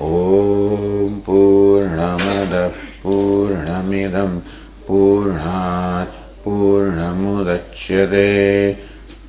ॐ 0.00 1.20
पूर्णमदः 1.26 2.68
पूर्णमिदम् 3.02 4.40
पूर्णात् 4.88 6.14
पूर्णमुदच्यते। 6.44 8.32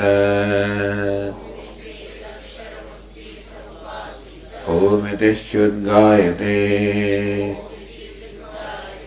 ओमिति 4.69 5.25
ह्युद्गायते 5.25 6.55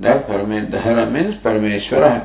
द 0.00 0.06
परमे, 0.06 0.60
दहरा 0.60 1.04
मीन्स् 1.04 1.36
परमेश्वरः। 1.36 2.18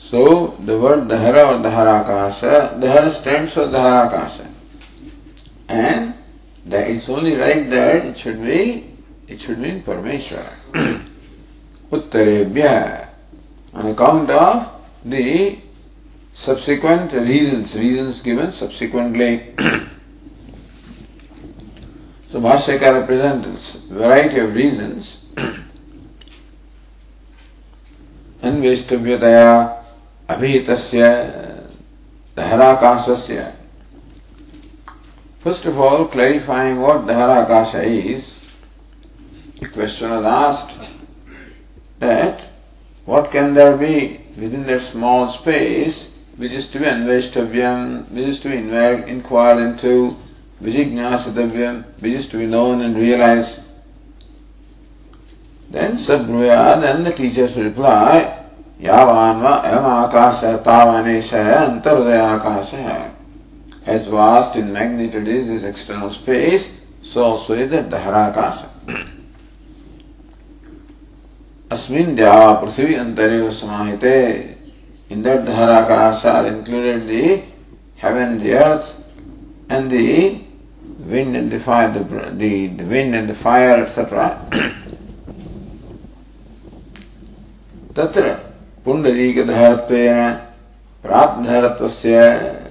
सो 0.00 0.56
द 0.60 0.70
वर्ड 0.70 1.00
दहरा 1.00 1.42
और 1.42 1.62
दहराकाश, 1.62 2.40
दहर 2.80 3.10
स्टैंड्स 3.10 3.58
और 3.58 3.66
दहराकाश। 3.66 4.40
And 5.72 6.14
that 6.66 6.90
it's 6.90 7.08
only 7.08 7.34
right 7.34 7.68
that 7.70 8.04
it 8.06 8.18
should 8.18 8.42
be, 8.42 8.90
it 9.26 9.40
should 9.40 9.58
mean 9.58 9.82
Parameshwara. 9.82 11.02
Uttarebhya. 11.90 13.08
On 13.72 13.86
account 13.86 14.30
of 14.30 14.70
the 15.04 15.58
subsequent 16.34 17.12
reasons, 17.12 17.74
reasons 17.74 18.20
given 18.20 18.52
subsequently. 18.52 19.54
so 22.30 22.40
Bhashyakara 22.40 23.06
presents 23.06 23.72
variety 23.88 24.38
of 24.40 24.54
reasons 24.54 25.18
अन्वेष्टव्यतया 28.42 29.50
अभिहितस्य 30.34 31.02
दहराकाशस्य 32.36 33.61
First 35.42 35.64
of 35.64 35.76
all, 35.76 36.06
clarifying 36.06 36.80
what 36.80 37.00
Dharakasha 37.00 37.82
is, 37.84 38.34
the 39.60 39.68
question 39.68 40.08
was 40.10 40.24
asked 40.24 40.78
that 41.98 42.48
what 43.06 43.32
can 43.32 43.54
there 43.54 43.76
be 43.76 44.20
within 44.36 44.64
that 44.66 44.82
small 44.92 45.32
space 45.32 46.06
which 46.36 46.52
is 46.52 46.68
to 46.68 46.78
be 46.78 46.84
envesthavyam, 46.84 48.08
which 48.12 48.28
is 48.28 48.40
to 48.40 48.50
be 48.50 48.56
inquired 48.56 49.58
into, 49.58 50.16
which 50.60 50.76
is 50.76 51.86
which 51.98 52.12
is 52.12 52.28
to 52.28 52.38
be 52.38 52.46
known 52.46 52.82
and 52.82 52.96
realized. 52.96 53.60
Then 55.70 55.96
Sadhguru, 55.96 56.80
then 56.80 57.02
the 57.02 57.12
teachers 57.12 57.56
reply, 57.56 58.46
Yavanva, 58.80 59.64
Yamakasha, 59.64 60.62
Tavanesha, 60.62 61.82
Antardayakasha. 61.82 63.21
As 63.84 64.06
vast 64.06 64.56
in 64.56 64.72
magnitude 64.72 65.26
is 65.26 65.48
this 65.48 65.62
external 65.64 66.12
space, 66.12 66.66
so 67.02 67.22
also 67.22 67.54
is 67.54 67.70
the 67.70 67.78
Daharakasha. 67.78 68.68
Asmin 71.68 72.16
Dhyava 72.16 72.62
Prithvi 72.62 72.94
Antareva 72.94 73.52
Samahite. 73.52 74.56
In 75.10 75.22
that 75.22 75.44
Daharakasha 75.44 76.24
are 76.24 76.46
included 76.46 77.08
the 77.08 77.42
heaven, 77.96 78.42
the 78.42 78.52
earth, 78.52 78.94
and 79.68 79.90
the 79.90 80.44
wind 80.98 81.36
and 81.36 81.50
the 81.50 81.60
fire, 81.60 81.92
the, 81.92 82.30
the, 82.36 82.68
the 82.68 82.84
wind 82.84 83.14
and 83.14 83.28
the 83.28 83.34
fire, 83.34 83.84
etc. 83.84 84.38
तत्र 87.94 88.24
पुण्डरीकधरत्वेन 88.84 90.18
प्राप्तधरत्वस्य 91.04 92.61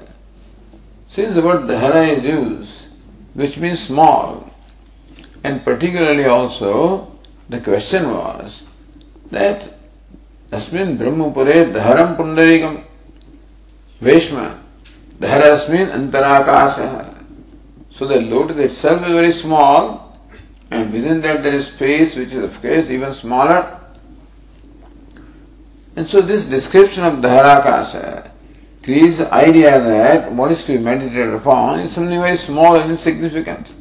Since 1.13 1.35
the 1.35 1.41
word 1.41 1.63
dhara 1.63 2.17
is 2.17 2.23
used, 2.23 2.85
which 3.33 3.57
means 3.57 3.85
small, 3.85 4.49
and 5.43 5.61
particularly 5.65 6.23
also 6.23 7.17
the 7.49 7.59
question 7.59 8.07
was 8.07 8.63
that 9.29 9.73
Asmin 10.51 10.97
Brahmapure 10.97 11.73
dharam 11.73 12.15
pundarikam 12.15 12.85
Veshma 14.01 14.61
dharasmin 15.19 15.91
antarakasa. 15.91 17.25
So 17.91 18.07
the 18.07 18.15
lotus 18.15 18.71
itself 18.71 19.01
is 19.01 19.11
very 19.11 19.33
small 19.33 20.17
and 20.71 20.93
within 20.93 21.21
that 21.23 21.43
there 21.43 21.53
is 21.53 21.67
space 21.67 22.15
which 22.15 22.29
is 22.29 22.43
of 22.43 22.61
course 22.61 22.89
even 22.89 23.13
smaller. 23.13 23.81
And 25.97 26.07
so 26.07 26.21
this 26.21 26.45
description 26.45 27.03
of 27.03 27.19
dharakasa 27.19 28.30
creates 28.83 29.17
the 29.17 29.31
idea 29.33 29.79
that 29.79 30.31
what 30.33 30.51
is 30.51 30.63
to 30.65 30.77
be 30.77 30.83
meditated 30.83 31.33
upon 31.33 31.79
is 31.79 31.91
something 31.93 32.19
very 32.19 32.37
small 32.37 32.81
and 32.81 32.91
insignificant. 32.91 33.71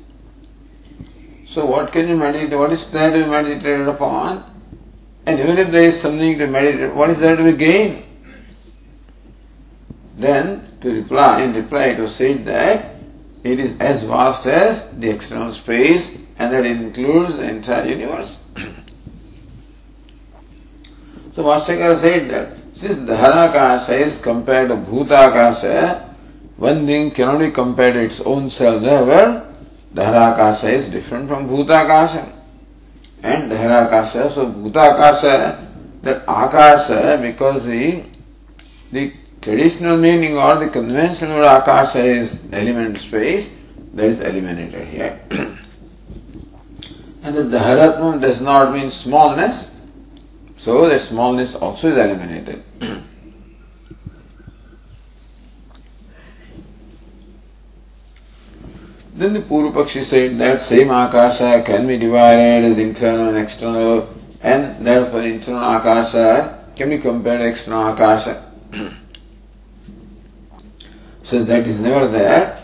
So 1.49 1.67
what 1.67 1.93
can 1.93 2.09
you 2.09 2.17
meditate? 2.17 2.57
What 2.57 2.73
is 2.73 2.87
there 2.91 3.07
to 3.07 3.25
be 3.25 3.27
meditated 3.27 3.89
upon? 3.89 4.45
And 5.27 5.41
even 5.41 5.59
if 5.59 5.73
there 5.73 5.91
is 5.91 6.01
something 6.01 6.39
to 6.39 6.47
meditate, 6.47 6.95
what 6.95 7.11
is 7.11 7.19
there 7.19 7.37
to 7.37 7.45
be 7.45 7.53
gained? 7.53 8.05
Then, 10.17 10.79
to 10.83 10.91
reply, 10.91 11.43
in 11.43 11.55
reply 11.55 11.99
was 11.99 12.15
said 12.17 12.45
that 12.47 12.97
it 13.43 13.59
is 13.59 13.81
as 13.81 14.03
vast 14.03 14.47
as 14.47 14.83
the 14.99 15.09
external 15.09 15.55
space 15.55 16.07
and 16.37 16.53
that 16.53 16.65
includes 16.65 17.35
the 17.37 17.49
entire 17.49 17.87
universe. 17.87 18.39
so 21.35 21.43
Bhashyakara 21.43 22.01
said 22.01 22.31
that 22.31 22.60
since 22.81 22.99
Dharakasa 23.09 24.01
is 24.07 24.19
compared 24.19 24.71
to 24.71 24.77
Bhutakasa, 24.77 26.15
one 26.57 26.87
thing 26.87 27.11
cannot 27.11 27.39
be 27.39 27.51
compared 27.51 27.95
to 27.95 28.01
its 28.01 28.21
own 28.21 28.49
self. 28.49 28.83
However, 28.83 29.55
Dharakasa 29.95 30.73
is 30.73 30.89
different 30.89 31.29
from 31.29 31.49
Bhutakasa. 31.49 32.33
And 33.23 33.53
Dharakasa, 33.53 34.35
so 34.35 34.47
Bhutakasa, 34.51 35.67
that 36.03 36.25
Akasa, 36.27 37.19
because 37.21 37.65
the, 37.65 38.03
the 38.93 39.13
traditional 39.43 39.99
meaning 39.99 40.39
or 40.39 40.59
the 40.59 40.69
conventional 40.71 41.45
Akasa 41.45 42.03
is 42.03 42.39
element 42.51 42.99
space, 42.99 43.51
that 43.93 44.07
is 44.07 44.21
eliminated 44.21 44.89
here. 44.89 45.21
and 47.23 47.37
the 47.37 47.43
Dharatmam 47.43 48.23
does 48.23 48.41
not 48.41 48.73
mean 48.73 48.91
smallness, 48.91 49.69
so 50.61 50.83
the 50.83 50.99
smallness 50.99 51.55
also 51.55 51.89
is 51.91 51.97
eliminated. 51.97 52.63
Then 59.21 59.35
the 59.35 59.41
Purvapakshi 59.41 60.05
said 60.05 60.39
that 60.39 60.63
same 60.63 60.91
Akasha 60.91 61.63
can 61.65 61.87
be 61.87 61.99
divided 61.99 62.73
as 62.73 62.79
internal 62.79 63.29
and 63.29 63.39
external, 63.39 64.15
and 64.41 64.87
therefore 64.87 65.23
internal 65.23 65.77
Akasha 65.77 66.65
can 66.77 66.91
be 66.91 66.99
compared 66.99 67.41
to 67.41 67.49
external 67.49 67.93
Akasha. 67.93 68.51
so 71.23 71.45
that 71.45 71.67
is 71.67 71.79
never 71.79 72.09
there. 72.09 72.63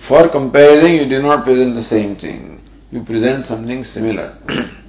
For 0.00 0.28
comparing, 0.28 0.94
you 0.94 1.08
do 1.08 1.22
not 1.22 1.44
present 1.44 1.74
the 1.74 1.82
same 1.82 2.16
thing. 2.16 2.62
You 2.90 3.02
present 3.02 3.46
something 3.46 3.84
similar. 3.84 4.38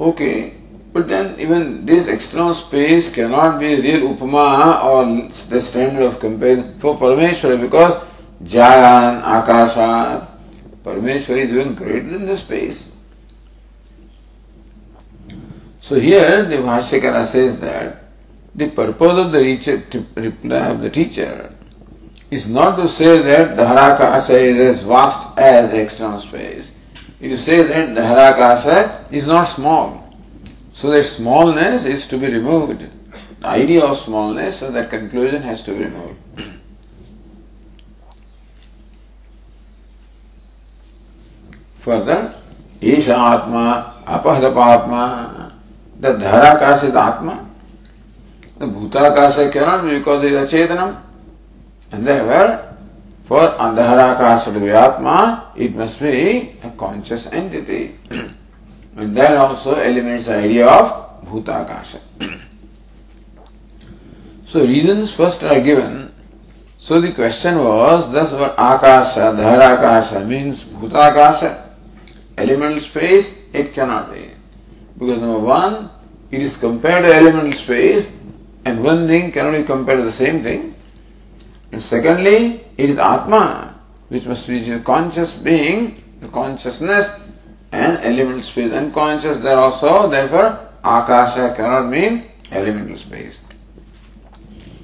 okay, 0.00 0.56
but 0.92 1.08
then 1.08 1.38
even 1.40 1.84
this 1.86 2.06
external 2.06 2.54
space 2.54 3.12
cannot 3.12 3.58
be 3.58 3.74
real 3.80 4.14
upama 4.14 4.84
or 4.84 5.04
the 5.48 5.60
standard 5.60 6.02
of 6.02 6.20
comparison 6.20 6.78
for 6.80 6.96
Parameshwara 6.96 7.60
because 7.60 8.02
Jayan, 8.42 9.18
Akasha, 9.18 10.38
Parameshwara 10.84 11.44
is 11.44 11.50
even 11.50 11.74
greater 11.74 12.10
than 12.10 12.26
the 12.26 12.36
space. 12.36 12.86
So 15.82 15.98
here 15.98 16.48
the 16.48 16.56
Bhashyakara 16.56 17.26
says 17.26 17.60
that 17.60 18.04
the 18.54 18.70
purpose 18.70 19.08
of 19.26 19.32
the 19.32 19.38
teacher, 19.38 19.82
reply 20.14 20.68
of 20.68 20.80
the 20.80 20.90
teacher 20.90 21.52
is 22.30 22.46
not 22.46 22.76
to 22.76 22.88
say 22.88 23.16
that 23.16 23.56
the 23.56 23.62
Harakasha 23.62 24.30
is 24.30 24.76
as 24.78 24.82
vast 24.84 25.36
as 25.38 25.72
external 25.72 26.22
space. 26.22 26.70
To 27.20 27.36
say 27.38 27.56
that 27.62 27.94
the 27.94 28.00
Harakasha 28.00 29.12
is 29.12 29.26
not 29.26 29.44
small. 29.44 30.04
So 30.72 30.90
that 30.90 31.04
smallness 31.04 31.84
is 31.84 32.06
to 32.08 32.18
be 32.18 32.26
removed. 32.26 32.80
The 33.40 33.46
idea 33.46 33.84
of 33.84 34.00
smallness, 34.04 34.58
so 34.60 34.70
that 34.72 34.90
conclusion 34.90 35.42
has 35.42 35.62
to 35.64 35.72
be 35.72 35.84
removed. 35.84 36.18
Further, 41.82 42.34
Isha 42.80 43.16
Atma, 43.16 44.02
Apahrapatma, 44.06 45.52
the 46.00 46.08
Dharakasa 46.08 46.84
is 46.84 46.94
Atma. 46.94 47.48
The 48.58 48.66
Bhutakasa 48.66 49.52
cannot 49.52 49.84
be 49.84 49.98
because 49.98 50.24
it 50.24 50.32
is 50.32 50.50
Achetanam. 50.50 51.02
And 51.92 52.06
therefore, 52.06 52.73
for 53.26 53.40
Andharakasa 53.40 54.52
to 54.52 54.60
be 54.60 54.70
Atma, 54.70 55.52
it 55.56 55.74
must 55.74 55.98
be 55.98 56.58
a 56.62 56.70
conscious 56.76 57.26
entity. 57.26 57.96
And 58.96 59.16
that 59.16 59.36
also 59.36 59.74
eliminates 59.74 60.26
the 60.26 60.36
idea 60.36 60.66
of 60.66 61.24
Bhutakasha. 61.24 62.00
so 64.46 64.60
reasons 64.60 65.12
first 65.12 65.42
are 65.42 65.60
given. 65.60 66.14
So 66.78 67.00
the 67.00 67.12
question 67.12 67.58
was, 67.58 68.12
thus 68.12 68.30
what 68.32 68.52
Akasha, 68.52 69.32
Dharakasha 69.34 70.26
means 70.26 70.62
Bhutakasha, 70.62 71.74
elemental 72.38 72.80
space, 72.82 73.26
it 73.52 73.72
cannot 73.72 74.12
be. 74.12 74.30
Because 74.98 75.20
number 75.20 75.40
one, 75.40 75.90
it 76.30 76.42
is 76.42 76.56
compared 76.58 77.04
to 77.06 77.12
elemental 77.12 77.52
space, 77.52 78.06
and 78.64 78.84
one 78.84 79.08
thing 79.08 79.32
cannot 79.32 79.52
be 79.52 79.64
compared 79.64 79.98
to 79.98 80.04
the 80.04 80.12
same 80.12 80.42
thing. 80.42 80.73
And 81.73 81.81
secondly, 81.81 82.65
it 82.77 82.89
is 82.89 82.97
Atma, 82.97 83.79
which 84.09 84.25
must 84.25 84.47
be 84.47 84.71
a 84.71 84.81
conscious 84.81 85.33
being, 85.33 86.03
the 86.19 86.27
consciousness 86.29 87.07
and 87.71 87.97
elemental 87.99 88.41
space 88.41 88.71
unconscious 88.71 89.41
there 89.43 89.57
also, 89.57 90.09
therefore 90.09 90.69
Akasha 90.83 91.53
cannot 91.55 91.89
mean 91.89 92.31
elemental 92.51 92.97
space. 92.97 93.37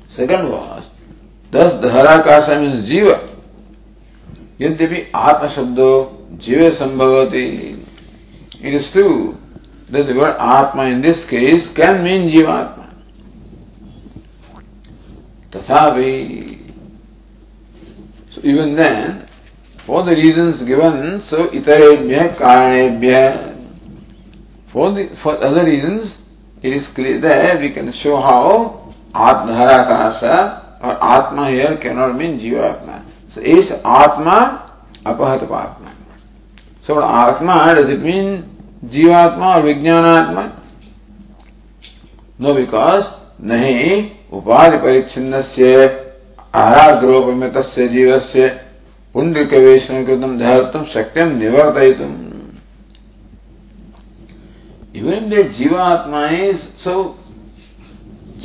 Second 0.08 0.50
was, 0.50 0.86
thus 1.52 1.74
Dharakasha 1.84 2.62
means 2.62 2.88
Jiva. 2.88 3.36
यद्यपि 4.62 5.00
आत्म 5.16 5.48
शब्दो 5.56 5.92
जीव 6.44 6.70
संभवती 6.80 7.48
it 8.62 8.74
is 8.74 8.90
true 8.90 9.38
that 9.90 10.08
the 10.08 10.14
word 10.16 10.36
atma 10.40 10.84
in 10.84 11.02
this 11.02 11.26
case 11.26 11.68
can 11.70 12.02
mean 12.04 12.30
jivatma 12.30 12.86
tathapi 15.52 16.49
so 18.41 18.47
even 18.47 18.75
then 18.77 19.27
for 19.85 20.03
the 20.05 20.13
reasons 20.13 20.63
given, 20.63 21.23
so 21.23 21.49
itarebhya 21.49 22.37
karanebhya. 22.37 23.57
For 24.73 24.93
the 24.93 25.17
for 25.17 25.43
other 25.43 25.65
reasons, 25.65 26.19
it 26.63 26.73
is 26.73 26.87
clear 26.89 27.21
that 27.21 27.61
we 27.61 27.71
can 27.71 27.91
show 27.93 28.21
how 28.21 28.95
Atmaharakasa 29.13 30.81
or 30.81 31.03
Atma 31.03 31.51
here 31.51 31.77
cannot 31.79 32.17
mean 32.17 32.39
Jivatma. 32.39 33.05
So 33.31 33.41
is 33.41 33.73
Atma 33.73 34.71
Apahatapatma. 35.05 35.93
So 36.83 36.95
what 36.95 37.05
Atma 37.05 37.75
does 37.75 37.91
it 37.91 38.01
mean 38.01 38.57
Jivatma 38.85 39.59
or 39.59 39.63
Vijnanatma? 39.63 40.57
No, 42.39 42.55
because 42.55 43.05
नहीं 43.41 44.11
उपाधि 44.33 44.77
परिच्छिन्न 44.77 45.41
से 45.43 46.10
आहारोपमितस्य 46.55 47.89
जीवस्य 47.89 48.49
पुण्ड्रिकवेशनकृतं 49.15 50.39
धर्तुं 50.39 50.85
शक्तिं 50.95 51.27
निवर्तयितुम् 51.39 52.19
even 54.99 55.29
that 55.31 55.51
जीवात्मा 55.57 56.27
इज़ 56.43 56.61
सो 56.85 56.95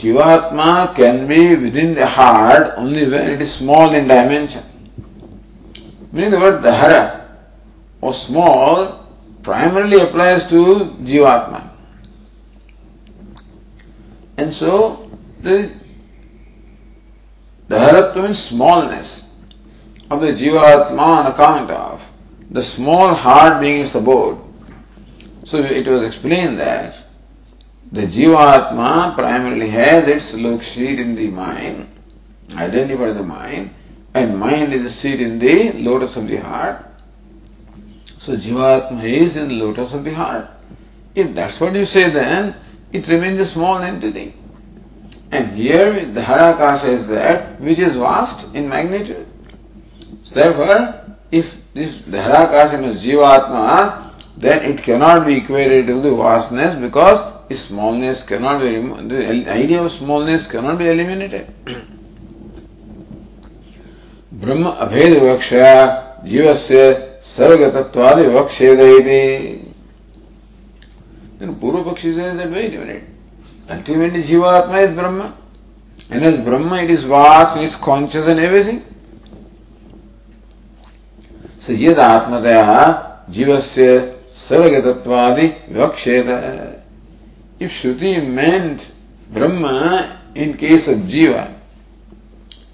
जीवात्मा 0.02 0.70
can 0.98 1.26
be 1.28 1.44
within 1.84 1.94
the 1.96 2.08
heart 2.16 2.80
only 2.80 3.06
when 3.12 3.32
it 3.34 3.42
is 3.42 3.58
small 3.58 3.96
in 3.96 4.08
dimension 4.08 4.64
meaning 6.14 6.32
the 6.34 6.44
word 6.44 6.64
दहरा 6.64 7.04
or 8.02 8.14
small, 8.14 9.08
primarily 9.42 10.00
applies 10.00 10.48
to 10.50 10.60
Jivatma. 11.02 11.72
And 14.38 14.54
so 14.54 15.10
Daharatva 17.70 18.24
means 18.24 18.44
smallness 18.44 19.24
of 20.12 20.22
the 20.22 20.28
Jivatma 20.28 21.00
on 21.00 21.32
account 21.32 21.72
of 21.72 22.02
the 22.52 22.62
small 22.62 23.16
heart 23.16 23.60
being 23.60 23.82
its 23.82 23.96
abode. 23.96 24.40
So 25.46 25.58
it 25.58 25.88
was 25.88 26.04
explained 26.04 26.60
that 26.60 27.04
the 27.92 28.02
Jivatma 28.02 29.16
primarily 29.16 29.70
has 29.70 30.08
its 30.08 30.34
look 30.34 30.62
in 30.78 31.16
the 31.16 31.28
mind, 31.28 31.88
identified 32.52 33.16
the 33.16 33.24
mind, 33.24 33.74
and 34.14 34.40
mind 34.40 34.74
is 34.74 34.84
the 34.84 34.90
seat 34.90 35.20
in 35.20 35.40
the 35.40 35.74
lotus 35.74 36.16
of 36.16 36.28
the 36.28 36.38
heart. 36.38 36.86
So 38.20 38.36
Jivatma 38.36 39.04
is 39.04 39.36
in 39.36 39.50
the 39.50 39.56
lotus 39.56 39.94
of 39.94 40.04
the 40.04 40.14
heart. 40.14 40.50
If 41.16 41.34
that's 41.34 41.60
what 41.60 41.74
you 41.74 41.86
say 41.86 42.12
then, 42.12 42.56
it 42.92 43.08
remains 43.08 43.40
a 43.40 43.52
small 43.52 43.80
entity. 43.80 44.36
And 45.36 45.58
here 45.58 46.06
the 46.14 46.22
Harakasha 46.22 46.90
is 46.98 47.08
that 47.08 47.60
which 47.60 47.78
is 47.78 47.96
vast 47.98 48.56
in 48.56 48.70
magnitude. 48.70 49.28
Therefore, 50.34 51.18
if 51.30 51.48
this 51.74 51.98
Dharakasha 52.04 52.84
is 52.90 53.04
Jivatma, 53.04 54.14
then 54.38 54.64
it 54.64 54.84
cannot 54.84 55.26
be 55.26 55.38
equated 55.38 55.88
to 55.88 56.02
the 56.02 56.16
vastness 56.16 56.76
because 56.80 57.20
smallness 57.60 58.24
cannot 58.24 58.60
be 58.60 58.78
removed. 58.78 59.10
The 59.10 59.50
idea 59.50 59.84
of 59.84 59.92
smallness 59.92 60.48
cannot 60.48 60.78
be 60.78 60.88
eliminated. 60.88 61.52
ब्रह्म 64.36 64.70
अभेद 64.86 65.14
विवक्षा 65.20 65.68
जीवस्य 66.26 66.80
सर्वगतत्वादि 67.36 68.26
Then 71.40 71.56
Purva 71.56 71.84
Pakshi 71.86 72.16
says 72.16 72.38
that 72.38 72.52
wait 72.52 72.74
a 72.74 72.80
minute. 72.80 73.15
Ultimately 73.70 74.24
Jivatma 74.24 74.88
is 74.88 74.96
Brahma. 74.96 75.38
And 76.10 76.24
as 76.24 76.44
Brahma 76.46 76.84
it 76.84 76.92
is 76.92 77.04
vast, 77.04 77.58
it 77.58 77.64
is 77.64 77.76
conscious 77.76 78.28
and 78.28 78.40
everything. 78.40 78.84
So 81.62 81.72
yad 81.74 81.96
atmataya 81.96 83.26
jivasya 83.30 84.16
sarvagatatvadi 84.34 85.72
vivakshet. 85.72 86.82
If 87.60 87.72
Shruti 87.72 88.28
meant 88.28 88.92
Brahma 89.32 90.22
in 90.36 90.58
case 90.58 90.88
of 90.88 91.00
Jiva, 91.00 91.54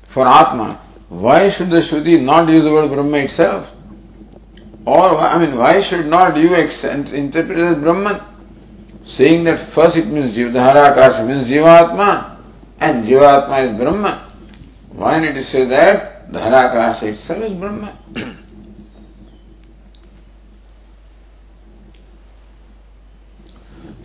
for 0.10 0.28
Atma, 0.28 0.82
why 1.08 1.50
should 1.50 1.70
the 1.70 1.78
Shruti 1.78 2.22
not 2.22 2.50
use 2.50 2.64
the 2.64 2.72
word 2.72 2.90
Brahma 2.90 3.20
itself? 3.20 3.70
Or, 4.86 5.18
I 5.18 5.38
mean, 5.38 5.58
why 5.58 5.82
should 5.84 6.08
not 6.08 6.36
you 6.36 6.54
interpret 6.56 7.58
it 7.58 7.64
as 7.64 7.78
Brahman? 7.78 8.20
Saying 9.07 9.45
that 9.45 9.73
first 9.73 9.97
it 9.97 10.07
means 10.07 10.37
Jivdharakasha 10.37 11.27
means 11.27 11.49
Jivatma, 11.49 12.37
and 12.81 13.07
Jivatma 13.07 13.71
is 13.71 13.79
Brahma. 13.79 14.33
Why 14.91 15.21
need 15.21 15.35
to 15.35 15.45
say 15.45 15.65
that 15.67 16.31
Dharakasha 16.33 17.05
itself 17.05 17.43
is 17.45 17.53
Brahma? 17.53 17.93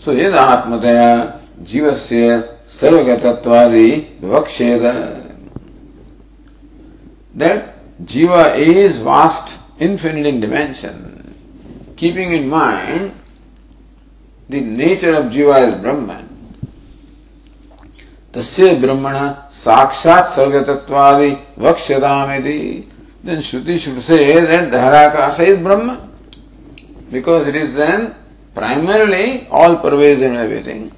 so, 0.04 0.12
यद 0.14 0.36
आत्मतया 0.36 1.10
जीवस्य 1.72 2.42
सर्वगतत्वादि 2.80 3.90
विवक्षेद 4.22 4.84
that 7.36 7.76
Jiva 8.06 8.58
is 8.58 8.98
vast, 8.98 9.58
infinite 9.80 10.26
in 10.26 10.40
dimension, 10.42 11.36
keeping 11.96 12.34
in 12.34 12.50
mind 12.50 13.14
the 14.49 14.61
nature 14.61 15.13
of 15.15 15.33
Jiva 15.33 15.59
is 15.69 15.83
Brahman. 15.83 16.27
तस्य 18.37 18.73
ब्रह्मण 18.81 19.17
साक्षात 19.65 20.35
सर्गतत्वादि 20.37 21.31
वक्ष्यतामिति 21.59 22.85
then 23.25 23.39
Shruti 23.39 23.77
should 23.79 24.01
say 24.03 24.25
that 24.41 24.71
Dharakasa 24.71 25.47
is 25.49 25.59
Brahma 25.59 26.09
because 27.11 27.49
it 27.49 27.57
is 27.57 27.75
then 27.75 28.15
primarily 28.55 29.49
all 29.51 29.79
pervasive 29.79 30.23
in 30.23 30.37
everything. 30.37 30.93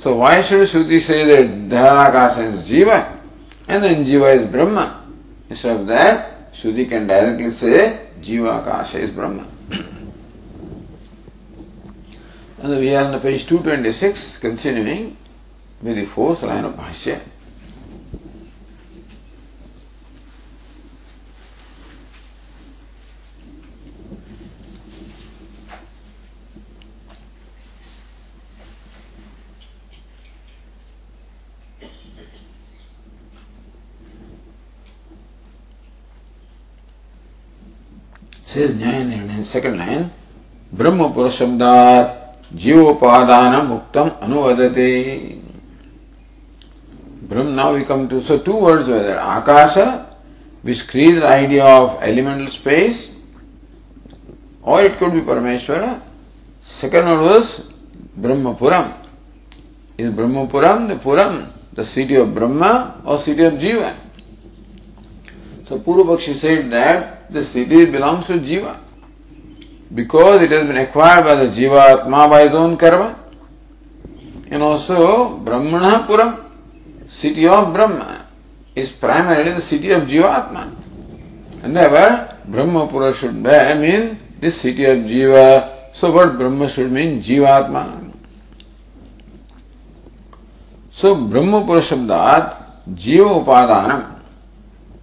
So 0.00 0.16
why 0.16 0.42
should 0.42 0.68
Shruti 0.68 1.00
say 1.00 1.24
that 1.24 1.46
Dharakasa 1.70 2.52
is 2.52 2.68
Jiva 2.68 3.18
and 3.68 3.82
then 3.82 4.04
Jiva 4.04 4.36
is 4.36 4.50
Brahma? 4.50 5.06
Instead 5.48 5.80
of 5.80 5.86
that, 5.86 6.52
Shruti 6.52 6.88
can 6.88 7.06
directly 7.06 7.52
say 7.52 8.08
Jiva 8.20 8.60
Akasha 8.60 9.00
is 9.00 9.10
Brahma. 9.10 9.46
And 12.62 12.78
we 12.78 12.94
are 12.94 13.04
on 13.06 13.20
page 13.20 13.44
226, 13.48 14.38
continuing 14.38 15.16
with 15.82 15.96
the 15.96 16.06
fourth 16.06 16.42
line 16.42 16.64
of 16.64 16.74
Bhashya. 16.74 17.20
says 38.46 38.76
Nyaya 38.76 39.44
second 39.46 39.78
line, 39.78 40.12
Brahma 40.70 41.08
Purashabdat 41.08 42.21
जीवोपादान 42.54 43.54
मुक्तम 43.66 44.08
अनुवदते। 44.22 44.90
ब्रह्म 47.28 47.48
now 47.54 47.74
we 47.74 47.82
come 47.84 48.06
to 48.08 48.20
so 48.20 48.36
two 48.46 48.52
words 48.60 48.88
whether 48.88 49.16
Akash 49.18 49.78
which 50.64 50.80
create 50.90 51.20
the 51.20 51.24
idea 51.24 51.64
of 51.76 52.04
elemental 52.04 52.46
space 52.48 53.08
or 54.64 54.84
it 54.86 54.98
could 54.98 55.12
be 55.12 55.20
परमेश्वर 55.28 55.86
second 56.68 57.08
word 57.08 57.20
was 57.22 57.56
ब्रह्मपुरम 58.18 58.90
is 59.98 60.10
ब्रह्मपुरम 60.10 60.86
the 60.88 61.00
Puram 61.04 61.42
the 61.74 61.84
city 61.84 62.16
of 62.16 62.28
ब्रह्म 62.38 62.64
और 62.64 63.18
city 63.22 63.46
of 63.46 63.54
जीवन 63.60 63.94
so 65.68 65.78
पूर्व 65.84 66.14
पक्षी 66.14 66.34
said 66.34 66.64
that 66.70 67.32
the 67.32 67.42
city 67.44 67.84
belongs 67.92 68.26
to 68.28 68.38
जीवन 68.46 68.80
Because 69.94 70.40
it 70.40 70.50
has 70.50 70.66
been 70.66 70.78
acquired 70.78 71.24
by 71.24 71.34
the 71.34 71.46
Jiva 71.52 72.00
Atma 72.00 72.28
by 72.28 72.42
his 72.46 72.54
own 72.54 72.78
karma. 72.78 73.18
And 74.50 74.62
also 74.62 75.36
Brahmana 75.38 76.06
Puram, 76.06 77.10
city 77.10 77.46
of 77.46 77.72
Brahma, 77.74 78.26
is 78.74 78.90
primarily 78.90 79.54
the 79.54 79.62
city 79.62 79.90
of 79.90 80.02
Jivatma. 80.02 80.74
And 81.62 81.76
therefore 81.76 82.38
Brahmapura 82.48 83.14
should 83.14 83.34
mean 83.34 84.18
this 84.40 84.60
city 84.60 84.84
of 84.84 84.98
Jiva. 84.98 85.94
So 85.94 86.10
what 86.10 86.38
Brahma 86.38 86.70
should 86.70 86.90
mean 86.90 87.22
Jivatma. 87.22 88.12
So 90.92 91.14
Brahmapura 91.16 91.80
Shabdat 91.80 92.94
Jiva 92.94 93.44
Upadanam. 93.44 94.20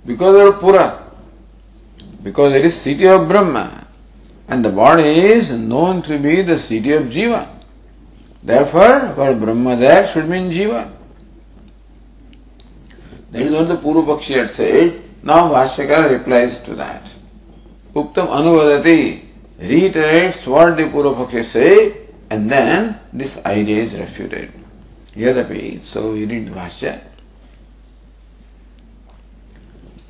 Because 0.06 0.50
of 0.50 0.60
Pura, 0.60 1.12
because 2.24 2.58
it 2.58 2.66
is 2.66 2.82
city 2.82 3.08
of 3.08 3.28
Brahma 3.28 3.86
and 4.50 4.66
the 4.66 4.70
body 4.70 5.14
is 5.34 5.52
known 5.52 6.02
to 6.02 6.18
be 6.18 6.42
the 6.42 6.58
city 6.58 6.92
of 6.94 7.04
Jiva. 7.04 7.48
Therefore, 8.42 9.14
for 9.16 9.36
Brahma 9.36 9.78
there 9.78 10.08
should 10.08 10.28
mean 10.28 10.52
Jiva. 10.52 10.92
That 13.32 13.42
is 13.44 13.52
what 13.52 13.68
the 13.68 13.78
Purvapakshi 13.78 14.48
had 14.48 14.56
said. 14.56 15.04
Now 15.22 15.50
Bhashyakara 15.54 16.18
replies 16.18 16.62
to 16.62 16.76
that. 16.76 17.04
Uktam 17.94 18.28
Anuvadati 18.28 19.26
reiterates 19.60 20.48
what 20.48 20.76
the 20.78 20.84
Purvapakshi 20.84 21.46
say 21.46 22.08
and 22.32 22.50
then 22.52 23.00
this 23.14 23.38
idea 23.46 23.84
is 23.84 23.94
refuted. 23.94 24.52
Yadapi, 25.16 25.86
so 25.86 26.14
we 26.14 26.26
read 26.26 26.48
Bhashyakara. 26.48 27.04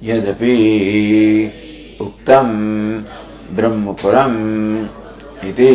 Yadapi 0.01 1.97
uktam. 1.97 3.28
ब्रह्मपुरम् 3.55 4.39
इति 5.45 5.71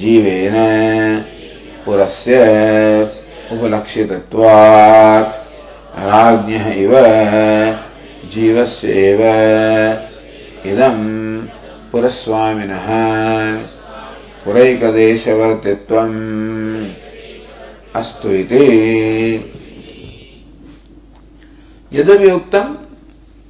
जीवेन 0.00 0.56
पुरस्य 1.84 2.34
उपलक्षितत्वात् 3.52 5.32
राज्ञः 5.98 6.66
इव 6.74 6.92
जीवस्यैव। 8.32 9.20
इदम् 10.72 11.04
पुरस्वामिनः 11.92 12.86
पुरैकदेशवर्तित्वम् 14.44 16.18
अस्तु 17.94 18.28
इति। 18.30 18.64
यद्यपि 21.92 22.32
उक्तम् 22.32 22.74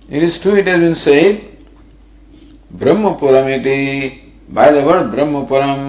It 0.08 0.22
is 0.22 0.38
true 0.38 0.54
it 0.54 0.68
has 0.68 0.78
been 0.78 0.94
said, 0.94 1.55
ब्रह्मपुरम 2.70 3.46
बाय 4.54 4.70
द 4.70 4.82
वर्ड 4.84 5.06
ब्रह्मपुरम, 5.10 5.82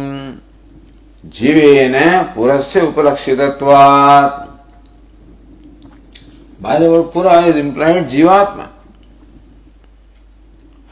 जीवेन 1.26 1.96
पुरस्य 2.36 2.82
उपलक्षितत्वात्। 2.82 4.46
बाय 6.62 6.80
द 6.80 6.88
वर्ड 6.88 7.06
पुरा 7.14 7.40
इज़ 7.40 7.58
इम्प्लाइड 7.58 8.08
जीवात्मा। 8.08 8.68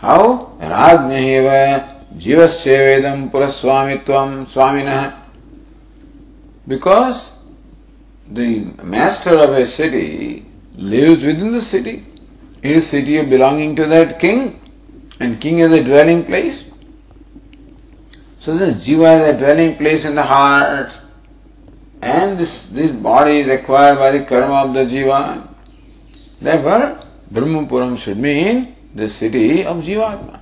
हाउ 0.04 0.34
राजनेव 0.64 1.50
जीवस्य 2.20 2.78
वेदं 2.78 3.28
पुरस्वामित्वं 3.30 4.44
स्वामिनः। 4.46 5.02
Because 6.70 7.16
the 8.28 8.38
master 8.86 9.40
of 9.40 9.56
a 9.60 9.66
city 9.66 10.08
lives 10.92 11.24
within 11.40 11.58
the 11.58 11.62
city 11.62 12.02
in 12.66 12.80
city 12.82 13.22
belonging 13.22 13.76
to 13.78 13.86
that 13.86 14.20
king 14.20 14.48
and 15.20 15.40
king 15.40 15.60
is 15.60 15.68
a 15.68 15.84
dwelling 15.84 16.26
place. 16.26 16.64
So 18.42 18.58
this 18.58 18.86
jiva 18.86 19.28
is 19.28 19.34
a 19.34 19.38
dwelling 19.38 19.78
place 19.78 20.06
in 20.06 20.16
the 20.16 20.24
heart. 20.24 20.92
And 22.02 22.38
this, 22.40 22.68
this 22.70 22.92
body 22.92 23.42
is 23.42 23.48
acquired 23.50 23.96
by 23.96 24.12
the 24.18 24.26
karma 24.26 24.68
of 24.68 24.74
the 24.74 24.86
jiva. 24.94 25.50
Therefore, 26.40 27.04
Brahmapuram 27.32 27.98
should 27.98 28.18
mean 28.18 28.76
the 28.94 29.10
city 29.10 29.66
of 29.66 29.78
Jivatma. 29.78 30.42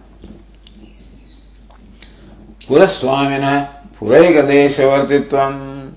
Puraswamina 2.68 3.96
Puraigadeshavartitvam. 3.98 5.94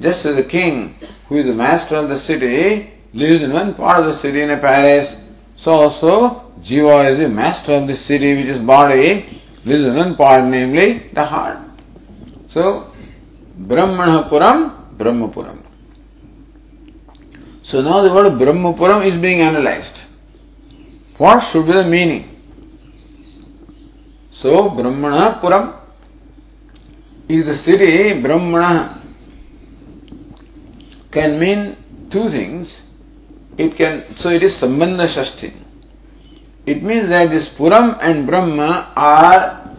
Just 0.00 0.24
as 0.26 0.36
the 0.36 0.44
king, 0.44 0.96
who 1.28 1.38
is 1.38 1.46
the 1.46 1.54
master 1.54 1.96
of 1.96 2.08
the 2.08 2.20
city, 2.20 2.92
lives 3.12 3.42
in 3.42 3.52
one 3.52 3.74
part 3.74 4.00
of 4.00 4.14
the 4.14 4.20
city 4.20 4.42
in 4.42 4.50
a 4.50 4.58
palace, 4.58 5.16
so 5.56 5.72
also 5.72 6.41
Jiva 6.60 7.12
is 7.12 7.18
the 7.18 7.28
master 7.28 7.74
of 7.74 7.86
the 7.86 7.96
city, 7.96 8.36
which 8.36 8.46
is 8.46 8.58
body, 8.58 9.40
one 9.64 10.16
part, 10.16 10.44
namely 10.44 11.10
the 11.12 11.24
heart. 11.24 11.58
So, 12.50 12.92
Brahmana 13.56 14.28
Puram, 14.28 14.96
Brahmapuram. 14.96 15.58
So 17.62 17.80
now 17.80 18.02
the 18.02 18.12
word 18.12 18.32
Brahmapuram 18.38 19.06
is 19.06 19.16
being 19.20 19.40
analyzed. 19.40 20.00
What 21.16 21.40
should 21.40 21.66
be 21.66 21.72
the 21.72 21.84
meaning? 21.84 22.28
So, 24.32 24.70
Brahmana 24.70 25.40
Puram 25.40 25.80
is 27.28 27.46
the 27.46 27.56
city, 27.56 28.20
Brahmana 28.20 29.00
can 31.10 31.38
mean 31.38 31.76
two 32.10 32.30
things. 32.30 32.80
It 33.56 33.76
can, 33.76 34.16
so 34.16 34.30
it 34.30 34.42
is 34.42 34.54
Sambandha 34.54 35.06
Shashti. 35.06 35.61
It 36.64 36.82
means 36.82 37.08
that 37.08 37.30
this 37.30 37.48
Puram 37.48 37.98
and 38.00 38.26
Brahma 38.26 38.92
are 38.94 39.74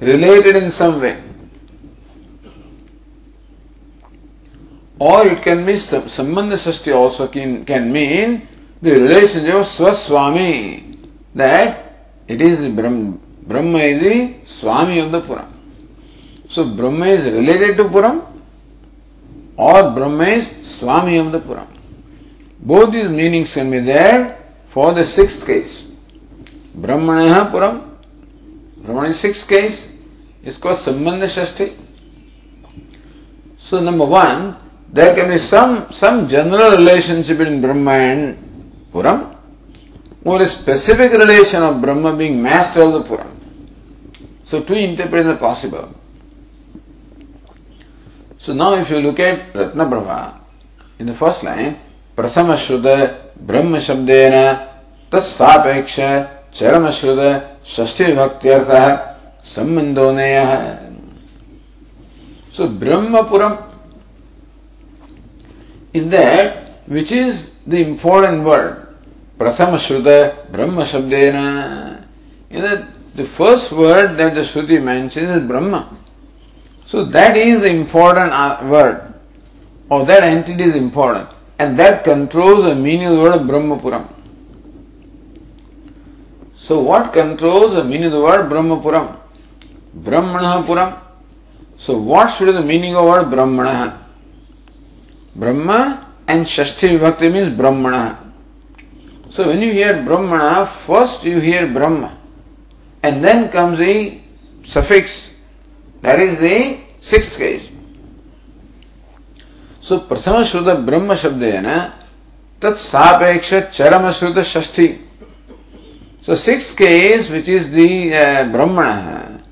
related 0.00 0.56
in 0.56 0.70
some 0.70 1.00
way. 1.00 1.22
Or 4.98 5.26
it 5.26 5.42
can 5.42 5.64
be 5.66 5.74
Sambandha 5.74 6.58
Shashti 6.58 6.94
also 6.94 7.28
can, 7.28 7.64
can 7.64 7.92
mean 7.92 8.48
the 8.80 8.92
relationship 8.92 9.54
of 9.54 9.66
Swaswami. 9.66 11.08
That 11.34 12.08
it 12.26 12.40
is 12.40 12.72
Brahma, 12.74 13.18
Brahma 13.42 13.78
is 13.80 14.00
the 14.00 14.34
Swami 14.46 14.98
of 15.00 15.12
the 15.12 15.20
Puram. 15.20 15.52
So 16.50 16.74
Brahma 16.74 17.06
is 17.08 17.24
related 17.24 17.76
to 17.76 17.84
Puram 17.84 18.24
or 19.56 19.90
Brahma 19.90 20.26
is 20.28 20.66
Swami 20.78 21.18
of 21.18 21.32
the 21.32 21.40
Puram. 21.40 21.68
Both 22.60 22.92
these 22.92 23.10
meanings 23.10 23.52
can 23.52 23.70
be 23.70 23.80
there 23.80 24.38
for 24.70 24.94
the 24.94 25.04
sixth 25.04 25.46
case. 25.46 25.87
ब्रह्मण 26.74 27.32
पुरम, 27.52 27.76
ब्रह्मण 28.84 29.12
six 29.12 29.42
case 29.44 29.84
इसको 30.46 30.74
संबंध 30.76 31.26
ष्ठी 31.28 31.66
so 33.70 33.80
number 33.80 34.06
one 34.08 34.54
there 34.92 35.14
can 35.14 35.28
be 35.30 35.38
some 35.38 35.76
some 35.92 36.26
general 36.26 36.76
relationship 36.76 37.40
in 37.40 37.60
Brahma 37.62 37.90
and 37.90 38.34
Puram 38.92 39.20
or 40.26 40.46
specific 40.48 41.14
relation 41.20 41.62
of 41.62 41.74
ब्रह्म 41.82 42.12
being 42.18 42.40
master 42.42 42.80
of 42.80 42.94
the 42.94 43.04
Puram 43.08 43.36
so 44.50 44.58
to 44.68 44.74
interpret 44.76 45.26
is 45.26 45.36
possible 45.40 45.84
so 48.46 48.52
now 48.54 48.76
if 48.80 48.92
you 48.92 49.00
look 49.00 49.20
at 49.20 49.56
Ratna 49.56 49.84
Brahma 49.84 50.16
in 51.00 51.12
the 51.12 51.14
first 51.16 51.44
line 51.44 51.70
प्रथम 52.18 52.54
श्रुत 52.56 52.86
ब्रह्म 53.46 53.78
शब्देन 53.80 54.32
तत्सापेक्ष 55.12 56.00
चरम 56.55 56.89
श्रुद 56.99 57.21
षष्ठी 57.75 58.11
भक्त्यर्थ 58.13 58.71
संबंधो 59.55 60.07
So 62.53 62.67
Brahmapuram 62.67 63.71
in 65.93 66.09
that 66.11 66.85
which 66.85 67.11
is 67.11 67.51
the 67.65 67.81
important 67.81 68.43
word 68.43 68.87
Prathama 69.39 69.79
Shruta 69.79 70.51
Brahma 70.51 70.85
Shabdena 70.85 72.05
in 72.51 72.61
that 72.61 72.87
the 73.15 73.27
first 73.27 73.71
word 73.71 74.17
that 74.17 74.33
the 74.33 74.41
Shruti 74.41 74.83
mentions 74.83 75.41
is 75.41 75.47
Brahma. 75.47 75.97
So 76.87 77.05
that 77.05 77.37
is 77.37 77.61
the 77.61 77.71
important 77.71 78.31
uh, 78.31 78.59
word, 78.63 79.13
or 79.89 80.05
that 80.05 80.23
entity 80.23 80.63
is 80.63 80.75
important, 80.75 81.29
and 81.59 81.77
that 81.79 82.03
controls 82.03 82.65
the 82.65 82.75
meaning 82.75 83.07
of 83.07 83.15
the 83.15 83.21
word 83.21 83.35
of 83.35 83.47
Brahmapuram. 83.47 84.07
So 86.68 86.80
what 86.80 87.14
controls 87.14 87.72
the 87.72 87.82
meaning 87.82 88.08
of 88.08 88.12
the 88.12 88.20
word 88.20 88.50
Brahmapuram? 88.50 89.16
Brahmanapuram. 89.96 91.00
So 91.78 91.96
what 91.96 92.36
should 92.36 92.48
be 92.48 92.52
the 92.52 92.62
meaning 92.62 92.94
of 92.94 93.06
the 93.06 93.10
word 93.10 93.30
Brahmana? 93.30 94.06
Brahma 95.34 96.14
and 96.26 96.44
Shashti 96.44 96.98
Vibhakti 96.98 97.32
means 97.32 97.56
Brahmana. 97.56 98.34
So 99.30 99.46
when 99.46 99.62
you 99.62 99.72
hear 99.72 100.02
Brahmana, 100.04 100.78
first 100.86 101.24
you 101.24 101.40
hear 101.40 101.72
Brahma, 101.72 102.18
and 103.02 103.24
then 103.24 103.50
comes 103.50 103.78
the 103.78 104.20
suffix 104.66 105.30
that 106.02 106.20
is 106.20 106.38
the 106.38 106.80
sixth 107.00 107.38
case. 107.38 107.70
So 109.80 110.00
Prathama 110.00 110.44
Shruta 110.44 110.84
Brahma 110.84 111.14
Shabdena 111.14 111.94
Tat 112.60 112.74
Sapeksh 112.74 113.70
Charama 113.70 114.12
Shruta 114.12 114.44
Shashti. 114.44 115.07
So 116.22 116.34
sixth 116.34 116.76
case 116.76 117.30
which 117.30 117.48
is 117.48 117.70
the 117.70 118.14
uh, 118.14 118.52
Brahmana 118.52 119.44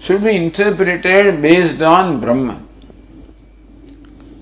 should 0.00 0.22
be 0.22 0.36
interpreted 0.36 1.40
based 1.40 1.80
on 1.80 2.20
Brahma. 2.20 2.62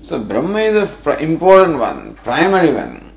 So 0.07 0.23
Brahma 0.23 0.59
is 0.59 0.89
the 1.03 1.17
important 1.19 1.79
one, 1.79 2.15
primary 2.23 2.73
one. 2.73 3.11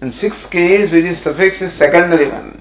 And 0.00 0.14
sixth 0.14 0.50
case 0.50 0.90
which 0.92 1.04
is 1.04 1.20
suffix 1.20 1.60
is 1.60 1.72
secondary 1.72 2.30
one. 2.30 2.60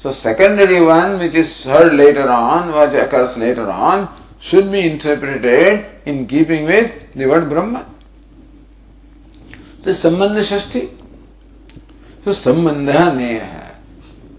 So 0.00 0.12
secondary 0.12 0.82
one 0.84 1.18
which 1.18 1.34
is 1.34 1.64
heard 1.64 1.94
later 1.94 2.28
on, 2.28 2.72
which 2.72 2.94
occurs 2.94 3.36
later 3.36 3.70
on, 3.70 4.08
should 4.40 4.70
be 4.70 4.86
interpreted 4.86 5.86
in 6.06 6.26
keeping 6.26 6.64
with 6.64 7.14
the 7.14 7.26
word 7.26 7.48
Brahma. 7.48 7.86
The 9.82 9.92
Sambandha 9.92 10.42
Shashti. 10.42 10.96
So 12.24 12.30
Sambandha 12.30 13.16
Neha. 13.16 13.65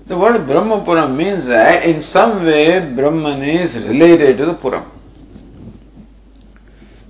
The 0.07 0.17
word 0.17 0.47
Brahmapuram 0.47 1.17
means 1.17 1.47
that 1.47 1.85
in 1.85 2.03
some 2.03 2.45
way 2.45 2.95
Brahman 2.95 3.43
is 3.43 3.75
related 3.87 4.39
to 4.39 4.47
the 4.47 4.55
Puram. 4.55 4.93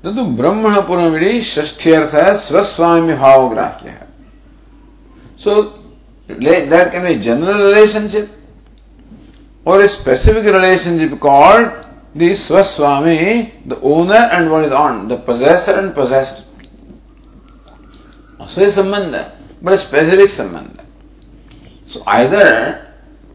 तु 0.04 0.22
ब्रह्मणपुरम 0.38 1.16
इति 1.16 1.40
षष्ठ्यर्थ 1.46 2.14
स्वस्वामी 2.46 3.14
भावग्राह्य 3.14 3.94
So 5.36 5.78
that 6.28 6.90
can 6.92 7.06
be 7.06 7.14
a 7.14 7.18
general 7.18 7.66
relationship 7.66 8.30
or 9.64 9.80
a 9.80 9.88
specific 9.88 10.44
relationship 10.44 11.18
called 11.20 11.72
the 12.14 12.30
Swaswami, 12.30 13.66
the 13.66 13.80
owner 13.80 14.28
and 14.32 14.50
what 14.50 14.64
is 14.64 14.72
owned, 14.72 15.10
the 15.10 15.16
possessor 15.16 15.72
and 15.72 15.94
possessed. 15.94 16.44
So 18.38 18.60
a 18.60 18.72
sambandha, 18.72 19.36
but 19.60 19.74
a 19.74 19.78
specific 19.78 20.30
sambandha. 20.30 20.84
So 21.88 22.02
either 22.06 22.85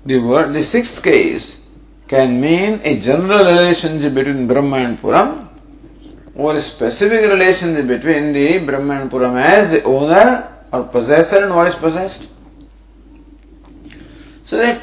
the 0.05 0.19
word, 0.19 0.53
the 0.55 0.63
sixth 0.65 1.03
case 1.03 1.57
can 2.09 2.41
mean 2.41 2.81
a 2.85 3.01
general 3.01 3.45
relationship 3.45 4.15
between 4.15 4.47
Brahma 4.47 4.77
and 4.79 4.99
Puram, 4.99 5.49
or 6.35 6.57
a 6.57 6.63
specific 6.63 7.21
relationship 7.21 7.87
between 7.87 8.33
the 8.33 8.59
Brahma 8.67 9.03
and 9.03 9.11
Puram 9.11 9.43
as 9.43 9.71
the 9.71 9.83
owner 9.85 10.65
or 10.73 10.85
possessor 10.85 11.45
and 11.45 11.55
what 11.55 11.69
is 11.69 11.75
possessed. 11.77 12.29
So 14.47 14.57
that 14.57 14.83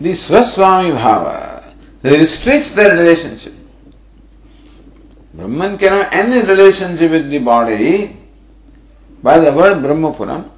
the 0.00 0.10
Swaswami 0.10 0.96
Bhava 0.98 1.74
restricts 2.02 2.72
their 2.72 2.96
relationship. 2.96 3.54
Brahman 5.34 5.78
cannot 5.78 6.12
have 6.12 6.26
any 6.26 6.46
relationship 6.46 7.10
with 7.10 7.30
the 7.30 7.38
body 7.38 8.16
by 9.22 9.38
the 9.38 9.52
word 9.52 9.82
Brahmapuram. 9.82 10.50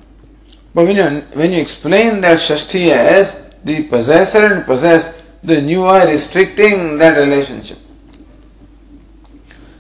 But 0.76 0.88
when 0.88 0.96
you, 0.96 1.20
when 1.32 1.52
you 1.52 1.62
explain 1.62 2.20
that 2.20 2.38
Shashti 2.38 2.90
as 2.90 3.34
the 3.64 3.84
possessor 3.84 4.52
and 4.52 4.66
possessed, 4.66 5.10
then 5.42 5.70
you 5.70 5.84
are 5.84 6.06
restricting 6.06 6.98
that 6.98 7.16
relationship. 7.18 7.78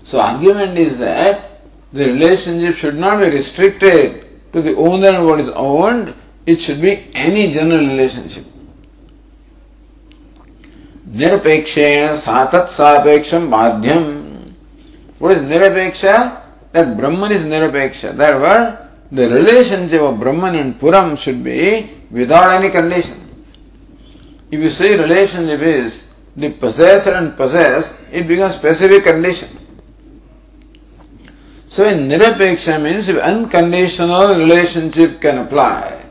So 0.06 0.18
argument 0.18 0.78
is 0.78 0.96
that 0.96 1.60
the 1.92 2.06
relationship 2.06 2.76
should 2.76 2.96
not 2.96 3.22
be 3.22 3.28
restricted 3.28 4.52
to 4.54 4.62
the 4.62 4.74
owner 4.74 5.10
and 5.10 5.26
what 5.26 5.38
is 5.38 5.50
owned, 5.50 6.14
it 6.46 6.62
should 6.62 6.80
be 6.80 7.10
any 7.14 7.52
general 7.52 7.86
relationship. 7.86 8.46
Nirapeksha 11.10 12.22
satat 12.22 12.68
sapeksham 12.68 13.50
badhyam. 13.50 14.54
What 15.18 15.36
is 15.36 15.42
nirapeksha? 15.42 16.42
That 16.72 16.96
Brahman 16.96 17.32
is 17.32 17.42
nirapeksha. 17.42 18.16
Therefore, 18.16 18.85
the 19.10 19.28
relationship 19.28 20.00
of 20.00 20.18
Brahman 20.18 20.56
and 20.56 20.80
Puram 20.80 21.16
should 21.16 21.42
be 21.44 21.90
without 22.10 22.54
any 22.54 22.70
condition. 22.70 23.44
If 24.50 24.60
you 24.60 24.70
say 24.70 24.96
relationship 24.96 25.60
is 25.60 26.02
the 26.36 26.50
possessor 26.50 27.12
and 27.12 27.36
possessed, 27.36 27.92
it 28.10 28.26
becomes 28.26 28.56
specific 28.56 29.04
condition. 29.04 29.48
So 31.70 31.86
in 31.86 32.08
nirapeksha 32.08 32.80
means 32.82 33.08
if 33.08 33.16
unconditional 33.18 34.28
relationship 34.28 35.20
can 35.20 35.38
apply, 35.38 36.04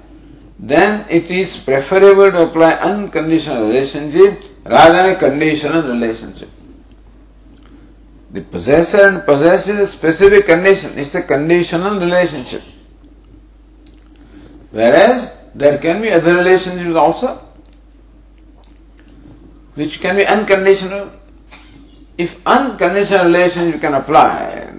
then 0.60 1.06
it 1.10 1.30
is 1.32 1.58
preferable 1.58 2.32
to 2.32 2.50
apply 2.50 2.72
unconditional 2.74 3.68
relationship 3.68 4.44
rather 4.66 4.94
than 4.94 5.10
a 5.12 5.20
conditional 5.20 5.84
relationship. 5.84 6.50
The 8.32 8.42
possessor 8.42 9.08
and 9.08 9.26
possessed 9.26 9.68
is 9.68 9.90
a 9.90 9.92
specific 9.92 10.46
condition. 10.46 10.98
It's 11.00 11.16
a 11.16 11.24
conditional 11.24 12.00
relationship. 12.00 12.62
Whereas 14.76 15.32
there 15.56 15.78
can 15.78 16.02
be 16.02 16.12
other 16.12 16.36
relationships 16.36 16.98
also, 16.98 17.42
which 19.76 20.02
can 20.02 20.18
be 20.18 20.26
unconditional. 20.26 21.14
If 22.18 22.36
unconditional 22.46 23.28
relationship 23.28 23.80
can 23.80 23.94
apply 23.94 24.74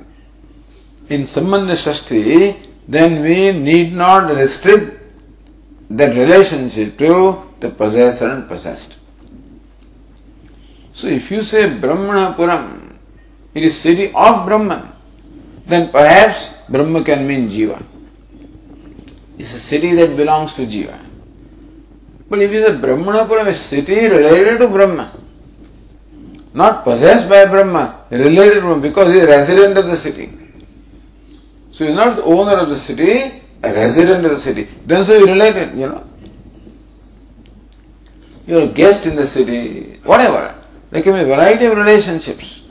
in 1.09 1.22
Sambandha 1.22 1.76
Shashti, 1.85 2.74
then 2.87 3.22
we 3.22 3.52
need 3.52 3.94
not 3.94 4.30
restrict 4.37 5.00
that 5.88 6.14
relationship 6.14 6.98
to 6.98 7.42
the 7.61 7.70
possessor 7.70 8.28
and 8.28 8.46
possessed. 8.46 8.96
So 10.92 11.06
if 11.06 11.30
you 11.30 11.42
say 11.42 11.61
Brahmanapuram, 11.80 12.98
it 13.54 13.64
is 13.64 13.80
city 13.80 14.12
of 14.14 14.44
Brahman, 14.44 14.92
then 15.66 15.90
perhaps 15.90 16.50
Brahma 16.68 17.02
can 17.02 17.26
mean 17.26 17.48
Jiva. 17.48 17.95
It's 19.38 19.53
a 19.53 19.61
city 19.61 19.94
that 19.96 20.16
belongs 20.16 20.55
to 20.55 20.66
Jiva. 20.66 20.99
But 22.29 22.40
if 22.42 22.51
it 22.51 22.62
is 22.62 22.68
a 22.68 22.72
Brahmanapuram, 22.72 23.49
a 23.49 23.55
city 23.55 24.07
related 24.07 24.59
to 24.61 24.68
Brahma, 24.68 25.12
not 26.55 26.85
possessed 26.85 27.29
by 27.29 27.44
Brahma, 27.44 28.07
related 28.11 28.55
to 28.55 28.61
Brahma 28.62 28.81
because 28.81 29.12
he 29.12 29.18
is 29.18 29.25
a 29.25 29.29
resident 29.29 29.79
of 29.79 29.87
the 29.90 29.96
city. 29.96 30.33
So 31.72 31.85
he 31.85 31.90
is 31.90 31.96
not 31.96 32.16
the 32.16 32.25
owner 32.25 32.59
of 32.59 32.70
the 32.70 32.81
city, 32.81 33.42
a 33.62 33.72
resident 33.72 34.25
of 34.25 34.33
the 34.33 34.40
city. 34.40 34.68
Then 34.87 35.05
so 35.05 35.14
you 35.14 35.27
related, 35.27 35.77
you 35.79 35.88
know. 35.88 36.07
You 38.46 38.59
are 38.59 38.62
a 38.62 38.72
guest 38.72 39.07
in 39.07 39.16
the 39.16 39.27
city, 39.27 40.01
whatever. 40.05 40.62
There 40.90 41.03
can 41.03 41.14
be 41.14 41.20
a 41.20 41.27
variety 41.27 41.66
of 41.66 41.77
relationships. 41.77 42.62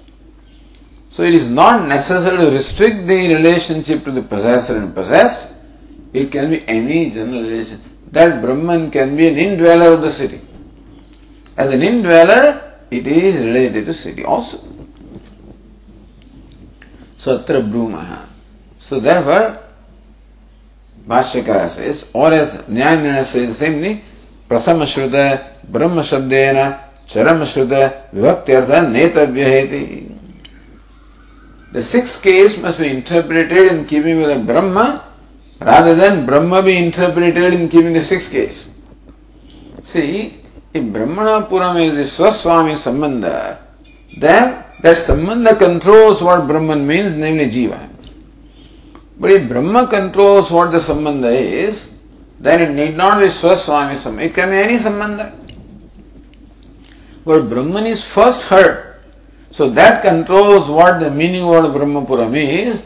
So 1.12 1.23
it 1.23 1.36
is 1.36 1.47
not 1.47 1.88
necessary 1.88 2.43
to 2.43 2.49
restrict 2.49 3.08
the 3.08 3.36
relationship 3.36 4.04
to 4.06 4.12
the 4.12 4.21
possessor 4.21 4.78
and 4.78 4.93
possessed. 4.93 5.54
It 6.14 6.32
can 6.32 6.50
be 6.50 6.66
any 6.66 7.10
general 7.10 7.42
relation. 7.42 7.82
That 8.10 8.42
Brahman 8.42 8.90
can 8.90 9.16
be 9.16 9.28
an 9.28 9.38
indweller 9.38 9.94
of 9.94 10.02
the 10.02 10.12
city. 10.12 10.40
As 11.56 11.70
an 11.70 11.82
indweller, 11.82 12.78
it 12.90 13.06
is 13.06 13.44
related 13.44 13.86
to 13.86 13.94
city 13.94 14.24
also. 14.24 14.58
So 17.18 17.38
atra 17.38 17.60
brumaha. 17.60 18.26
So 18.78 18.98
therefore, 18.98 19.62
Bhashyakara 21.06 21.74
says, 21.74 22.04
or 22.12 22.32
as 22.32 22.64
Nyaya 22.66 23.24
says, 23.24 23.56
same 23.58 24.02
प्रथम 24.50 24.84
श्रुत 24.92 25.12
ब्रह्म 25.70 26.02
शब्देन 26.02 26.56
चरम 27.10 27.44
श्रुत 27.50 27.72
विभक्त्यर्थ 28.14 28.70
नेतव्य 28.92 29.44
है 29.50 30.18
The 31.72 31.82
sixth 31.82 32.20
case 32.20 32.56
must 32.58 32.80
be 32.80 32.88
interpreted 32.90 33.70
in 33.70 33.84
keeping 33.86 34.18
with 34.18 34.26
the 34.26 34.42
Brahma 34.44 35.04
rather 35.59 35.95
than 35.95 36.25
Brahma 36.25 36.63
be 36.63 36.77
interpreted 36.77 37.53
in 37.53 37.69
keeping 37.69 37.93
the 37.93 38.03
sixth 38.03 38.31
case. 38.31 38.69
See, 39.83 40.41
if 40.73 40.83
Brahmanapuram 40.83 41.87
is 41.87 42.17
the 42.17 42.23
Swaswami 42.23 42.75
Sambandha, 42.75 43.59
then 44.17 44.65
that 44.81 44.97
Sambandha 44.97 45.57
controls 45.57 46.21
what 46.21 46.47
Brahman 46.47 46.85
means, 46.85 47.15
namely 47.15 47.49
Jiva. 47.49 47.89
But 49.17 49.31
if 49.31 49.47
Brahma 49.47 49.87
controls 49.87 50.51
what 50.51 50.71
the 50.71 50.79
Sambandha 50.79 51.33
is, 51.33 51.91
then 52.39 52.61
it 52.61 52.71
need 52.71 52.97
not 52.97 53.21
be 53.21 53.27
Swaswami 53.27 53.97
Sambandha. 53.99 54.25
It 54.25 54.33
can 54.33 54.49
be 54.49 54.57
any 54.57 54.77
Sambandha. 54.79 55.33
But 57.23 57.49
Brahman 57.49 57.85
is 57.85 58.03
first 58.03 58.41
heard. 58.43 58.97
So 59.51 59.71
that 59.71 60.01
controls 60.01 60.67
what 60.69 60.99
the 60.99 61.09
meaning 61.09 61.43
of 61.43 61.73
Brahmapuram 61.73 62.35
is, 62.35 62.83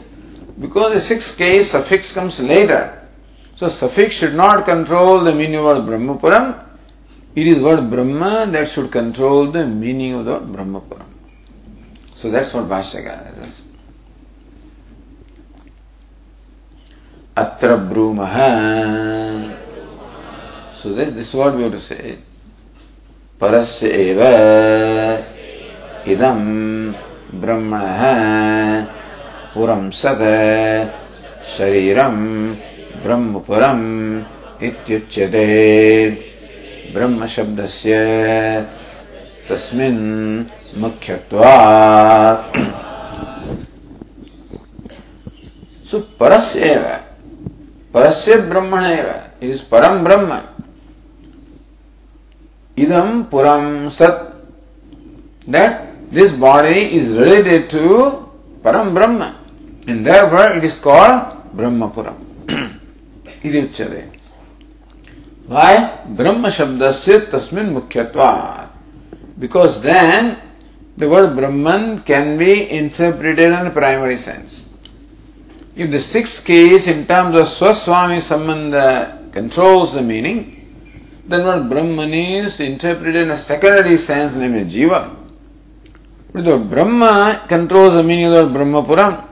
because 0.59 1.01
the 1.01 1.07
sixth 1.07 1.37
case 1.37 1.71
suffix 1.71 2.11
comes 2.13 2.39
later. 2.39 3.07
So 3.55 3.69
suffix 3.69 4.15
should 4.15 4.35
not 4.35 4.65
control 4.65 5.23
the 5.23 5.33
meaning 5.33 5.55
of 5.55 5.85
Brahmapuram. 5.85 6.63
It 7.35 7.47
is 7.47 7.61
word 7.61 7.89
Brahma 7.89 8.49
that 8.51 8.69
should 8.69 8.91
control 8.91 9.51
the 9.51 9.65
meaning 9.65 10.13
of 10.13 10.25
the 10.25 10.31
word 10.31 10.47
Brahmapuram. 10.47 11.07
So 12.13 12.31
that's 12.31 12.53
what 12.53 12.65
Bhashyakara 12.65 13.35
says. 13.35 13.61
Atra 17.35 17.77
Brumaha. 17.77 19.61
So 20.81 20.93
this, 20.93 21.13
this 21.13 21.27
is 21.29 21.33
what 21.33 21.55
we 21.55 21.63
have 21.63 21.71
to 21.73 21.81
say. 21.81 22.19
परस्य 23.39 23.87
एव 23.91 24.19
इदं 26.11 26.39
ब्रह्मणः 27.41 28.03
पुरं 29.54 29.90
सत् 30.00 30.26
शरीरं 31.56 32.16
ब्रह्मपुरम् 33.04 33.86
इत्युच्यते 34.68 35.46
ब्रह्मशब्दस्य 36.94 37.96
तस्मिन् 39.48 40.04
मुख्यत्वात् 40.82 42.56
सु 45.90 45.98
परस्य 46.20 46.72
एव 46.74 46.86
परस्य 47.94 48.36
ब्रह्मण 48.52 48.84
एव 48.84 49.08
इट 49.10 49.50
इज 49.50 49.60
परम 49.72 50.04
ब्रह्म 50.04 50.40
idam 52.76 53.28
puram 53.28 53.90
sat. 53.92 54.32
That 55.46 56.10
this 56.12 56.32
body 56.32 56.96
is 56.96 57.16
related 57.16 57.70
to 57.70 58.28
Param 58.62 58.94
Brahma. 58.94 59.39
And 59.86 60.04
therefore 60.04 60.56
it 60.56 60.64
is 60.64 60.78
called 60.78 61.54
Brahma 61.54 61.90
Puram. 61.90 62.18
Iduchade. 63.42 64.18
Why? 65.46 66.04
Brahma 66.06 66.48
Shabdasya 66.48 67.30
Tasmin 67.30 67.74
Mukhyatva. 67.74 68.68
Because 69.38 69.82
then 69.82 70.40
the 70.96 71.08
word 71.08 71.34
Brahman 71.34 72.02
can 72.02 72.36
be 72.38 72.70
interpreted 72.70 73.38
in 73.38 73.52
a 73.52 73.70
primary 73.70 74.18
sense. 74.18 74.68
If 75.74 75.90
the 75.90 76.00
sixth 76.00 76.44
case 76.44 76.86
in 76.86 77.06
terms 77.06 77.40
of 77.40 77.46
Swaswami 77.46 78.20
Sambandha 78.20 79.32
controls 79.32 79.94
the 79.94 80.02
meaning, 80.02 80.56
then 81.26 81.46
what 81.46 81.68
Brahman 81.68 82.12
is 82.12 82.60
interpreted 82.60 83.16
in 83.16 83.30
a 83.30 83.42
secondary 83.42 83.96
sense, 83.96 84.34
named 84.34 84.70
Jiva. 84.70 85.16
But 86.32 86.44
the 86.44 86.58
Brahma 86.58 87.46
controls 87.48 87.92
the 87.92 88.02
meaning 88.02 88.26
of 88.26 88.48
the 88.48 88.52
Brahma 88.52 88.82
Puram, 88.82 89.29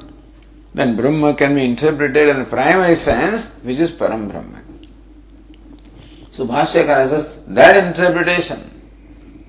then 0.78 0.94
Brahma 0.94 1.34
can 1.34 1.56
be 1.56 1.64
interpreted 1.64 2.28
in 2.28 2.40
a 2.40 2.44
primary 2.44 2.94
sense, 2.94 3.46
which 3.62 3.78
is 3.78 3.90
Param 3.90 4.30
Brahma. 4.30 4.62
So 6.30 6.46
Bhashyakara 6.46 7.08
says 7.10 7.44
that 7.48 7.76
interpretation, 7.84 8.60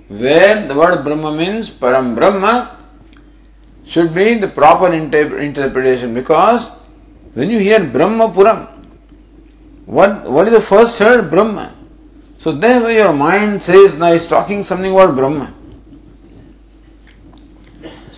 where 0.07 0.67
the 0.67 0.73
word 0.73 1.03
Brahma 1.03 1.31
means 1.37 1.69
Param 1.69 2.15
Brahma, 2.15 2.79
should 3.85 4.15
be 4.15 4.39
the 4.39 4.47
proper 4.47 4.91
inter- 4.91 5.37
interpretation 5.39 6.15
because 6.15 6.67
when 7.35 7.51
you 7.51 7.59
hear 7.59 7.79
Brahma 7.79 8.29
Puram, 8.29 8.67
what, 9.85 10.31
what 10.31 10.47
is 10.47 10.55
the 10.55 10.63
first 10.63 10.99
word? 10.99 11.29
Brahma. 11.29 11.75
So 12.39 12.57
then 12.57 12.89
your 12.89 13.13
mind 13.13 13.61
says, 13.61 13.99
now 13.99 14.13
he's 14.13 14.25
talking 14.25 14.63
something 14.63 14.91
about 14.91 15.15
Brahma. 15.15 15.53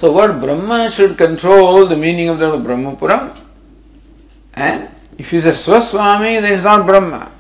So 0.01 0.11
what 0.11 0.41
Brahma 0.41 0.89
should 0.89 1.15
control 1.15 1.87
the 1.87 1.95
meaning 1.95 2.27
of 2.27 2.39
the 2.39 2.45
Brahmapuram. 2.45 3.37
And 4.55 4.89
if 5.19 5.29
he 5.29 5.39
says 5.41 5.63
Swaswami, 5.63 6.41
then 6.41 6.53
it's 6.53 6.63
not 6.63 6.87
Brahma. 6.87 7.31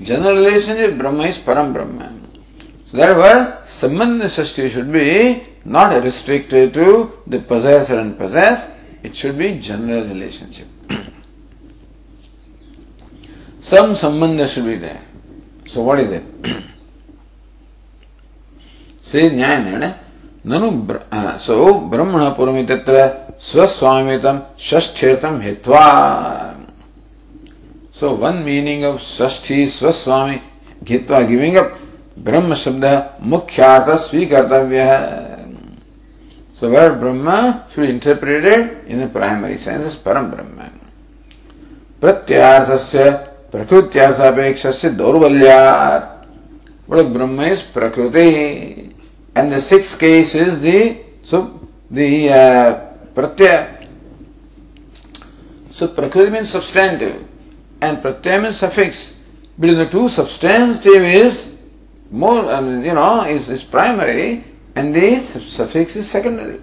General 0.00 0.36
relationship, 0.36 0.96
Brahma 0.96 1.24
is 1.24 1.36
Param 1.38 1.72
Brahma. 1.72 2.12
So 2.84 2.96
therefore, 2.98 3.58
Sambandha 3.64 4.26
Shashti 4.26 4.70
should 4.70 4.92
be 4.92 5.48
not 5.64 6.00
restricted 6.00 6.72
to 6.74 7.10
the 7.26 7.40
possessor 7.40 7.98
and 7.98 8.16
possessed. 8.16 8.70
It 9.02 9.16
should 9.16 9.36
be 9.36 9.58
general 9.58 10.04
relationship. 10.06 10.68
Some 13.62 13.96
Sambandha 13.96 14.48
should 14.48 14.64
be 14.64 14.76
there. 14.76 15.02
So 15.66 15.82
what 15.82 15.98
is 15.98 16.12
it? 16.12 16.22
Say 19.02 19.22
Nyaya 19.22 20.05
ननु 20.48 20.68
सौ 21.44 21.72
ब्रह्मणपुरमि 21.90 22.64
तत्र 22.66 22.96
स्वस्वामितम 23.42 24.40
षष्ठीर्थम 24.68 25.40
हित्वा। 25.40 25.84
So 28.00 28.10
one 28.22 28.36
meaning 28.46 28.84
of 28.84 29.00
षष्ठी 29.02 29.66
स्वस्वामी 29.68 30.38
घित्वा 30.84 31.20
giving 31.30 31.56
up 31.56 31.76
ब्रह्म 32.26 32.54
शब्द 32.54 32.84
मुख्यात 33.32 33.90
स्वीकर्तव्य। 34.00 34.82
है 34.82 35.00
so 36.60 36.68
word 36.70 36.94
Brahma 37.00 37.26
should 37.74 37.84
interpreted 37.84 38.60
in 38.90 39.06
primary 39.08 39.56
sense 39.64 39.94
परम 40.04 40.26
ब्रह्म 40.30 40.68
प्रत्यार्थस्य 42.00 43.10
प्रकृत्यार्थापेक्ष 43.52 44.84
दौर्बल्या 44.96 45.60
ब्रह्म 46.90 47.44
इज़ 47.44 47.62
प्रकृति 47.74 48.28
And 49.36 49.52
the 49.52 49.60
sixth 49.60 49.98
case 49.98 50.34
is 50.34 50.60
the, 50.60 51.04
so 51.22 51.68
the 51.90 52.30
uh, 52.30 52.96
Pratyaya. 53.14 53.86
So 55.72 55.88
Prakriti 55.88 56.30
means 56.30 56.50
substantive 56.50 57.28
and 57.82 57.98
Pratyaya 57.98 58.44
means 58.44 58.58
suffix. 58.58 59.12
Between 59.60 59.76
the 59.76 59.90
two, 59.90 60.08
substantive 60.08 61.02
is 61.02 61.54
more, 62.10 62.50
I 62.50 62.62
mean, 62.62 62.82
you 62.82 62.94
know, 62.94 63.24
is, 63.24 63.50
is 63.50 63.62
primary 63.62 64.42
and 64.74 64.94
the 64.94 65.20
suffix 65.42 65.94
is 65.96 66.10
secondary. 66.10 66.62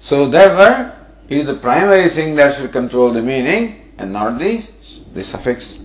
So 0.00 0.30
therefore, 0.30 0.94
it 1.28 1.38
is 1.38 1.46
the 1.46 1.58
primary 1.58 2.10
thing 2.10 2.36
that 2.36 2.56
should 2.56 2.70
control 2.70 3.12
the 3.12 3.22
meaning 3.22 3.94
and 3.98 4.12
not 4.12 4.38
the, 4.38 4.64
the 5.12 5.24
suffix. 5.24 5.76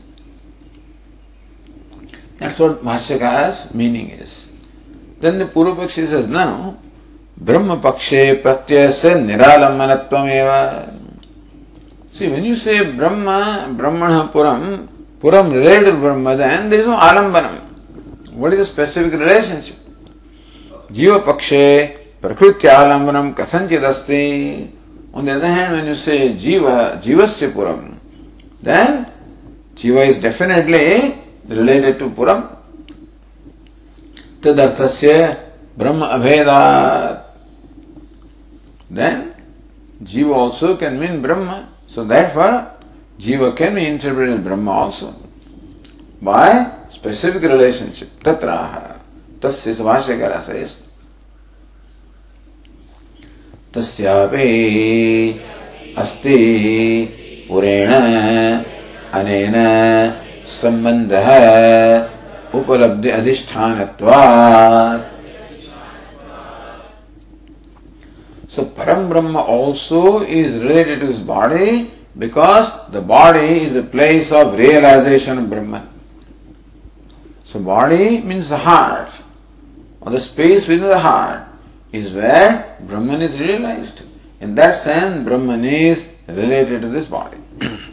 That's 2.37 2.59
what 2.59 2.83
Bhashyakara's 2.83 3.73
meaning 3.73 4.11
is. 4.11 4.42
Then 5.23 5.39
the 5.39 5.45
Purvapakshi 5.45 6.09
says, 6.09 6.27
no, 6.27 6.77
Brahma 7.37 7.77
Pakshe 7.77 8.41
Pratyasya 8.43 9.15
Niralammanatvam. 9.23 10.99
See, 12.13 12.27
when 12.27 12.43
you 12.43 12.57
say 12.57 12.91
Brahma, 12.91 13.73
Brahmana 13.77 14.29
Puram, 14.33 14.89
Puram 15.21 15.53
related 15.53 15.91
to 15.91 15.97
Brahma, 15.97 16.35
then 16.35 16.69
there 16.69 16.81
is 16.81 16.85
no 16.85 16.97
Alambanam. 16.97 18.33
What 18.33 18.53
is 18.53 18.67
the 18.67 18.73
specific 18.73 19.13
relationship? 19.13 19.77
जीव 20.91 21.17
पक्षे 21.27 21.65
प्रकृत्यालंबनम 22.21 23.31
कथनचित 23.39 23.83
अस्ति 23.83 24.69
On 25.15 25.23
the 25.25 25.31
other 25.31 25.47
hand, 25.47 25.73
when 25.73 25.85
you 25.85 25.95
say 25.95 26.35
jiva, 26.35 27.01
jivasya 27.01 27.53
puram, 27.53 27.97
then 28.61 29.05
jiva 29.75 30.05
is 30.07 30.19
definitely 30.19 31.21
related 31.47 31.99
to 31.99 32.09
puram. 32.09 32.57
Tadarthasya 34.43 35.77
brahma 35.77 36.19
abhedat. 36.19 37.23
Then 38.89 39.33
jiva 40.03 40.35
also 40.35 40.77
can 40.77 40.99
mean 40.99 41.21
brahma. 41.21 41.69
So 41.87 42.03
therefore, 42.03 42.71
jiva 43.19 43.55
can 43.55 43.75
be 43.75 43.87
interpreted 43.87 44.39
as 44.39 44.43
brahma 44.45 44.71
also 44.71 45.15
by 46.21 46.85
specific 46.91 47.41
relationship. 47.41 48.09
Tatraha. 48.21 48.93
तस्य 49.43 49.73
भाष्यकार 49.83 50.39
says 50.45 50.75
तस्यापि 53.75 54.47
अस्ति 55.97 56.35
पुरेण 57.49 57.91
अनेन 59.19 59.55
सम्बन्धः 60.61 61.29
उपलब्धि 62.54 63.10
अधिष्ठानत्वात् 63.10 65.16
So 68.50 68.64
Param 68.64 69.08
Brahma 69.08 69.40
also 69.40 70.22
is 70.22 70.60
related 70.60 71.00
to 71.00 71.06
his 71.06 71.20
body 71.20 71.92
because 72.18 72.90
the 72.90 73.00
body 73.00 73.64
is 73.64 73.74
the 73.74 73.84
place 73.84 74.32
of 74.32 74.58
realization 74.58 75.38
of 75.38 75.48
Brahman. 75.48 75.88
So 77.44 77.60
body 77.60 78.20
means 78.20 78.48
the 78.48 78.58
heart 78.58 79.10
or 80.00 80.10
the 80.10 80.20
space 80.20 80.66
within 80.66 80.88
the 80.88 80.98
heart 80.98 81.46
is 81.92 82.12
where 82.12 82.76
Brahman 82.80 83.22
is 83.22 83.38
realized. 83.38 84.02
In 84.40 84.56
that 84.56 84.82
sense, 84.82 85.24
Brahman 85.24 85.64
is 85.64 86.04
related 86.26 86.82
to 86.82 86.88
this 86.88 87.06
body. 87.06 87.38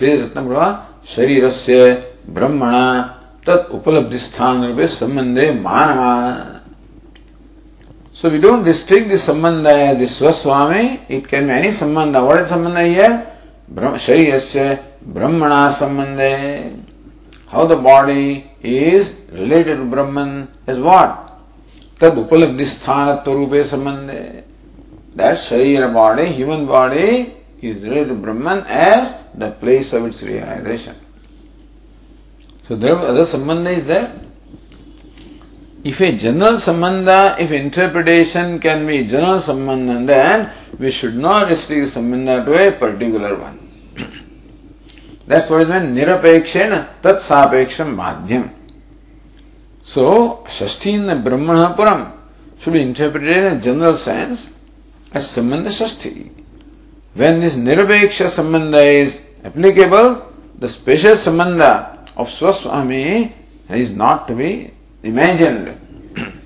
Shri 0.00 0.12
रत्न 0.16 0.42
शरीर 1.06 1.48
से 1.52 1.78
ब्रह्मण 2.34 2.72
तत् 3.46 3.72
उपलब्धि 3.74 4.18
स्थान 4.18 4.64
रूप 4.64 4.80
संबंधे 4.90 5.50
मानवा 5.60 6.12
so 8.16 8.28
we 8.30 8.38
don't 8.38 8.64
restrict 8.64 9.08
this 9.08 9.24
संबंध 9.26 9.66
this 9.98 10.16
स्वस्वामी 10.18 10.84
it 11.16 11.26
can 11.26 11.48
be 11.48 11.52
any 11.52 11.72
संबंध 11.72 12.16
अवर्ड 12.16 12.46
संबंध 12.46 12.76
है 12.76 13.98
शरीर 13.98 14.38
से 14.40 14.64
ब्रह्मण 15.08 15.52
संबंध 15.80 16.20
how 17.50 17.66
the 17.68 17.78
body 17.84 18.24
is 18.76 19.06
related 19.34 19.80
Brahman 19.90 20.32
is 20.70 20.78
what 20.80 21.18
तद 22.00 22.18
उपलब्धि 22.18 22.66
स्थान 22.66 23.08
रूपे 23.28 23.64
संबंध 23.66 24.10
दैट 25.18 25.36
शरीर 25.40 25.86
body 25.90 26.26
human 26.34 26.66
body 26.66 27.06
is 27.62 27.82
related 27.82 28.08
to 28.08 28.14
Brahman 28.14 28.64
as 28.66 29.16
the 29.34 29.50
place 29.52 29.92
of 29.92 30.04
its 30.06 30.22
realization. 30.22 30.96
So 32.66 32.76
there 32.76 32.96
other 32.96 33.26
sambandha 33.26 33.76
is 33.76 33.86
there. 33.86 34.20
If 35.82 36.00
a 36.00 36.16
general 36.16 36.58
sambandha, 36.58 37.40
if 37.40 37.50
interpretation 37.50 38.60
can 38.60 38.86
be 38.86 39.06
general 39.06 39.40
sambandha, 39.40 40.06
then 40.06 40.52
we 40.78 40.90
should 40.90 41.16
not 41.16 41.48
restrict 41.48 41.94
sambandha 41.94 42.44
to 42.44 42.68
a 42.68 42.78
particular 42.78 43.36
one. 43.36 43.58
That's 45.26 45.50
what 45.50 45.62
is 45.62 45.68
meant 45.68 45.94
nirapekshena 45.96 47.02
tat 47.02 47.20
sapeksham 47.20 47.94
madhyam. 47.94 48.50
So, 49.82 50.44
Shashti 50.46 50.92
in 50.92 51.06
the 51.06 51.16
Brahmana 51.16 51.74
Puram 51.76 52.12
should 52.60 52.74
be 52.74 52.82
interpreted 52.82 53.36
in 53.36 53.44
a 53.56 53.60
general 53.60 53.96
sense 53.96 54.50
as 55.12 55.32
Sambandha 55.32 55.68
Shashti. 55.68 56.39
When 57.14 57.40
this 57.40 57.54
Nirapeksha 57.54 58.30
Sambandha 58.30 58.84
is 58.84 59.20
applicable, 59.44 60.32
the 60.58 60.68
special 60.68 61.16
Sambandha 61.16 62.08
of 62.16 62.28
Swaswami 62.28 63.32
is 63.70 63.90
not 63.90 64.28
to 64.28 64.34
be 64.34 64.72
imagined. 65.02 65.76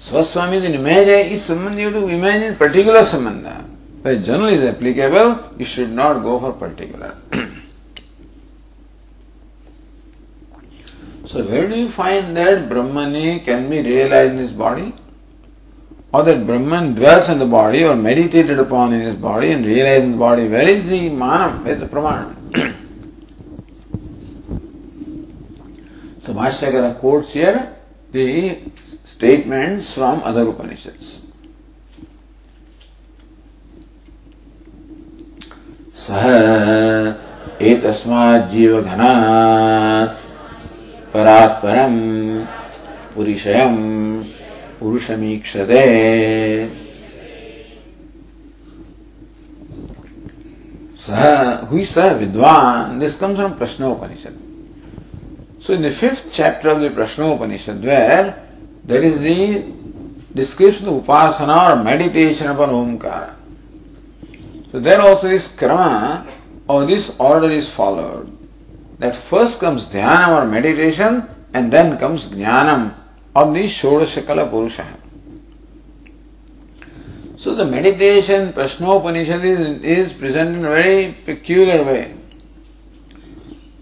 Swaswami 0.00 0.58
is 0.58 0.64
an 0.64 0.74
image, 0.74 1.32
is 1.32 1.44
someone 1.44 1.76
you 1.78 1.90
to 1.90 2.06
imagine 2.08 2.56
particular 2.56 3.02
sambandha. 3.02 3.64
But 4.02 4.22
general 4.22 4.48
is 4.54 4.62
applicable, 4.62 5.54
you 5.58 5.64
should 5.64 5.90
not 5.90 6.22
go 6.22 6.38
for 6.40 6.52
particular. 6.52 7.16
so 11.26 11.44
where 11.44 11.68
do 11.68 11.74
you 11.74 11.90
find 11.92 12.36
that 12.36 12.68
Brahmani 12.68 13.44
can 13.44 13.68
be 13.68 13.82
realized 13.82 14.32
in 14.32 14.38
his 14.38 14.52
body? 14.52 14.94
Or 16.13 16.23
that 16.23 16.45
Brahman 16.45 16.93
dwells 16.93 17.27
in 17.29 17.39
the 17.39 17.45
body 17.45 17.83
or 17.83 17.95
meditated 17.95 18.59
upon 18.59 18.93
in 18.93 19.01
his 19.01 19.15
body 19.15 19.51
and 19.51 19.65
realized 19.65 20.03
in 20.03 20.11
the 20.11 20.17
body? 20.17 20.47
Where 20.47 20.69
is 20.71 20.85
the 20.85 21.09
manam? 21.09 21.63
Where 21.63 21.73
is 21.73 21.79
the 21.79 21.87
praman? 21.87 22.35
So 26.25 26.33
Bhashyakara 26.33 26.99
quotes 26.99 27.33
here 27.33 27.75
the 28.11 28.59
statements 29.03 29.93
from 29.93 30.21
other 30.23 30.47
Upanishads. 30.47 31.19
सह 36.03 36.23
एतस्मात् 37.63 38.49
जीवघनात् 38.51 40.15
परात् 41.13 41.61
परम् 41.63 41.99
पुरुषयम् 43.15 44.16
पुरुषमीक्षते। 44.80 45.84
सह 51.06 51.66
हुई 51.70 51.84
सह 51.84 52.12
विद्वान 52.18 52.98
this 52.98 53.16
comes 53.16 53.36
from 53.36 53.52
Prashnopanishad. 53.58 54.38
So 55.66 55.74
in 55.74 55.88
the 55.88 55.90
fifth 56.00 56.30
chapter 56.36 56.68
of 56.70 56.78
the 56.78 56.94
Prashnopanishad 56.94 57.84
where 57.84 58.34
there 58.86 59.04
is 59.04 59.18
the 59.18 59.26
description 60.36 60.86
Upasana 60.86 61.54
or 61.56 61.82
meditation 61.82 62.46
upon 62.46 62.70
Omkar 62.74 63.26
so 64.72 64.80
there 64.80 65.00
also 65.00 65.28
this 65.28 65.46
क्रम 65.58 65.78
or 66.70 66.86
this 66.86 67.10
order 67.20 67.52
is 67.52 67.68
followed 67.76 68.26
that 69.00 69.14
first 69.30 69.60
comes 69.60 69.90
ध्यान 69.92 70.30
or 70.30 70.44
meditation 70.46 71.22
and 71.56 71.70
then 71.72 71.94
comes 71.96 72.28
ज्ञानम 72.34 72.88
of 73.35 73.53
the 73.53 73.63
Shodashakala 73.63 74.49
Purusha. 74.49 74.97
So 77.37 77.55
the 77.55 77.65
meditation, 77.65 78.53
Prashna 78.53 78.99
Upanishad 78.99 79.43
is, 79.43 79.83
is 79.83 80.13
presented 80.13 80.59
in 80.59 80.65
a 80.65 80.69
very 80.69 81.15
peculiar 81.25 81.83
way. 81.83 82.13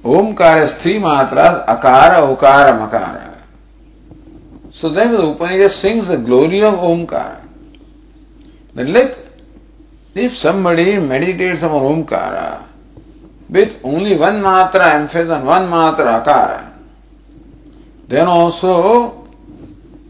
Omkar 0.03 0.65
स्त्री 0.67 0.97
मात्रा 0.99 1.43
अकार 1.73 2.15
ओकार 2.21 2.73
मकार 2.81 3.29
So 4.73 4.89
then 4.89 5.11
the 5.11 5.21
Upanishad 5.21 5.73
sings 5.73 6.07
the 6.07 6.17
glory 6.17 6.63
of 6.63 6.73
Omkara. 6.73 7.47
Then 8.73 8.93
like 8.93 9.17
if 10.15 10.35
somebody 10.35 10.97
meditates 10.97 11.61
on 11.61 11.69
Omkara 11.69 12.63
with 13.49 13.79
only 13.83 14.17
one 14.17 14.41
matra 14.41 14.93
emphasis 14.93 15.29
on 15.29 15.45
one 15.45 15.69
matra 15.69 16.23
akara. 16.23 16.73
Then 18.07 18.27
also 18.27 19.24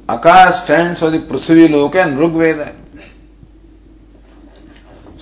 akara 0.09 0.64
stands 0.64 1.01
for 1.01 1.11
the 1.11 1.19
Prithvi 1.19 1.69
Loka 1.69 2.03
and 2.03 2.16
Rigveda. 2.19 2.75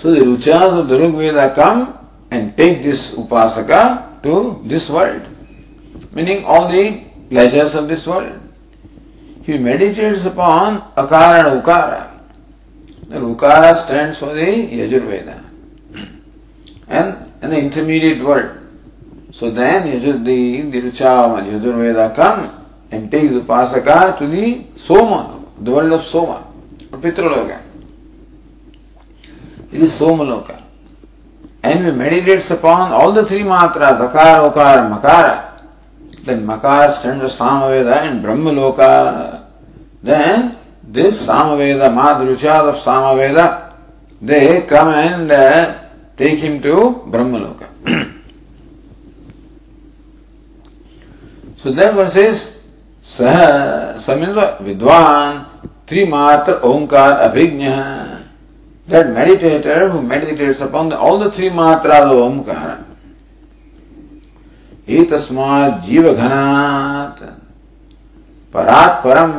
So 0.00 0.12
the 0.12 0.20
Ruchas 0.20 0.80
of 0.80 0.88
the 0.88 0.96
Rigveda 0.96 1.54
come 1.54 1.98
and 2.30 2.56
take 2.56 2.82
this 2.82 3.12
Upasaka 3.12 4.22
to 4.22 4.60
this 4.64 4.88
world, 4.88 5.26
meaning 6.12 6.44
all 6.44 6.70
the 6.70 7.04
pleasures 7.30 7.74
of 7.74 7.88
this 7.88 8.06
world. 8.06 8.40
He 9.42 9.58
meditates 9.58 10.24
upon 10.24 10.92
Akara 10.92 11.52
and 11.52 11.62
Ukara. 11.62 12.10
The 13.08 13.16
Ukara 13.16 13.84
stands 13.84 14.18
for 14.18 14.34
the 14.34 14.40
Yajurveda 14.40 15.44
and 16.88 17.32
an 17.42 17.52
intermediate 17.52 18.24
world. 18.24 18.58
So 19.32 19.50
then 19.50 19.84
Yajur, 19.84 20.24
the, 20.24 20.70
the 20.70 20.80
Rucha 20.80 21.38
and 21.38 21.62
Yajurveda 21.62 22.14
come 22.14 22.63
and 22.94 23.10
take 23.10 23.28
the 23.30 23.40
Upasaka 23.40 24.18
to 24.18 24.26
the 24.26 24.64
Soma, 24.76 25.44
the 25.58 25.70
world 25.70 25.92
of 25.92 26.04
Soma, 26.06 26.46
or 26.92 26.98
Pitraloka. 26.98 27.60
It 29.72 29.82
is 29.82 29.92
Somaloka. 29.98 30.62
And 31.64 31.84
we 31.84 31.90
meditates 31.90 32.50
upon 32.50 32.92
all 32.92 33.12
the 33.12 33.26
three 33.26 33.40
matras, 33.40 33.98
Akara, 33.98 34.52
Okara, 34.52 34.88
Makara. 34.88 36.24
Then 36.24 36.46
Makara 36.46 37.00
stands 37.00 37.22
for 37.24 37.44
Samaveda 37.44 38.02
and 38.02 38.22
Brahmaloka. 38.24 39.46
Then 40.02 40.58
this 40.84 41.26
Samaveda, 41.26 41.88
Madruchas 41.90 42.74
of 42.74 42.76
Samaveda, 42.84 43.74
they 44.22 44.62
come 44.62 44.88
and 44.90 45.32
uh, 45.32 45.88
take 46.16 46.38
him 46.38 46.62
to 46.62 47.02
Brahmaloka. 47.08 47.68
so 51.62 51.72
therefore 51.74 52.10
says, 52.12 52.58
सह 53.08 53.38
समिव 54.06 54.40
विद्वान 54.62 55.38
त्रिमात्र 55.88 56.52
ओंकार 56.68 57.12
अभिज्ञ 57.28 57.68
that 58.88 59.06
meditator 59.16 59.88
who. 59.90 60.00
Meditates 60.02 60.62
upon 60.62 60.92
all 60.92 61.24
the 61.24 61.32
three 61.36 61.50
मात्रा 61.58 61.98
ओंकार 62.12 62.84
ही 64.88 65.04
तस्मात 65.10 65.80
जीव 65.84 66.12
घनात् 66.12 67.22
परात 68.54 69.00
परम 69.04 69.32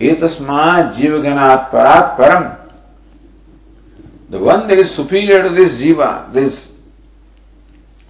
ही 0.00 0.14
तस्मात 0.20 0.92
जीव 0.96 1.18
घनात् 1.20 1.72
परात 1.72 2.16
परम 2.18 2.44
one 4.44 4.66
that 4.68 4.80
is 4.80 4.92
superior 4.94 5.48
to 5.48 5.54
this 5.56 5.72
जीवा 5.78 6.10
दिस 6.34 6.58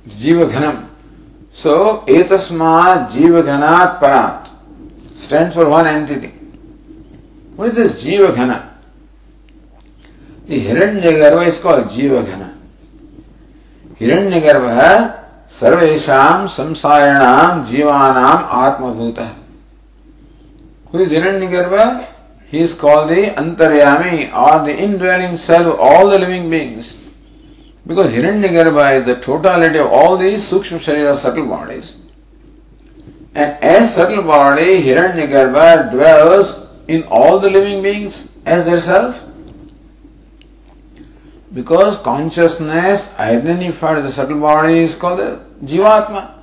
जीव 0.06 0.42
घनम 0.44 0.76
सो 1.62 1.76
एतस्मात 2.10 3.10
जीव 3.12 3.40
घनात् 3.42 4.00
परात् 4.02 4.43
stands 5.14 5.54
for 5.54 5.68
one 5.68 5.86
entity. 5.86 6.28
What 7.56 7.68
is 7.68 7.74
this 7.74 8.02
Jivaghana? 8.02 8.70
The 10.46 10.60
Hiranyagarbha 10.60 11.48
is 11.48 11.60
called 11.60 11.88
Jivaghana. 11.88 12.54
Hiranyagarbha 13.98 15.24
सर्वेशाम 15.60 16.46
संसारिणाम 16.48 17.64
जीवानाम 17.66 18.44
आत्मभूत 18.60 19.18
हुई 20.92 21.04
हिरण्य 21.06 21.46
गर्भ 21.46 21.74
ही 22.52 22.62
इज़ 22.64 22.74
कॉल्ड 22.80 23.10
द 23.10 23.28
अंतर्यामी 23.38 24.24
or 24.44 24.64
the 24.64 24.74
indwelling 24.86 25.36
self 25.44 25.78
all 25.90 26.10
the 26.12 26.20
living 26.20 26.50
beings 26.50 26.92
because 27.86 28.10
Hiranyagarbha 28.56 28.78
is 28.86 29.04
the 29.10 29.20
totality 29.26 29.78
of 29.78 29.94
all 30.00 30.18
the 30.18 30.36
सूक्ष्म 30.48 30.78
शरीर 30.86 31.14
subtle 31.24 31.42
bodies 31.52 31.94
And 33.34 33.62
as 33.64 33.94
subtle 33.94 34.22
body, 34.22 34.82
Hiranyagarbha 34.82 35.90
dwells 35.90 36.68
in 36.86 37.02
all 37.04 37.40
the 37.40 37.50
living 37.50 37.82
beings 37.82 38.28
as 38.46 38.64
their 38.64 38.80
self. 38.80 39.16
Because 41.52 42.02
consciousness 42.04 43.08
identified 43.18 44.04
the 44.04 44.12
subtle 44.12 44.40
body 44.40 44.84
is 44.84 44.94
called 44.94 45.18
the 45.18 45.44
Jivatma. 45.64 46.42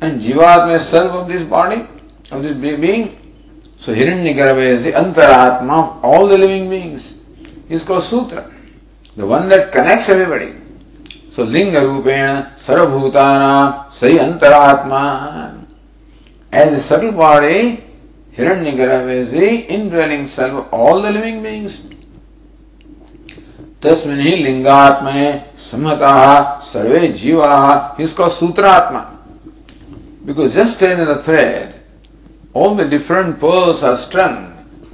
And 0.00 0.20
Jivatma 0.20 0.80
is 0.80 0.88
self 0.88 1.12
of 1.12 1.28
this 1.28 1.48
body, 1.48 1.86
of 2.30 2.42
this 2.42 2.56
being. 2.56 3.18
So 3.78 3.94
Hiranyagarbha 3.94 4.66
is 4.74 4.82
the 4.82 4.92
Antaratma 4.92 5.96
of 5.98 6.04
all 6.04 6.26
the 6.26 6.38
living 6.38 6.68
beings. 6.70 7.14
Is 7.68 7.84
called 7.84 8.04
Sutra. 8.04 8.52
The 9.16 9.26
one 9.26 9.48
that 9.48 9.72
connects 9.72 10.08
everybody. 10.08 10.54
So 11.32 11.42
Linga 11.42 11.80
Rupena 11.80 12.56
Sarvabhutana 12.58 13.92
Sai 13.92 14.18
Antaratma. 14.18 15.63
As 16.54 16.78
a 16.78 16.82
subtle 16.82 17.10
body, 17.10 17.82
Hiranyagarbha 18.36 19.14
is 19.22 19.32
the 19.32 19.50
indwelling 19.76 20.28
self 20.28 20.52
of 20.66 20.72
all 20.72 21.02
the 21.02 21.10
living 21.10 21.42
beings. 21.42 21.80
तस्मिन 23.82 24.20
ही 24.20 24.34
लिंगात्मने 24.42 25.26
समता 25.70 26.14
सर्वे 26.72 27.00
जीवा 27.20 27.96
इसको 28.00 28.28
सूत्रात्मा 28.38 29.00
because 30.26 30.52
just 30.54 30.82
in 30.82 31.04
the 31.04 31.22
thread 31.26 31.74
all 32.54 32.76
the 32.76 32.84
different 32.84 33.40
pearls 33.40 33.82
are 33.82 33.96
strung. 33.96 34.34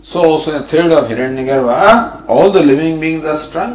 So 0.03 0.20
also 0.20 0.57
in 0.57 0.62
the 0.62 0.68
third 0.68 0.92
of 0.92 1.11
Hiranyagarbha, 1.11 2.25
all 2.27 2.51
the 2.51 2.62
living 2.62 2.99
beings 2.99 3.25
are 3.25 3.38
strung. 3.38 3.73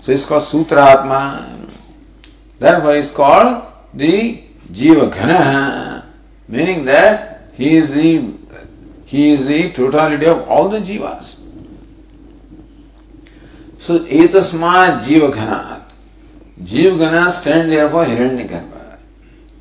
So 0.00 0.10
it's 0.10 0.24
called 0.24 0.48
Sutra 0.48 0.90
Atma. 0.90 1.70
Therefore 2.58 2.96
it's 2.96 3.12
called 3.12 3.62
the 3.94 4.42
Jiva 4.72 5.12
Ghana, 5.14 5.91
meaning 6.48 6.84
that 6.84 7.42
he 7.54 7.76
is 7.76 7.90
the 7.90 8.34
he 9.06 9.32
is 9.32 9.46
the 9.46 9.72
totality 9.72 10.26
of 10.26 10.48
all 10.48 10.68
the 10.68 10.78
jivas. 10.78 11.36
So 13.80 14.00
etasma 14.00 15.00
jiva 15.02 15.32
ghanat. 15.32 15.82
Jiva 16.62 16.96
ghanat 17.02 17.40
stand 17.40 17.70
there 17.70 17.90
for 17.90 18.04
Hiranyagarbha. 18.04 18.98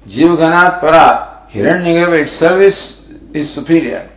Jiva 0.08 0.38
ghanat 0.38 0.80
para. 0.80 1.48
Hiranyagarbha 1.52 2.22
itself 2.22 2.62
is 2.62 3.02
is 3.34 3.54
superior. 3.54 4.10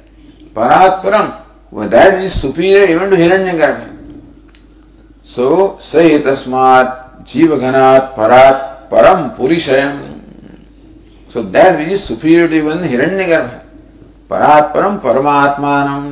Parat 0.55 1.03
Param, 1.03 1.45
well, 1.71 1.89
that 1.89 2.23
is 2.23 2.41
superior 2.41 2.89
even 2.89 3.11
to 3.11 3.17
Hiranyagarbha. 3.17 3.95
So, 5.25 5.79
say 5.81 6.23
tasmat 6.23 7.27
jivaganat 7.27 8.15
parat 8.15 8.89
param 8.89 9.37
purishayam. 9.37 10.14
So 11.35 11.43
that 11.43 11.77
which 11.77 11.89
is 11.93 12.01
superior 12.01 12.49
to 12.49 12.55
even 12.57 12.85
Hiranyagarbha 12.85 13.49
परात्परम 14.31 14.97
परमात्मान 15.05 16.05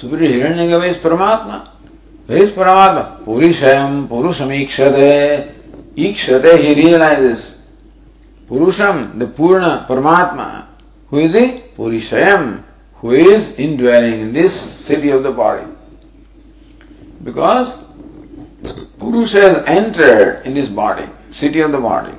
superior 0.00 0.32
Hiranyagarbha 0.32 0.84
is 0.84 1.02
Paramatma 1.04 1.56
where 2.28 2.42
is 2.42 2.54
Paramatma 2.56 3.00
पुरुषम 3.24 4.04
पुरुषम 4.10 4.52
ईक्षते 4.52 5.12
ईक्षते 6.08 6.52
ही 6.62 6.74
realises 6.74 7.48
पुरुषम 8.50 9.04
the 9.18 9.32
पूर्ण 9.38 9.68
परमात्मा 9.88 10.46
who 11.12 11.20
is 11.20 11.36
the 11.36 11.46
पुरुषयम 11.76 12.48
who 13.02 13.12
is 13.14 13.50
indwelling 13.58 14.20
in 14.20 14.32
this 14.32 14.54
city 14.86 15.10
of 15.10 15.22
the 15.22 15.32
body. 15.32 15.66
Because 17.24 17.72
Purusha 18.98 19.40
has 19.40 19.64
entered 19.66 20.46
in 20.46 20.54
this 20.54 20.68
body, 20.68 21.08
city 21.32 21.60
of 21.60 21.72
the 21.72 21.80
body. 21.80 22.12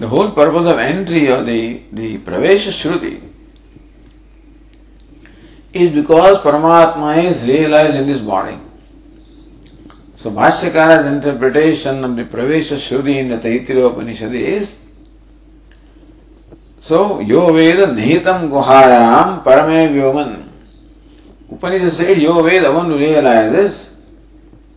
The 0.00 0.08
whole 0.08 0.32
purpose 0.32 0.72
of 0.72 0.78
entry 0.78 1.26
of 1.28 1.44
the, 1.44 1.82
the 1.92 2.16
Pravesha 2.18 2.72
Shruti 2.72 3.20
is 5.74 5.92
because 5.92 6.38
Paramatma 6.38 7.22
is 7.22 7.42
realized 7.42 7.96
in 7.96 8.06
this 8.06 8.22
body. 8.22 8.58
So 10.16 10.30
Bhashyakara's 10.30 11.04
interpretation 11.04 12.02
of 12.02 12.16
the 12.16 12.24
Pravesha 12.24 12.78
Shruti 12.78 13.18
in 13.18 13.28
the 13.28 13.36
Taittiriya 13.36 13.92
Upanishad 13.92 14.34
is 14.34 14.74
so 16.80 17.20
Yo 17.20 17.52
Veda 17.52 17.88
Nihitam 17.88 18.48
Guhayam 18.48 19.44
Parame 19.44 19.90
Vyoman. 19.92 20.48
Upanishad 21.52 21.98
said 21.98 22.16
Yo 22.16 22.42
Veda, 22.42 22.72
one 22.72 22.86
who 22.86 22.96
realizes 22.96 23.90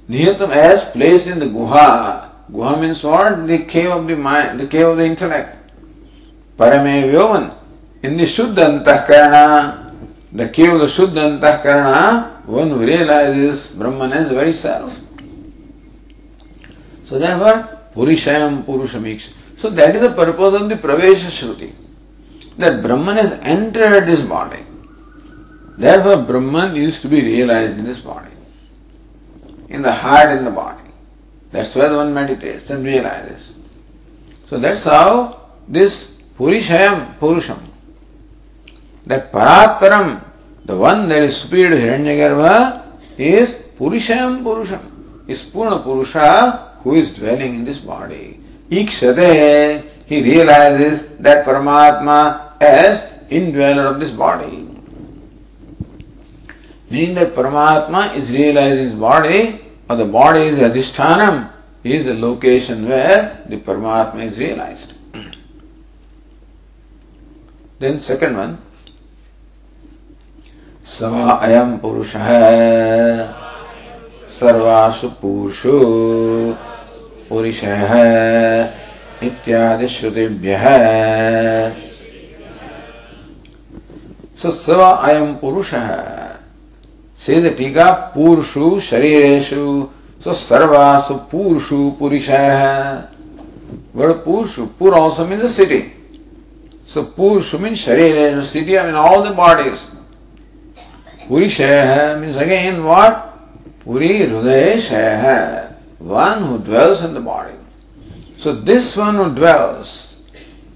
Nihitam 0.10 0.54
as 0.54 0.92
placed 0.92 1.28
in 1.28 1.40
the 1.40 1.46
Guha. 1.46 2.33
Guha 2.52 2.80
means 2.80 3.04
what? 3.04 3.48
The 3.48 3.66
cave 3.66 3.90
of 3.90 4.08
the 4.08 4.16
mind, 4.16 4.60
the 4.60 4.68
cave 4.68 4.88
of 4.88 4.98
the 4.98 5.06
intellect. 5.06 5.58
Parame 6.58 7.12
Vyoman. 7.12 7.58
In 8.04 8.18
the 8.18 8.24
Shuddha 8.24 8.84
Antahkarana, 8.84 9.96
the 10.32 10.50
cave 10.50 10.74
of 10.74 10.82
the 10.82 10.88
Shuddha 10.88 11.40
Antahkarana, 11.40 12.46
one 12.46 12.78
realizes 12.78 13.68
Brahman 13.68 14.12
as 14.12 14.30
very 14.30 14.54
self. 14.54 14.94
So 17.08 17.18
therefore, 17.18 17.80
Purishayam 17.96 18.66
Purushamiksh. 18.66 19.30
So 19.60 19.70
that 19.70 19.96
is 19.96 20.02
the 20.02 20.14
purpose 20.14 20.62
of 20.62 20.70
the 20.70 20.76
Pravesha 20.76 21.30
Shruti. 21.30 21.74
That 22.58 22.84
Brahman 22.84 23.18
has 23.18 23.40
entered 23.42 24.06
this 24.06 24.22
body. 24.28 24.66
Therefore, 25.78 26.24
Brahman 26.24 26.76
is 26.76 27.00
to 27.02 27.08
be 27.08 27.22
realized 27.22 27.80
in 27.80 27.86
this 27.86 28.00
body. 28.00 28.32
In 29.70 29.82
the 29.82 29.94
heart, 29.94 30.38
in 30.38 30.44
the 30.44 30.52
body. 30.52 30.83
That's 31.54 31.76
where 31.76 31.96
one 31.96 32.16
meditates 32.16 32.72
and 32.72 32.84
realizes. 32.84 33.52
So 34.50 34.60
that's 34.60 34.84
how 34.84 35.52
this 35.68 36.16
Purishayam 36.38 37.20
Purusham, 37.20 37.62
that 39.06 39.32
Paratparam, 39.32 40.26
the 40.66 40.76
one 40.76 41.08
that 41.10 41.22
is 41.22 41.38
superior 41.38 41.70
to 41.70 41.76
Hiranyagarbha, 41.76 43.20
is 43.20 43.52
Purishayam 43.78 44.42
Purusham, 44.44 45.30
is 45.30 45.44
Purna 45.44 45.84
Purusha 45.84 46.80
who 46.82 46.96
is 46.96 47.14
dwelling 47.14 47.54
in 47.56 47.66
this 47.66 47.78
body. 47.78 48.40
Ikshate, 48.72 49.92
he 50.08 50.24
realizes 50.24 51.08
that 51.20 51.46
Paramatma 51.46 52.60
as 52.60 53.30
indweller 53.30 53.94
of 53.94 54.00
this 54.00 54.10
body. 54.10 54.68
Meaning 56.90 57.14
that 57.16 57.36
Paramatma 57.36 58.18
is 58.18 58.32
realized 58.32 58.80
in 58.80 58.86
his 58.90 58.96
body, 58.96 59.64
or 59.90 59.96
the 59.96 60.06
body 60.06 60.48
is 60.48 60.58
Adhishtanam, 60.58 61.52
is 61.84 62.06
the 62.06 62.14
location 62.14 62.88
where 62.88 63.44
the 63.48 63.58
Paramatma 63.58 64.32
is 64.32 64.38
realized. 64.38 64.94
then 67.80 68.00
second 68.00 68.38
one, 68.38 68.58
स 70.86 71.04
अयम 71.04 71.78
पुरुष 71.80 72.16
है 72.16 73.28
सर्वासु 74.40 75.08
पुरुषु 75.22 75.80
पुरुष 77.30 77.62
है 77.64 78.64
इत्यादि 79.28 79.88
श्रुतिभ्य 79.88 80.58
सो 84.42 84.52
स 84.52 84.70
अयम 84.70 85.34
पुरुष 85.42 85.74
है 85.74 86.23
सिद्ध 87.26 87.50
टीका 87.58 87.90
पुरुषु 88.16 88.80
शरीरेशु 88.80 89.88
सो 90.24 90.34
सर्वासु 90.34 91.14
पुरुषु 91.32 91.78
पुरुष। 92.00 92.30
है 92.30 92.94
वर्ड 93.96 94.14
पुरुष, 94.26 94.60
पुर 94.80 94.94
ऑल्सो 94.94 95.26
मीन 95.26 95.48
सिटी 95.48 95.80
सो 96.94 97.02
पुरुष 97.18 97.54
मीन 97.62 97.76
शरीर 97.76 98.42
city 98.44 98.76
I 98.76 98.86
mean 98.86 98.96
all 98.96 99.30
the 99.30 99.34
bodies 99.36 99.80
पुरुष 101.30 101.60
है 101.62 102.20
मीन्स 102.20 102.38
अगेन 102.38 102.80
वॉट 102.82 103.14
पूरी 103.86 104.18
हृदय 104.18 104.80
शय 104.80 105.10
है 105.24 105.40
one 106.02 106.44
who 106.44 106.58
dwells 106.66 107.04
in 107.06 107.14
the 107.14 107.24
body 107.26 108.42
so 108.44 108.52
this 108.66 108.98
one 108.98 109.16
who 109.16 109.26
dwells 109.40 109.96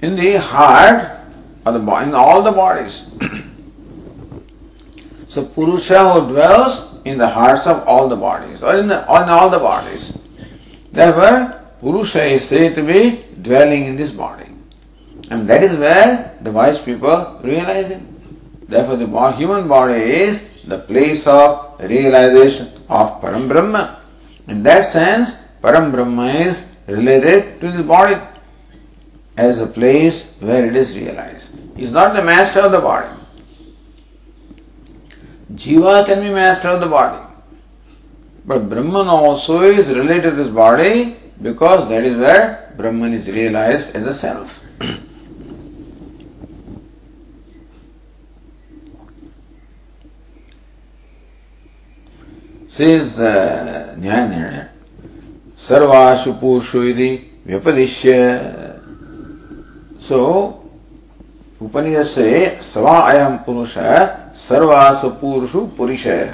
in 0.04 0.16
the 0.16 0.42
heart 0.46 1.68
or 1.68 2.04
in 2.04 2.14
all 2.16 2.42
the 2.42 2.56
bodies 2.56 3.02
so 5.38 5.46
Purusha 5.46 6.14
who 6.14 6.34
dwells 6.34 7.00
in 7.06 7.20
the 7.20 7.30
hearts 7.30 7.68
of 7.68 7.88
all 7.88 8.10
the 8.10 8.16
bodies, 8.16 8.64
or 8.64 8.76
in, 8.76 8.88
the, 8.88 9.08
or 9.08 9.22
in 9.22 9.30
all 9.30 9.52
the 9.52 9.60
bodies. 9.60 10.12
Therefore, 10.92 11.62
Purusha 11.80 12.26
is 12.26 12.46
said 12.46 12.74
to 12.74 12.84
be 12.84 13.24
dwelling 13.44 13.86
in 13.86 13.96
this 13.96 14.10
body. 14.10 14.50
And 15.30 15.48
that 15.48 15.64
is 15.64 15.78
where 15.78 16.36
the 16.42 16.52
wise 16.52 16.80
people 16.82 17.40
realize 17.44 17.92
it. 17.92 18.02
Therefore, 18.68 18.98
the 18.98 19.32
human 19.38 19.68
body 19.68 20.02
is 20.24 20.42
the 20.66 20.80
place 20.80 21.28
of 21.28 21.80
realization 21.82 22.70
of 22.90 23.22
Param 23.22 23.48
Brahma. 23.48 24.02
In 24.48 24.64
that 24.64 24.92
sense, 24.92 25.36
Param 25.62 25.92
Brahma 25.92 26.34
is 26.34 26.58
related 26.88 27.62
to 27.62 27.72
the 27.72 27.84
body 27.84 28.20
as 29.38 29.60
a 29.60 29.68
place 29.68 30.26
where 30.40 30.66
it 30.66 30.76
is 30.76 30.96
realized. 30.96 31.50
He 31.76 31.84
is 31.84 31.92
not 31.92 32.16
the 32.16 32.24
master 32.24 32.62
of 32.62 32.72
the 32.72 32.80
body. 32.80 33.17
Jiva 35.54 36.06
can 36.06 36.22
be 36.22 36.30
master 36.30 36.70
of 36.70 36.82
the 36.82 36.88
body. 36.88 37.24
But 38.46 38.70
Brahman 38.70 39.08
also 39.08 39.62
is 39.62 39.88
related 39.88 40.32
to 40.32 40.44
this 40.44 40.54
body 40.54 41.18
because 41.42 41.90
that 41.90 42.04
is 42.04 42.18
where 42.18 42.74
Brahman 42.78 43.14
is 43.14 43.28
realized 43.28 43.96
as 43.96 44.08
a 44.08 44.14
self. 44.14 44.52
Says 52.70 53.18
uh, 53.18 53.96
Nyaya 53.98 54.70
Sarvashu 55.58 56.40
Vyapadishya. 57.48 58.78
So, 60.04 60.57
उपनिषद 61.62 62.06
से 62.06 62.60
सवा 62.74 62.98
अयम 63.12 63.38
पुरुष 63.46 63.74
सर्वासु 64.48 65.10
पुरुषु 65.22 65.60
पुरुषय 65.78 66.30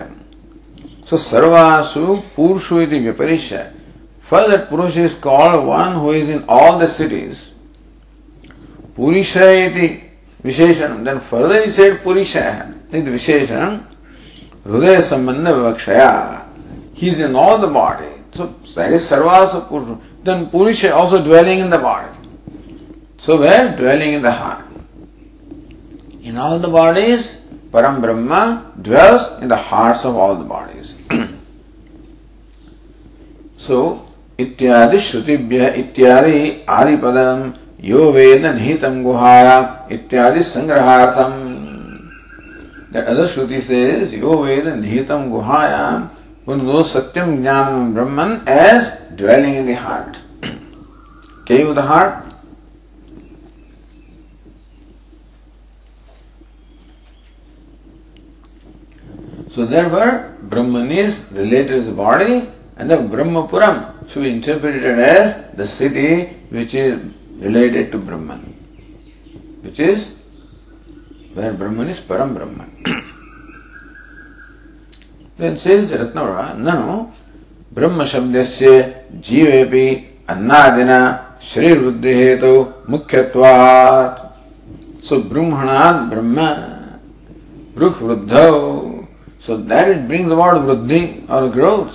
सो 1.09 1.17
सर्वासु 1.17 2.15
पुरुष 2.36 2.71
इति 2.74 2.99
विपरिश्य 2.99 3.57
फ़र्स्ट 4.30 4.49
दैट 4.51 4.69
पुरुष 4.69 4.97
is 4.97 5.13
called 5.24 5.55
one 5.67 5.93
who 6.01 6.13
is 6.13 6.32
in 6.32 6.43
all 6.51 6.80
the 6.80 6.89
cities 6.89 7.39
पुरुष 8.97 9.36
इति 9.38 9.88
विशेषण 10.45 11.03
देन 11.03 11.19
फर्दर 11.32 11.61
इज़ 11.61 11.76
सेड 11.76 12.03
पुरुष। 12.03 12.36
इति 12.36 13.09
विशेषण, 13.09 13.80
हृदय 14.67 15.01
संबंध 15.01 15.47
विवक्षया 15.47 16.09
he 16.97 17.07
is 17.09 17.21
in 17.24 17.36
all 17.36 17.57
the 17.61 17.69
body 17.74 18.11
so 18.38 18.43
that 18.76 18.91
is 18.93 19.07
सर्वासु 19.07 19.59
पुरुष 19.69 19.97
देन 20.26 20.45
पुरुष 20.51 20.86
also 20.86 21.24
dwelling 21.24 21.59
in 21.59 21.69
the 21.69 21.82
body 21.82 22.11
so 23.26 23.38
where 23.38 23.67
dwelling 23.78 24.13
in 24.13 24.21
the 24.21 24.36
heart 24.41 24.62
In 26.22 26.36
all 26.36 26.59
the 26.59 26.68
bodies, 26.68 27.36
Param 27.72 28.00
Brahma 28.00 28.72
dwells 28.80 29.42
in 29.42 29.48
the 29.48 29.56
hearts 29.56 30.04
of 30.04 30.16
all 30.16 30.36
the 30.36 30.44
bodies. 30.44 30.94
so, 33.56 34.04
इत्यादि 34.40 35.00
श्रुतिभ्य 35.00 35.68
इत्यादि 35.76 36.40
आदि 36.70 36.96
पदम 37.02 37.52
यो 37.84 38.11
वेद 38.12 38.44
निहितम 38.46 39.02
गुहाया 39.02 39.56
इत्यादि 39.92 40.42
संग्रहार्थम 40.54 41.32
That 42.90 43.06
other 43.06 43.28
Shruti 43.28 43.61
says, 43.66 44.14
Yo 44.14 44.42
Veda 44.42 44.72
Nihitam 44.72 45.28
Guhayam, 45.28 46.09
one 46.46 46.64
knows 46.64 46.94
Satyam 46.94 47.40
Jnanam 47.40 47.92
Brahman 47.92 48.48
as 48.48 48.98
dwelling 49.14 49.56
in 49.56 49.66
the 49.66 49.74
heart. 49.74 50.16
Cave 51.44 51.68
of 51.68 51.74
the 51.74 51.82
heart. 51.82 52.24
So 59.53 59.67
therefore, 59.67 60.35
Brahman 60.41 60.91
is 60.91 61.15
related 61.31 61.83
to 61.83 61.83
the 61.83 61.91
body 61.91 62.49
and 62.75 62.89
the 62.89 62.97
Brahmapuram 62.97 64.09
should 64.09 64.23
be 64.23 64.31
interpreted 64.31 64.99
as 64.99 65.55
the 65.55 65.67
city 65.67 66.25
which 66.49 66.73
is 66.73 66.99
related 67.37 67.91
to 67.91 67.99
Brahman, 67.99 68.41
which 69.61 69.79
is 69.79 70.07
where 71.35 71.53
Brahman 71.53 71.89
is 71.89 71.99
Param 71.99 72.33
Brahman. 72.33 72.71
then 75.37 75.57
says 75.57 75.89
Ratnavara, 75.91 76.57
Nano, 76.57 77.13
Brahma 77.71 78.05
Shabdasya 78.05 79.21
Jivepi 79.21 80.25
Annadina 80.25 81.39
Shri 81.39 81.69
Ruddhi 81.69 82.39
Hetu 82.39 82.85
Mukhyatvat. 82.85 84.31
So 85.03 85.21
Brahmanad 85.21 86.09
Brahma, 86.09 86.99
Bruh 87.75 87.93
Vruddhau. 87.99 88.92
So 89.45 89.57
that 89.57 89.89
it 89.89 90.07
brings 90.07 90.31
about 90.31 90.55
Vruddhi 90.55 91.29
or 91.29 91.49
growth. 91.49 91.93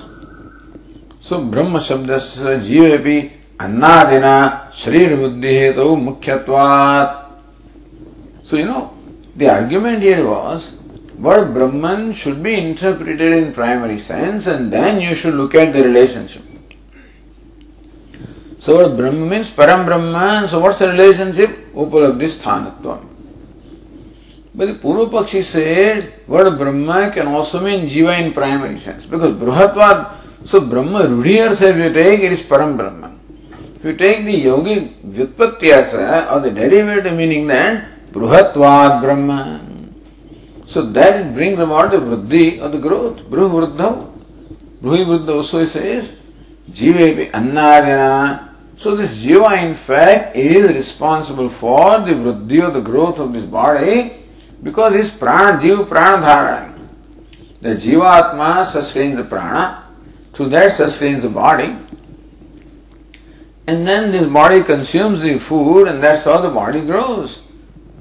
So 1.23 1.45
Brahma 1.45 1.79
Shabdasya 1.81 2.61
Jivepi 2.61 3.33
Annadina 3.59 4.73
Shri 4.75 5.01
Ruddhi 5.01 5.73
Hetu 5.75 5.97
Mukhyatvat. 5.97 7.31
So 8.45 8.57
you 8.57 8.67
know, 8.67 8.95
the 9.35 9.49
argument 9.49 10.03
here 10.03 10.29
was 10.29 10.73
word 11.19 11.55
Brahman 11.55 12.13
should 12.13 12.43
be 12.43 12.55
interpreted 12.55 13.33
in 13.33 13.53
primary 13.55 13.99
sense 13.99 14.47
and 14.47 14.71
then 14.73 15.01
you 15.01 15.15
should 15.15 15.35
look 15.35 15.55
at 15.55 15.73
the 15.73 15.83
relationship. 15.83 16.43
So 18.61 18.77
what 18.77 18.97
Brahma 18.97 19.25
means 19.25 19.49
Param 19.49 19.87
Brahman, 19.87 20.49
so 20.49 20.61
what's 20.61 20.79
the 20.79 20.89
relationship? 20.89 21.73
Upalabdhi 21.73 22.29
sthanatvam. 22.29 23.18
But 24.59 24.67
the 24.67 24.75
Purva 24.75 25.09
Pakshi 25.09 25.45
said 25.45 26.27
word 26.27 26.59
Brahma 26.59 27.13
can 27.15 27.29
also 27.29 27.61
mean 27.61 27.89
Jiva 27.89 28.19
in 28.19 28.33
primary 28.33 28.81
sense 28.81 29.07
because 29.07 29.37
Bruhatvad, 29.37 30.47
so 30.47 30.61
Brahma 30.61 31.03
Rudhi 31.05 31.53
if 31.53 31.77
you 31.77 31.93
take, 31.93 32.19
it 32.19 32.33
is 32.33 32.41
Param 32.41 32.77
Brahman. 32.77 33.21
If 33.77 33.85
you 33.85 33.97
take 33.97 34.25
the 34.25 34.35
yogic 34.35 35.01
Vyutpatti 35.05 36.33
or 36.33 36.41
the 36.41 36.51
derivative 36.51 37.17
meaning 37.17 37.47
then 37.47 37.87
Bruhatvad 38.11 39.01
Brahman. 39.01 39.95
So 40.67 40.91
that 40.91 41.35
brings 41.35 41.61
about 41.61 41.93
the 41.93 41.99
Vriddhi 41.99 42.61
or 42.61 42.71
the 42.71 42.79
growth. 42.79 43.19
Bruh 43.31 43.49
Vriddha. 43.49 44.13
Bruhi 44.83 45.07
Vriddha 45.07 45.37
also 45.37 45.65
says, 45.67 46.17
Jivepi 46.69 47.31
Annadina. 47.31 48.55
So 48.77 48.97
this 48.97 49.23
Jiva 49.23 49.57
in 49.63 49.77
fact 49.77 50.35
is 50.35 50.67
responsible 50.69 51.49
for 51.49 52.01
the 52.01 52.15
Vriddhi 52.15 52.69
or 52.69 52.73
the 52.73 52.81
growth 52.81 53.19
of 53.19 53.33
this 53.33 53.47
body 53.47 54.25
because 54.63 54.95
his 54.95 55.11
Prana, 55.13 55.59
Jiva 55.59 55.89
Prana 55.89 56.27
Dharan. 56.27 56.89
The 57.61 57.71
Jivatma 57.71 58.71
sustains 58.73 59.17
the 59.17 59.25
Prana, 59.25 59.85
through 60.33 60.51
that 60.51 60.77
sustains 60.77 61.23
the 61.23 61.29
body. 61.29 61.77
And 63.67 63.87
then 63.87 64.13
this 64.13 64.27
body 64.33 64.63
consumes 64.63 65.21
the 65.21 65.39
food 65.41 65.89
and 65.89 66.03
that's 66.03 66.25
how 66.25 66.41
the 66.41 66.51
body 66.51 66.81
grows. 66.87 67.41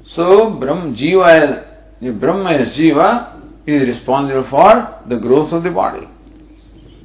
So 0.06 0.50
Brahm, 0.50 0.94
Jiva, 0.94 2.00
the 2.00 2.10
Brahma 2.10 2.52
is 2.52 2.76
Jiva, 2.76 3.38
is 3.66 3.88
responsible 3.88 4.44
for 4.44 5.02
the 5.06 5.16
growth 5.16 5.52
of 5.52 5.62
the 5.62 5.70
body. 5.70 6.08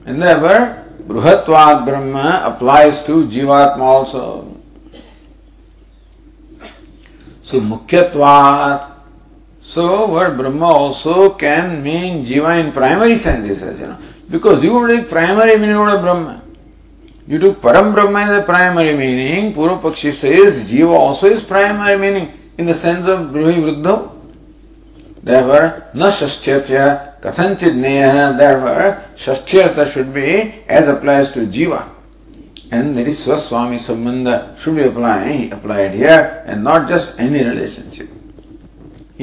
And 0.06 0.22
therefore, 0.22 0.86
Bruhatvat 1.08 1.86
Brahma 1.86 2.44
applies 2.46 3.04
to 3.06 3.26
Jivatma 3.28 3.82
also. 3.82 4.56
So 7.44 7.60
Mukhyatvat, 7.60 8.93
so 9.74 10.08
word 10.08 10.38
Brahma 10.38 10.68
also 10.68 11.34
can 11.34 11.82
mean 11.82 12.24
Jiva 12.26 12.64
in 12.64 12.72
primary 12.72 13.18
sense, 13.18 13.48
you 13.48 13.88
know. 13.88 13.98
Because 14.30 14.64
you 14.64 14.72
would 14.74 14.92
take 14.92 15.10
primary 15.10 15.58
meaning 15.58 15.76
of 15.76 16.02
Brahma. 16.02 16.44
You 17.26 17.40
took 17.40 17.60
Param 17.60 17.92
Brahma 17.96 18.20
as 18.20 18.42
the 18.42 18.46
primary 18.46 18.96
meaning, 18.96 19.54
Purva 19.54 19.82
Pakshi 19.82 20.14
says 20.14 20.70
Jiva 20.70 20.94
also 20.94 21.26
is 21.26 21.44
primary 21.46 21.98
meaning 21.98 22.38
in 22.60 22.68
the 22.68 22.76
sense 22.76 23.08
of 23.08 23.32
Bruhi 23.32 23.58
Vruddha. 23.58 24.12
Therefore, 25.24 25.90
na 25.96 26.12
shashthyatya 26.12 27.20
kathanchid 27.22 27.76
neya, 27.76 28.38
therefore, 28.38 29.04
shashthyartha 29.16 29.92
should 29.92 30.14
be 30.14 30.64
as 30.68 30.88
applies 30.88 31.32
to 31.32 31.48
Jiva. 31.48 31.90
And 32.70 32.96
that 32.98 33.08
is 33.08 33.26
Swaswami 33.26 33.80
Sambandha 33.80 34.60
should 34.60 34.76
be 34.76 34.84
applied 34.84 35.94
here 35.96 36.44
and 36.46 36.64
not 36.64 36.88
just 36.88 37.18
any 37.18 37.44
relationship. 37.44 38.10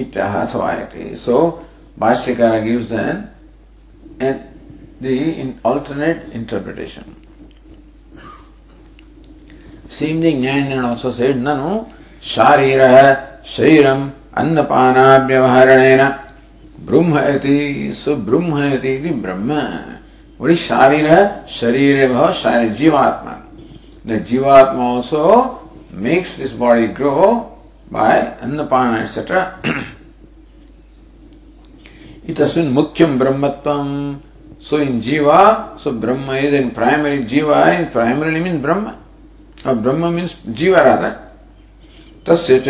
इत्याहायते 0.01 1.15
so 1.25 1.39
भाष्यकार 2.01 2.59
gives 2.63 2.93
an 2.93 3.25
alternate 5.03 6.31
interpretation 6.35 7.15
same 9.99 10.23
thing 10.23 10.41
न्याय 10.41 10.79
also 10.81 11.11
said 11.13 11.37
ननु 11.47 11.79
शारीर 12.25 12.83
शरीरम 13.49 14.11
अन्नपाना 14.41 15.05
व्यवहारणेन 15.27 16.03
ब्रह्मयति 16.87 17.59
सो 17.95 18.15
ब्रह्मयति 18.29 18.89
इति 18.89 19.11
ब्रह्म 19.25 19.61
वही 20.41 20.57
शारीर 20.59 21.09
शरीर 21.51 22.07
भव 22.13 22.33
शारीर 22.35 22.73
जीवात्मा 22.75 23.33
द 24.07 24.25
जीवात्मा 24.29 24.85
also 24.85 25.25
makes 26.05 26.37
this 26.39 26.53
body 26.59 26.87
grow 27.01 27.21
by 27.91 28.15
annapana 28.43 29.05
etc 29.05 29.59
itasmin 32.31 32.69
mukhyam 32.79 33.19
brahmatvam 33.21 34.21
so 34.61 34.77
in 34.77 35.01
jiva 35.01 35.79
so 35.81 35.93
brahma 35.93 36.37
is 36.39 36.53
in 36.53 36.71
primary 36.71 37.25
jiva 37.25 37.61
in 37.79 37.91
primarily 37.91 38.41
means 38.41 38.63
brahma 38.63 38.93
or 39.65 39.75
brahma 39.75 40.11
means 40.11 40.35
jiva 40.61 40.85
rather 40.91 41.13
तस्य 42.25 42.59
च 42.65 42.69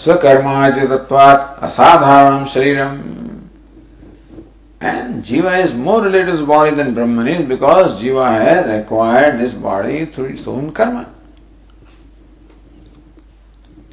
स्वकर्माचितत्वात् 0.00 1.62
असाधारणं 1.66 2.44
शरीरम् 2.54 2.98
And 4.84 5.24
Jiva 5.24 5.64
is 5.64 5.72
more 5.72 6.02
related 6.02 6.26
to 6.26 6.32
his 6.32 6.46
body 6.46 6.74
than 6.76 6.92
Brahman 6.92 7.26
is 7.26 7.48
because 7.48 8.02
Jiva 8.02 8.46
has 8.46 8.82
acquired 8.82 9.40
this 9.40 9.54
body 9.54 10.04
through 10.04 10.26
its 10.26 10.46
own 10.46 10.72
karma. 10.72 11.13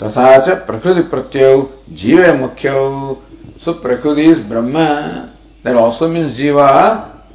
तथा 0.02 0.38
च 0.38 0.49
प्रकृति 0.68 1.02
प्रत्यय 1.10 1.56
जीवे 2.02 2.32
मुख्यौ। 2.34 2.80
सो 3.64 3.74
प्रकृति 3.82 4.24
is 4.32 4.39
Brahma 4.49 4.86
there 5.66 5.76
also 5.78 6.08
mean 6.08 6.30
जीवा 6.34 6.70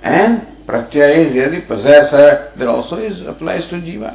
and 0.05 0.39
प्रत्यय 0.67 1.15
इज़ 1.15 1.37
यदि 1.39 1.59
possess 1.69 2.11
there 2.59 2.69
also 2.69 2.99
is 3.01 3.25
applies 3.29 3.71
to 3.71 3.77
जीवा। 3.81 4.11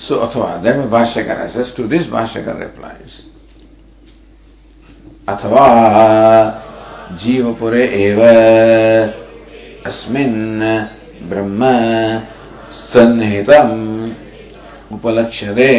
सो 0.00 0.14
अथवा 0.16 0.54
देन 0.62 0.88
भाष्यकर 0.90 1.64
टू 1.76 1.84
दिस 1.88 2.08
भाष्यकर 2.10 2.58
रिप्लाइज 2.58 3.24
अथवा 5.28 5.66
जीवपुरे 7.22 7.84
एव, 7.96 8.20
अस्मिन् 9.86 10.60
ब्रह्म 11.28 11.70
सन्निहितम्। 12.92 14.05
उपलक्ष्यते। 14.92 15.70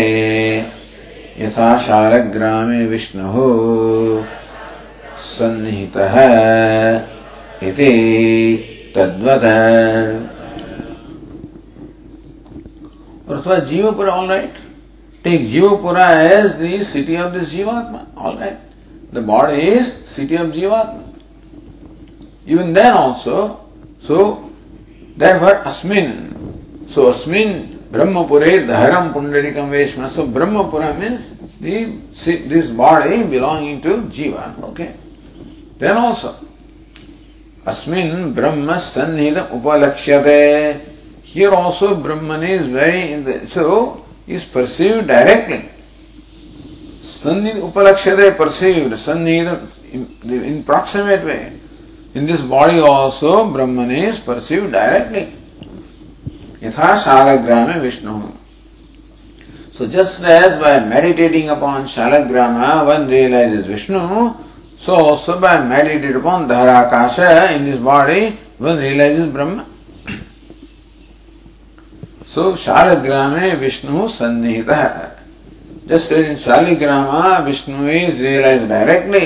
यथा 1.40 1.78
शालग्रामे 1.80 2.86
विष्णुः 2.86 3.36
सन्निहितः 5.26 6.16
इति 7.68 7.92
तद्वत्। 8.96 9.46
और 13.30 13.66
jivapura 13.66 14.14
all 14.14 14.28
right 14.30 14.54
take 15.24 15.48
jivapura 15.52 16.06
as 16.22 16.46
the 16.62 16.84
city 16.92 17.16
of 17.22 17.34
this 17.34 17.50
जीवात्मा 17.52 18.00
all 18.20 18.38
right 18.38 18.60
the 19.14 19.16
body 19.28 19.62
is 19.72 19.88
city 20.16 20.38
of 20.38 20.52
जीवात्मा। 20.56 21.02
Even 22.48 22.74
then 22.74 22.92
also 22.94 23.40
so 24.08 24.18
therefore 25.18 25.54
अस्मिन 25.54 26.08
सो 26.96 27.02
अस्मिन 27.12 27.50
Brahmapure 27.92 28.66
Dharam 28.66 29.14
Pundarikam 29.14 29.70
Veshma, 29.70 30.10
so 30.10 30.28
Brahmapura 30.28 30.98
means 30.98 31.32
the, 31.60 31.86
this 32.48 32.70
body 32.72 33.24
belonging 33.24 33.82
to 33.82 34.04
Jiva, 34.04 34.62
okay. 34.64 34.96
Then 35.78 35.98
also, 35.98 36.36
Asmin 37.66 38.34
Brahma 38.34 38.76
Sannhidam 38.76 39.50
Upalakshyate 39.50 40.96
here 41.28 41.52
also 41.52 42.02
Brahman 42.02 42.42
is 42.42 42.68
very, 42.68 43.22
the, 43.22 43.48
so 43.50 44.06
is 44.26 44.46
perceived 44.46 45.08
directly. 45.08 45.70
Sannid 47.04 47.58
upalakshade 47.62 48.38
perceived, 48.38 48.94
sannid 48.94 49.70
in, 49.92 50.08
in 50.24 50.64
proximate 50.64 51.26
way. 51.26 51.60
In 52.14 52.26
this 52.26 52.40
body 52.40 52.80
also 52.80 53.52
Brahman 53.52 53.92
is 53.92 54.20
perceived 54.22 54.72
directly. 54.72 55.36
यथा 56.64 56.96
Shaligram 57.02 57.72
Vishnu. 57.80 58.20
So 59.78 59.86
just 59.88 60.30
as 60.32 60.52
by 60.62 60.80
meditating 60.86 61.50
upon 61.50 61.86
Shaligram 61.88 62.56
one 62.88 63.08
realize 63.10 63.54
is 63.54 63.68
Vishnu 63.70 64.30
so 64.86 65.16
so 65.26 65.34
by 65.40 65.58
meditate 65.64 66.16
upon 66.16 66.48
धराकाश 66.48 67.20
in 67.56 67.66
this 67.66 67.80
body 67.90 68.22
one 68.62 68.78
realize 68.78 69.22
is 69.22 69.30
Brahma 69.34 69.62
so 72.34 72.56
Shaligram 72.66 73.36
Vishnu 73.60 74.08
सन्निहित 74.10 74.72
just 75.90 76.12
in 76.14 76.36
Shaligram 76.36 77.44
Vishnu 77.44 77.90
is 77.90 78.22
realize 78.22 78.66
directly 78.70 79.26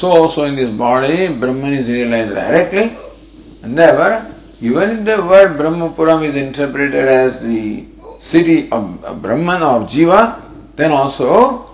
so 0.00 0.10
so 0.34 0.46
in 0.46 0.56
this 0.56 0.68
body 0.78 1.28
Brahma 1.40 1.72
is 1.74 1.86
realize 1.86 2.34
directly 2.34 2.82
and 2.82 3.76
they were 3.76 4.20
even 4.60 4.98
if 4.98 5.04
the 5.04 5.22
word 5.22 5.56
Brahmapuram 5.56 6.28
is 6.28 6.36
interpreted 6.36 7.08
as 7.08 7.40
the 7.40 7.86
city 8.20 8.70
of 8.70 9.00
Brahman 9.22 9.62
or 9.62 9.88
Jiva, 9.88 10.76
then 10.76 10.92
also 10.92 11.70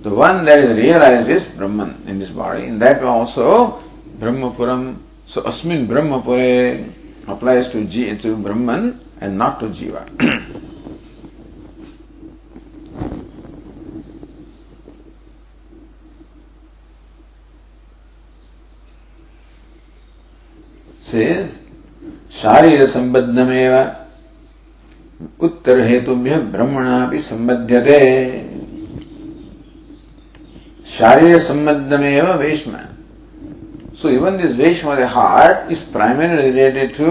the 0.00 0.10
one 0.10 0.44
that 0.44 0.60
is 0.60 0.76
realized 0.76 1.28
is 1.28 1.42
Brahman 1.56 2.04
in 2.06 2.18
this 2.18 2.30
body. 2.30 2.64
In 2.64 2.78
that 2.78 3.02
also 3.02 3.82
Brahmapuram, 4.18 5.02
so 5.26 5.42
Asmin 5.42 5.88
Brahmapure 5.88 6.92
applies 7.26 7.70
to, 7.72 7.84
G, 7.84 8.16
to 8.18 8.36
Brahman 8.36 9.00
and 9.20 9.36
not 9.36 9.58
to 9.60 9.66
Jiva. 9.66 10.06
says 21.00 21.63
शारीर 22.40 22.86
संबद्धमेव 22.86 23.74
उत्तर 25.46 25.80
हेतु 25.80 26.14
ब्रह्मणा 26.14 26.98
भी 27.06 27.18
संबद्ध 27.20 27.70
दे 27.70 28.00
शारीर 30.88 31.38
संबद्धमेव 31.40 32.32
वेश्म। 32.38 32.78
So 34.00 34.08
even 34.10 34.36
this 34.38 34.56
वेश्म 34.56 34.94
the 34.96 35.08
heart 35.12 35.70
is 35.72 35.84
primary 35.92 36.36
related 36.36 36.96
to 36.96 37.10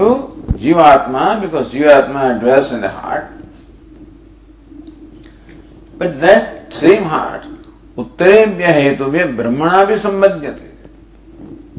जीवात्मा 0.59 1.33
बिकॉज़ 1.35 1.71
जीवात्मा 1.71 2.27
dwells 2.41 2.71
in 2.73 2.81
the 2.81 2.91
heart 2.95 3.25
but 5.99 6.19
that 6.25 6.73
same 6.73 7.07
heart 7.07 7.99
उत्तरेभ्य 7.99 8.73
हेतु 8.73 9.05
ब्रह्मणा 9.39 9.83
भी 9.85 9.97
संबद्ध 9.99 10.43
थे 10.43 10.71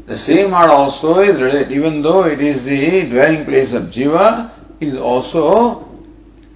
The 0.06 0.18
same 0.18 0.50
heart 0.50 0.70
also 0.70 1.20
is 1.20 1.40
related, 1.40 1.72
even 1.72 2.02
though 2.02 2.24
it 2.24 2.40
is 2.40 2.62
the 2.62 3.08
dwelling 3.08 3.44
place 3.46 3.72
of 3.72 3.84
Jiva, 3.84 4.50
it 4.78 4.88
is 4.88 4.96
also 4.96 5.88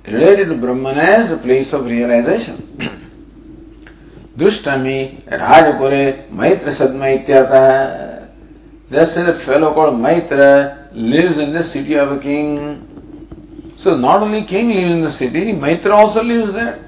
related 0.06 0.48
to 0.48 0.56
Brahman 0.56 0.98
as 0.98 1.30
the 1.30 1.38
place 1.38 1.72
of 1.72 1.86
realization. 1.86 2.56
Dushtami 4.36 5.22
Rajapure 5.24 6.28
Maitra 6.30 6.74
Sadma 6.74 7.24
Ityata 7.24 8.28
There 8.90 9.06
says 9.06 9.28
a 9.28 9.38
fellow 9.40 9.72
called 9.72 9.94
Maitra 9.94 10.90
lives 10.92 11.38
in 11.38 11.52
the 11.52 11.64
city 11.64 11.94
of 11.94 12.12
a 12.12 12.20
king. 12.20 13.74
So 13.78 13.96
not 13.96 14.22
only 14.22 14.44
king 14.44 14.68
lives 14.68 14.90
in 14.90 15.00
the 15.02 15.12
city, 15.12 15.52
Maitra 15.52 15.92
also 15.92 16.22
lives 16.22 16.52
there. 16.52 16.87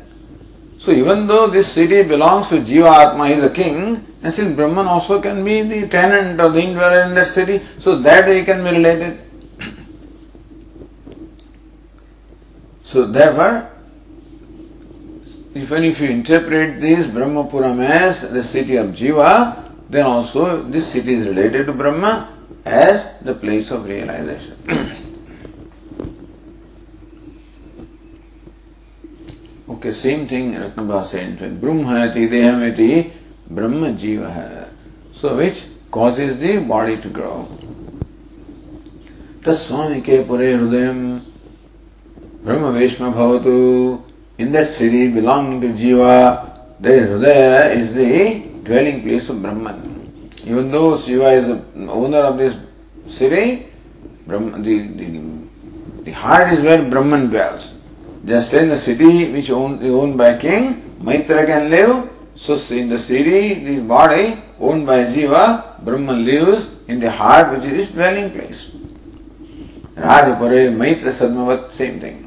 So 0.81 0.93
even 0.93 1.26
though 1.26 1.47
this 1.47 1.72
city 1.72 2.03
belongs 2.03 2.49
to 2.49 2.57
Jiva 2.57 3.11
Atma, 3.11 3.28
he 3.28 3.35
is 3.35 3.45
a 3.45 3.51
king, 3.51 4.07
and 4.22 4.35
since 4.35 4.57
Brahman 4.57 4.87
also 4.87 5.20
can 5.20 5.45
be 5.45 5.62
the 5.62 5.87
tenant 5.89 6.41
or 6.41 6.51
the 6.51 6.59
indweller 6.59 7.03
in 7.03 7.14
that 7.14 7.35
city, 7.35 7.62
so 7.78 8.01
that 8.01 8.26
way 8.26 8.41
he 8.41 8.45
can 8.47 8.64
be 8.64 8.70
related. 8.70 9.20
So 12.85 13.07
therefore, 13.12 13.70
even 15.55 15.85
if 15.85 16.01
you 16.01 16.09
interpret 16.09 16.81
this 16.81 17.07
Brahmapuram 17.09 17.81
as 17.85 18.22
the 18.22 18.43
city 18.43 18.76
of 18.76 18.87
Jiva, 18.87 19.70
then 19.91 20.05
also 20.05 20.62
this 20.62 20.91
city 20.91 21.14
is 21.14 21.26
related 21.26 21.66
to 21.66 21.72
Brahma 21.72 22.39
as 22.64 23.20
the 23.22 23.35
place 23.35 23.70
of 23.70 23.85
realization. 23.85 24.57
Okay 29.70 29.92
same 29.94 30.26
thing 30.30 30.54
Ratna 30.56 31.02
same 31.06 31.34
thing 31.40 31.60
ब्रह्म 31.60 31.84
है 31.88 32.26
देहम 32.28 32.62
ब्रह्म 33.54 33.92
जीव 33.96 34.24
है 34.26 34.66
so 35.20 35.34
which 35.36 35.62
cause 35.92 36.20
is 36.20 36.44
body 36.68 36.96
to 36.96 37.10
grow 37.10 37.32
तस्वामी 39.46 40.00
के 40.00 40.22
पुरे 40.24 40.52
हृदय 40.52 40.86
ब्रह्म 42.44 42.70
वेश्म 42.74 43.10
भवतु 43.12 43.54
in 44.38 44.52
that 44.52 44.68
city 44.70 45.06
belong 45.14 45.62
to 45.62 45.68
जीवा 45.78 46.12
दे 46.82 46.98
हृदय 47.00 47.74
is 47.78 47.94
the 47.94 48.10
dwelling 48.66 49.02
place 49.02 49.30
of 49.30 49.36
Brahma 49.38 49.74
even 50.46 50.70
though 50.70 50.96
Shiva 50.98 51.32
is 51.32 51.50
owner 51.92 52.24
of 52.24 52.36
this 52.36 52.52
city 53.18 53.46
Brahma 54.28 54.62
the 54.62 56.12
heart 56.16 56.52
is 56.52 56.60
where 56.62 56.82
Brahman 56.90 57.28
dwells 57.28 57.74
Just 58.24 58.52
in 58.52 58.68
the 58.68 58.78
city 58.78 59.32
which 59.32 59.50
owned, 59.50 59.82
owned 59.82 60.18
by 60.18 60.36
king, 60.36 60.96
Maitra 61.00 61.46
can 61.46 61.70
live. 61.70 62.10
So 62.36 62.54
in 62.74 62.88
the 62.88 62.98
city, 62.98 63.64
this 63.64 63.82
body 63.82 64.42
owned 64.58 64.86
by 64.86 65.04
Jiva, 65.04 65.82
Brahman 65.84 66.24
lives 66.24 66.68
in 66.88 67.00
the 67.00 67.10
heart 67.10 67.52
which 67.52 67.64
is 67.70 67.76
his 67.78 67.90
dwelling 67.90 68.30
place. 68.30 68.70
Rajapare, 69.94 70.72
Maitra 70.74 71.12
Sadmavat, 71.12 71.70
same 71.72 72.00
thing. 72.00 72.26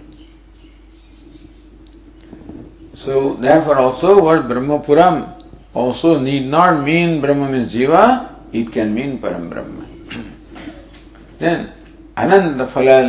So 2.95 3.35
therefore 3.35 3.77
also 3.77 4.23
word 4.23 4.45
Brahmapuram 4.45 5.43
also 5.73 6.19
need 6.19 6.45
not 6.47 6.83
mean 6.83 7.21
Brahma 7.21 7.49
means 7.49 7.73
Jiva, 7.73 8.33
it 8.51 8.71
can 8.71 8.93
mean 8.93 9.19
Param 9.19 9.49
Brahma. 9.49 9.85
then 11.39 11.73
Ananda 12.15 12.67
Phala 12.67 13.03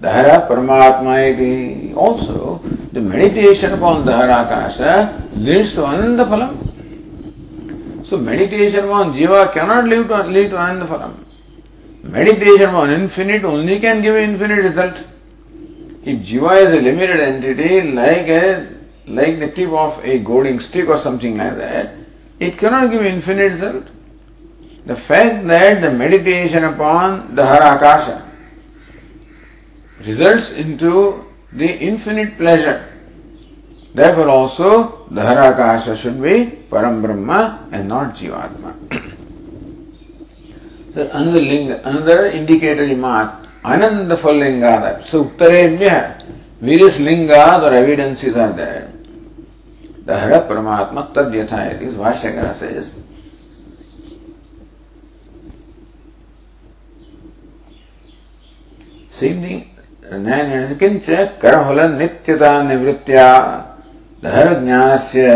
Dahara 0.00 0.46
Paramatma 0.46 1.96
also 1.96 2.58
the 2.92 3.00
meditation 3.00 3.72
upon 3.72 4.04
Dahara 4.04 4.44
Akasha 4.44 5.28
leads 5.34 5.72
to 5.72 5.84
Ananda 5.84 6.24
Phalam. 6.24 8.06
So 8.06 8.18
meditation 8.18 8.84
upon 8.84 9.14
Jiva 9.14 9.52
cannot 9.54 9.86
lead 9.86 10.08
to, 10.08 10.22
lead 10.24 10.50
to 10.50 10.58
Ananda 10.58 10.86
Phalam. 10.86 11.14
Meditation 12.02 12.68
upon 12.68 12.90
infinite 12.90 13.44
only 13.44 13.80
can 13.80 14.02
give 14.02 14.16
infinite 14.16 14.62
result. 14.62 15.02
If 16.02 16.20
Jiva 16.26 16.54
is 16.56 16.76
a 16.76 16.80
limited 16.80 17.20
entity, 17.20 17.92
like 17.92 18.28
a 18.28 18.68
like 19.06 19.38
the 19.38 19.50
tip 19.50 19.70
of 19.70 20.04
a 20.04 20.18
goading 20.18 20.60
stick 20.60 20.88
or 20.88 20.98
something 20.98 21.38
like 21.38 21.56
that, 21.56 21.94
it 22.38 22.58
cannot 22.58 22.90
give 22.90 23.02
infinite 23.02 23.52
result. 23.52 23.86
The 24.84 24.96
fact 24.96 25.46
that 25.46 25.80
the 25.80 25.90
meditation 25.90 26.64
upon 26.64 27.34
the 27.34 27.42
Harakasha 27.42 28.26
results 30.04 30.50
into 30.50 31.24
the 31.52 31.66
infinite 31.66 32.36
pleasure. 32.36 32.92
Therefore 33.94 34.28
also 34.28 35.06
the 35.10 35.22
Harakasha 35.22 35.96
should 35.96 36.20
be 36.20 36.58
Param 36.70 37.00
Brahma 37.02 37.68
and 37.72 37.88
not 37.88 38.14
Jivatma. 38.14 38.74
so 40.94 41.10
another 41.12 41.40
linga, 41.40 41.80
another 41.88 42.26
indicatory 42.26 42.94
mark 42.94 43.46
Ananda 43.66 44.16
for 44.16 44.32
Lingada. 44.32 45.04
So, 45.08 45.24
Uttarevya, 45.24 46.24
various 46.60 46.98
lingas 46.98 47.62
or 47.62 47.72
evidences 47.72 48.36
are 48.36 48.52
there. 48.52 48.92
The 50.04 50.16
Hara 50.16 50.48
Paramatma 50.48 51.12
Tad 51.12 51.32
Yatha, 51.32 51.74
it 51.74 51.82
is 51.82 51.94
Bhashyakara 51.94 52.54
says. 52.54 52.94
Same 59.10 59.40
thing, 59.40 59.75
किञ्च 60.79 61.09
कर्मफल 61.41 61.79
नित्यता 61.97 62.51
निवृत्त्या 62.69 63.27
दहर 64.23 64.53
ज्ञानस्य 64.63 65.27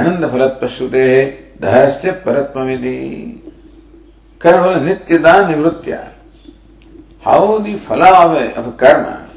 आनन्दफलत्वश्रुतेः 0.00 1.14
दहरस्य 1.62 2.10
परत्वमिति 2.26 2.98
कर्मफल 4.42 4.84
नित्यता 4.88 5.40
निवृत्त्या 5.48 6.02
how 7.26 7.58
the 7.58 7.74
phala 7.80 8.24
of 8.24 8.32
a, 8.40 8.54
of 8.54 8.66
a 8.68 8.76
karma, 8.76 9.28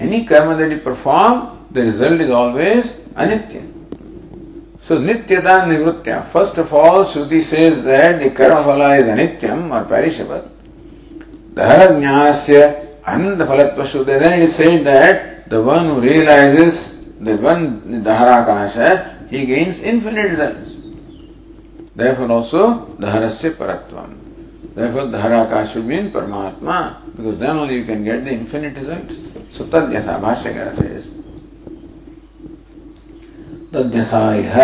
any 0.00 0.26
karma 0.26 0.56
that 0.56 0.70
you 0.72 0.78
perform, 0.80 1.68
the 1.70 1.82
result 1.82 2.20
is 2.20 2.30
always 2.30 2.84
anitya. 3.14 3.62
So 4.82 4.98
nityata 4.98 5.68
nivritya. 5.70 6.32
First 6.32 6.58
of 6.58 6.72
all, 6.74 7.04
Shruti 7.04 7.44
says 7.44 7.84
that 7.84 8.18
the 8.18 8.30
karma 8.30 8.64
phala 8.68 8.98
is 8.98 9.04
anityam 9.04 9.70
or 9.70 9.84
perishable. 9.84 10.50
Dahara 11.54 11.90
jnanasya 11.94 12.93
ananda 13.05 13.45
shruti. 13.45 14.19
Then 14.19 14.41
it 14.41 14.51
says 14.51 14.83
that 14.83 15.49
the 15.49 15.61
one 15.61 15.85
who 15.85 16.01
realizes 16.01 16.95
the 17.19 17.37
one 17.37 18.03
dahara 18.03 18.45
kasha, 18.45 19.27
he 19.29 19.45
gains 19.45 19.79
infinite 19.79 20.31
results. 20.31 20.71
Therefore 21.95 22.31
also 22.31 22.85
daharasya 22.97 23.55
paratvam. 23.55 24.25
Therefore, 24.75 25.03
Dharaka 25.03 25.71
should 25.71 25.85
mean 25.85 26.11
Paramatma, 26.11 26.97
because 27.15 27.39
then 27.39 27.55
only 27.55 27.75
you 27.75 27.85
can 27.85 28.03
get 28.03 28.25
the 28.25 28.31
infinite 28.31 28.75
result. 28.75 29.09
So, 29.53 29.63
Tadyasa, 29.63 30.19
Bhashyakara 30.19 30.75
says. 30.77 31.11
तद्यथा 33.75 34.23
इह 34.39 34.55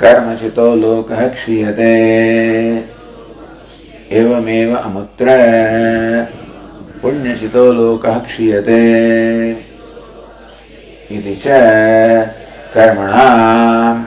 कर्मचितो 0.00 0.66
लोकः 0.82 1.26
क्षीयते 1.32 1.92
एवमेव 4.20 4.74
अमुत्र 4.76 5.26
पुण्यचितो 7.02 7.72
लोकः 7.72 8.18
क्षीयते 8.18 8.80
इति 11.10 11.34
च 11.34 11.44
कर्मणाम् 12.74 14.04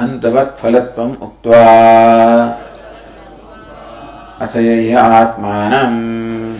अन्तवत्फलत्वम् 0.00 1.22
उक्त्वा। 1.22 1.62
अथ 4.40 4.56
य 4.56 4.94
आत्मानम् 4.94 6.58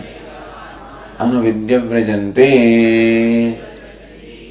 अनुविद्य 1.19 1.77
व्रजन्ते। 1.77 2.49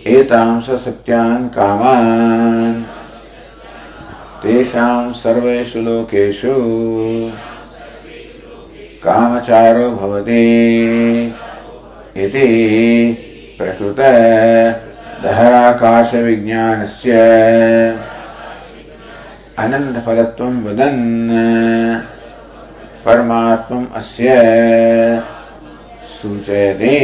एतांस 0.07 0.65
सत्यान् 0.65 1.49
कामान्। 1.49 2.83
तेषाम् 4.43 5.15
सर्वेषु 5.15 5.79
लोकेषु 5.79 6.55
कामचारो 9.05 9.91
भवति। 9.91 10.55
इति 12.17 12.47
प्रकृत 13.59 14.01
दहराकाशविज्ञानस्य। 15.23 17.13
अनन्तफलत्वम् 19.59 20.65
वदन्। 20.65 21.31
परमात्म 23.05 23.87
अस्य 23.95 24.31
सूचयते। 26.05 26.95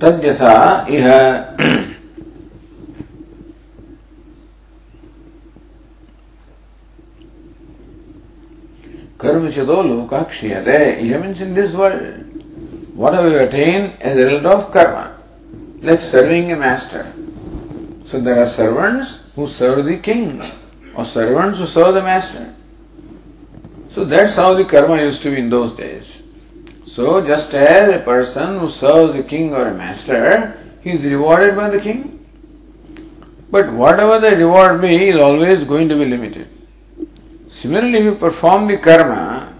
तद्यथा 0.00 0.86
इह 0.90 1.06
Karvachado 9.24 9.82
lokakshiyate. 9.82 11.00
It 11.00 11.18
means 11.18 11.40
in 11.40 11.54
this 11.54 11.72
world, 11.72 12.02
whatever 12.94 13.30
you 13.30 13.38
attain 13.38 13.96
as 14.00 14.22
a 14.22 14.26
result 14.26 14.66
of 14.66 14.70
karma, 14.70 15.16
like 15.80 16.00
serving 16.00 16.52
a 16.52 16.56
master. 16.56 17.10
So 18.10 18.20
there 18.20 18.38
are 18.38 18.50
servants 18.50 19.20
who 19.34 19.48
serve 19.48 19.86
the 19.86 19.96
king, 19.96 20.42
or 20.94 21.06
servants 21.06 21.58
who 21.58 21.66
serve 21.66 21.94
the 21.94 22.02
master. 22.02 22.54
So 23.92 24.04
that's 24.04 24.34
how 24.34 24.52
the 24.52 24.66
karma 24.66 25.00
used 25.00 25.22
to 25.22 25.30
be 25.30 25.40
in 25.40 25.48
those 25.48 25.74
days. 25.74 26.22
So 26.84 27.26
just 27.26 27.54
as 27.54 27.94
a 27.94 28.00
person 28.00 28.58
who 28.58 28.70
serves 28.70 29.14
a 29.16 29.22
king 29.22 29.54
or 29.54 29.68
a 29.68 29.74
master, 29.74 30.60
he 30.82 30.90
is 30.90 31.02
rewarded 31.02 31.56
by 31.56 31.70
the 31.70 31.80
king. 31.80 32.26
But 33.50 33.72
whatever 33.72 34.18
the 34.20 34.36
reward 34.36 34.82
be, 34.82 35.08
is 35.08 35.16
always 35.16 35.64
going 35.64 35.88
to 35.88 35.96
be 35.96 36.04
limited. 36.04 36.53
Similarly, 37.53 37.99
if 37.99 38.03
you 38.03 38.15
perform 38.15 38.67
the 38.67 38.77
karma, 38.77 39.53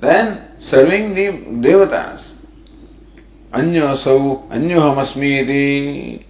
then 0.00 0.48
serving 0.60 1.14
the 1.14 1.28
devatas. 1.68 2.32
Anyo 3.52 3.96
sau, 3.96 4.48
anyohamasmi 4.50 6.24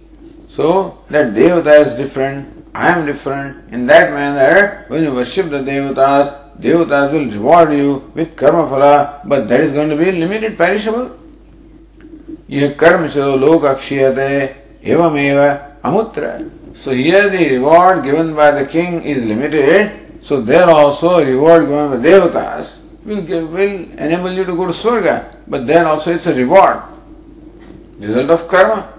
So 0.49 1.03
that 1.09 1.33
devata 1.33 1.85
is 1.85 1.97
different, 1.97 2.67
I 2.73 2.89
am 2.89 3.05
different. 3.05 3.73
In 3.73 3.87
that 3.87 4.11
manner, 4.11 4.85
when 4.89 5.03
you 5.03 5.13
worship 5.13 5.49
the 5.49 5.59
devatas, 5.59 6.59
devatas 6.59 7.13
will 7.13 7.31
reward 7.31 7.73
you 7.73 8.11
with 8.13 8.35
karma 8.35 8.63
phala, 8.69 9.21
but 9.25 9.47
that 9.47 9.61
is 9.61 9.71
going 9.71 9.89
to 9.89 9.95
be 9.95 10.11
limited, 10.11 10.57
perishable. 10.57 11.11
यह 12.49 12.75
कर्म 12.79 13.07
चलो 13.09 13.35
लोक 13.41 13.63
अक्षीयते 13.65 14.27
एवमेव 14.85 15.39
amutra. 15.83 16.49
So 16.81 16.91
here 16.91 17.29
the 17.29 17.57
reward 17.57 18.03
given 18.03 18.35
by 18.35 18.51
the 18.51 18.65
king 18.65 19.01
is 19.01 19.23
limited, 19.23 20.08
so 20.22 20.40
there 20.42 20.68
also 20.68 21.24
reward 21.24 21.62
given 21.62 21.90
by 21.90 22.08
devatas 22.08 22.78
will, 23.04 23.22
give, 23.22 23.50
will 23.50 23.98
enable 23.98 24.32
you 24.32 24.44
to 24.44 24.54
go 24.54 24.66
to 24.66 24.72
Swarga, 24.72 25.36
but 25.46 25.66
then 25.66 25.86
also 25.86 26.12
it's 26.14 26.26
a 26.26 26.34
reward, 26.34 26.82
result 27.98 28.30
of 28.30 28.48
karma, 28.48 28.92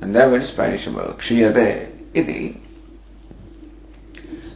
and 0.00 0.14
that 0.14 0.32
is 0.32 0.50
perishable. 0.50 1.14
Kshiyate 1.18 1.90
iti. 2.14 2.60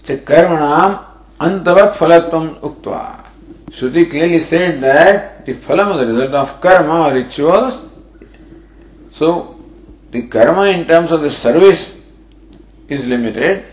So 0.05 0.17
karmanam 0.19 1.05
antavat 1.41 1.97
phalatvam 1.97 2.61
uktva. 2.61 3.27
Shruti 3.71 4.11
clearly 4.11 4.45
said 4.45 4.83
that 4.83 5.47
the 5.47 5.55
phalam 5.55 5.99
the 5.99 6.13
result 6.13 6.35
of 6.35 6.61
karma 6.61 7.09
or 7.09 7.15
rituals, 7.15 7.81
so 9.13 9.61
the 10.11 10.29
karma 10.29 10.67
in 10.67 10.87
terms 10.87 11.11
of 11.11 11.23
the 11.23 11.31
service 11.31 11.99
is 12.89 13.07
limited. 13.07 13.67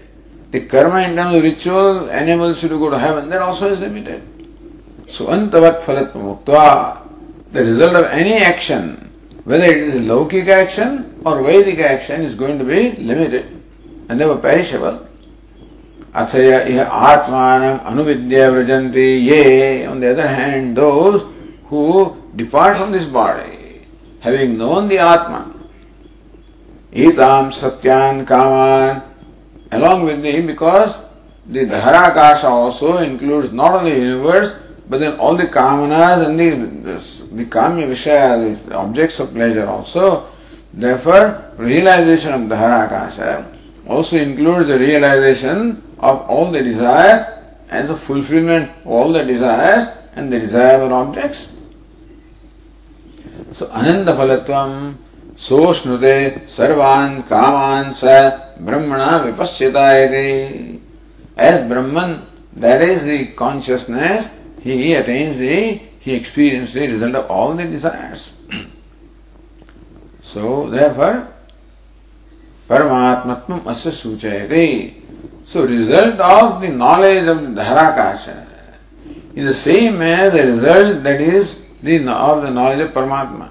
The 0.51 0.65
karma 0.65 1.01
in 1.03 1.15
terms 1.15 1.37
of 1.37 1.43
ritual 1.43 2.07
you 2.07 2.69
to 2.69 2.79
go 2.79 2.89
to 2.89 2.97
heaven, 2.97 3.29
that 3.29 3.41
also 3.41 3.71
is 3.71 3.79
limited. 3.79 4.23
So 5.07 5.27
antavat 5.27 5.83
phalat 5.83 6.13
muktva, 6.13 7.07
the 7.51 7.63
result 7.63 7.95
of 7.95 8.05
any 8.05 8.33
action, 8.33 9.11
whether 9.43 9.63
it 9.63 9.77
is 9.77 9.95
laukika 9.95 10.49
action 10.49 11.21
or 11.25 11.43
Vedic 11.43 11.79
action, 11.79 12.23
is 12.23 12.35
going 12.35 12.57
to 12.57 12.65
be 12.65 12.93
limited 12.93 13.61
and 14.09 14.19
were 14.19 14.37
perishable. 14.37 15.07
Athaya 16.13 16.67
iha 16.67 16.89
atmanam 16.89 17.83
anuvidya 17.85 18.49
vrajanti 18.51 19.25
ye. 19.25 19.85
On 19.85 19.99
the 19.99 20.11
other 20.11 20.27
hand, 20.27 20.75
those 20.75 21.31
who 21.65 22.19
depart 22.35 22.77
from 22.77 22.91
this 22.91 23.07
body, 23.07 23.85
having 24.19 24.57
known 24.57 24.87
the 24.89 24.97
Atma, 24.97 25.53
itam 26.91 27.53
satyan 27.53 28.27
kaman, 28.27 29.03
along 29.71 30.03
with 30.03 30.21
the, 30.21 30.41
because 30.41 30.95
the 31.45 31.59
Dharakasha 31.59 32.43
also 32.43 32.97
includes 32.97 33.51
not 33.51 33.73
only 33.73 33.91
the 33.91 34.05
universe, 34.05 34.59
but 34.87 34.99
then 34.99 35.19
all 35.19 35.37
the 35.37 35.45
kamanas 35.45 36.25
and 36.25 36.39
the, 36.39 37.35
the 37.35 37.45
kamya 37.45 37.87
vishaya, 37.87 38.65
the 38.67 38.75
objects 38.75 39.19
of 39.19 39.31
pleasure 39.31 39.67
also, 39.67 40.27
therefore 40.73 41.53
realization 41.57 42.33
of 42.33 42.49
the 42.49 42.55
harakasha 42.55 43.45
also 43.87 44.17
includes 44.17 44.67
the 44.67 44.77
realization 44.77 45.83
of 45.99 46.21
all 46.29 46.51
the 46.51 46.61
desires 46.61 47.25
and 47.69 47.89
the 47.89 47.97
fulfillment 47.97 48.69
of 48.81 48.87
all 48.87 49.13
the 49.13 49.23
desires 49.23 49.87
and 50.15 50.31
the 50.31 50.39
desirable 50.39 50.93
objects. 50.93 51.51
So 53.53 53.67
ananda 53.67 54.13
phalatvam 54.13 54.95
सोष्णुते 55.47 56.15
सर्वान् 56.55 57.21
कामान् 57.29 57.93
स 57.95 58.03
ब्रह्मणा 58.61 59.09
विपश्यता 59.25 59.91
इति। 59.97 60.29
As 61.47 61.61
Brahman 61.69 62.11
that 62.61 62.81
is 62.89 63.05
the 63.07 63.17
consciousness 63.37 64.31
he 64.65 64.93
attains 64.93 65.35
the 65.37 65.41
he 66.05 66.11
experience 66.15 66.73
the 66.73 66.77
result 66.77 67.15
of 67.15 67.31
all 67.31 67.57
the 67.57 67.69
desires 67.71 68.25
so 70.33 70.63
therefore 70.71 71.13
परमात्मत्वम 72.69 73.59
अस्य 73.71 73.91
सूचयते 73.91 74.65
so 75.53 75.65
result 75.65 76.19
of 76.21 76.61
the 76.65 76.73
knowledge 76.73 77.29
of 77.29 77.39
daharakasha 77.55 78.27
in 79.37 79.49
the 79.49 79.51
same 79.55 80.03
as 80.03 80.29
the 80.33 80.45
result 80.51 80.97
that 81.03 81.21
is 81.33 81.57
the 81.85 82.07
of 82.09 82.45
the 82.45 82.49
knowledge 82.53 82.81
of 82.81 82.93
परमात्मा 82.93 83.49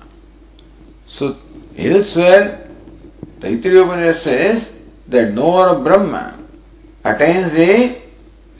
so 1.18 1.28
elsewhere, 1.78 2.68
Taittiriya 3.40 3.84
Upanishad 3.84 4.22
says 4.22 4.68
that 5.08 5.32
knower 5.32 5.68
of 5.68 5.84
Brahma 5.84 6.38
attains 7.04 7.52
the 7.52 8.00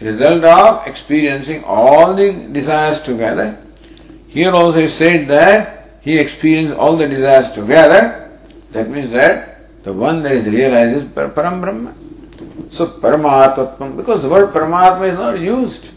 result 0.01 0.45
of 0.45 0.87
experiencing 0.87 1.65
all 1.65 2.15
the 2.15 2.33
desires 2.53 3.03
together. 3.03 3.63
Here 4.29 4.53
also 4.53 4.87
said 4.87 5.29
that 5.29 5.99
he 6.03 6.19
experienced 6.19 6.77
all 6.77 6.97
the 6.97 7.09
desires 7.09 7.53
together. 7.53 8.39
That 8.73 8.89
means 8.89 9.11
that 9.13 9.83
the 9.83 9.93
one 9.93 10.23
that 10.23 10.33
is 10.33 10.47
realized 10.47 10.97
is 10.97 11.05
Param 11.05 11.61
Brahma. 11.61 11.95
So 12.71 12.99
Paramatma, 13.01 13.97
because 13.97 14.23
the 14.23 14.29
word 14.29 14.53
Paramatma 14.55 15.13
is 15.13 15.19
not 15.19 15.41
used. 15.41 15.89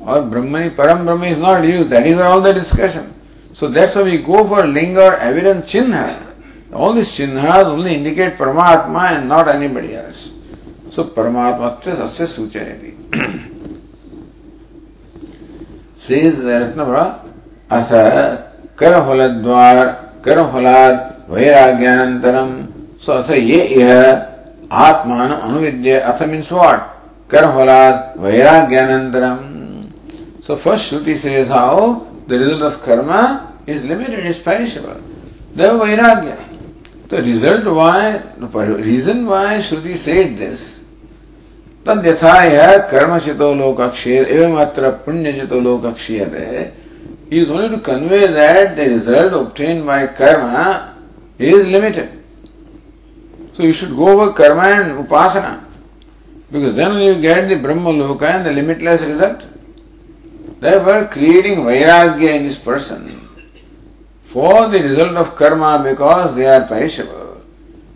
Or 0.00 0.16
Brahmani, 0.16 0.76
Param 0.76 1.04
Brahma 1.04 1.26
is 1.26 1.38
not 1.38 1.64
used. 1.64 1.90
That 1.90 2.06
is 2.06 2.18
all 2.18 2.40
the 2.40 2.52
discussion. 2.52 3.14
So 3.54 3.68
that's 3.68 3.94
why 3.94 4.02
we 4.02 4.22
go 4.22 4.46
for 4.46 4.66
linga 4.66 5.18
evident 5.20 5.64
chinha. 5.66 6.34
All 6.72 6.94
these 6.94 7.10
chinhas 7.16 7.64
only 7.64 7.94
indicate 7.94 8.36
Paramatma 8.36 9.16
and 9.16 9.28
not 9.28 9.54
anybody 9.54 9.94
else. 9.96 10.30
सो 10.94 11.02
परमात्मा 11.14 11.68
सस्य 11.84 12.26
सूचयति 12.32 12.90
says 16.06 16.36
Ratnapura 16.46 17.02
अथ 17.76 17.90
कर्मफलद्वार 18.78 19.78
कर्मफलात् 20.24 21.00
वैराग्यानन्तरं 21.30 22.50
सो 23.06 23.12
अथ 23.12 23.30
ये 23.30 23.60
इह 23.80 23.90
आत्मान 24.86 25.30
अनुविद्य 25.32 25.98
अथ 26.12 26.22
मीन्स 26.30 26.52
व्हाट 26.52 26.86
कर्मफलात् 27.34 28.18
वैराग्यानन्तरं 28.24 29.38
सो 30.46 30.56
फ़र्स्ट 30.64 30.88
श्रुति 30.88 31.14
says 31.24 31.48
how 31.48 32.06
the 32.27 32.37
result 32.37 32.73
of 32.73 32.81
karma 32.81 33.61
is 33.65 33.83
limited, 33.83 34.25
is 34.25 34.37
perishable. 34.39 35.01
The 35.55 35.63
vairagya. 35.63 37.09
The 37.09 37.17
result 37.17 37.65
why, 37.75 38.17
the 38.37 38.47
reason 38.75 39.25
why 39.25 39.57
Shruti 39.59 39.97
said 39.97 40.37
this 40.37 40.79
तद्यथाय 41.85 42.57
कर्मचितो 42.91 43.53
लोकक्षेर 43.55 44.27
एवं 44.37 44.55
अत्र 44.61 44.89
पुण्यचितो 45.05 45.59
लोकक्षीयते 45.59 46.71
is 47.31 47.49
only 47.49 47.69
to 47.69 47.79
convey 47.81 48.21
that 48.21 48.75
the 48.75 48.89
result 48.89 49.33
obtained 49.33 49.85
by 49.85 50.07
karma 50.07 50.95
is 51.37 51.65
limited. 51.67 52.23
So 53.55 53.63
you 53.63 53.73
should 53.73 53.95
go 53.95 54.19
over 54.19 54.33
karma 54.33 54.63
and 54.63 55.07
upasana. 55.07 55.63
Because 56.51 56.75
then 56.75 56.93
you 56.93 57.21
get 57.21 57.47
the 57.47 57.57
Brahma 57.57 57.91
Loka 57.91 58.23
and 58.23 58.45
the 58.45 58.51
limitless 58.51 59.01
result. 59.01 59.45
Therefore, 60.64 61.08
creating 61.08 61.58
vairagya 61.58 62.36
in 62.36 62.48
this 62.48 62.56
person 62.56 63.28
for 64.32 64.70
the 64.70 64.82
result 64.82 65.14
of 65.22 65.36
karma 65.36 65.84
because 65.84 66.34
they 66.34 66.46
are 66.46 66.66
perishable. 66.66 67.42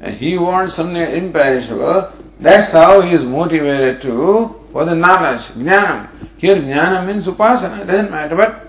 And 0.03 0.14
he 0.14 0.37
wants 0.37 0.77
something 0.77 0.97
imperishable, 1.01 2.12
that's 2.39 2.71
how 2.71 3.01
he 3.01 3.14
is 3.14 3.25
motivated 3.25 4.03
to 4.03 4.55
for 4.71 4.85
the 4.85 4.95
knowledge, 4.95 5.41
jnana. 5.57 6.11
Here 6.37 6.57
jnana 6.57 7.07
means 7.07 7.25
upasana, 7.25 7.87
doesn't 7.87 8.11
matter, 8.11 8.37
but 8.37 8.69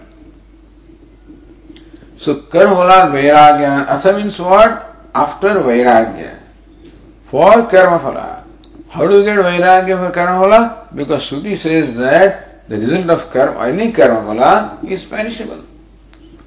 so 2.15 2.43
karma 2.43 3.11
vairagya, 3.13 3.85
asa 3.85 4.15
means 4.15 4.39
what? 4.39 4.95
After 5.13 5.55
vairagya. 5.55 6.39
For 7.29 7.67
karma 7.67 7.99
phala. 7.99 8.43
How 8.87 9.05
do 9.09 9.19
you 9.19 9.25
get 9.25 9.39
vairagya 9.39 10.07
for 10.07 10.11
karma 10.13 10.45
phala? 10.45 10.95
Because 10.95 11.29
Shruti 11.29 11.57
says 11.57 11.93
that 11.97 12.48
the 12.69 12.77
result 12.77 13.09
of 13.09 13.31
karma, 13.31 13.67
any 13.67 13.91
karma 13.91 14.21
phala 14.21 14.89
is 14.89 15.03
perishable. 15.05 15.63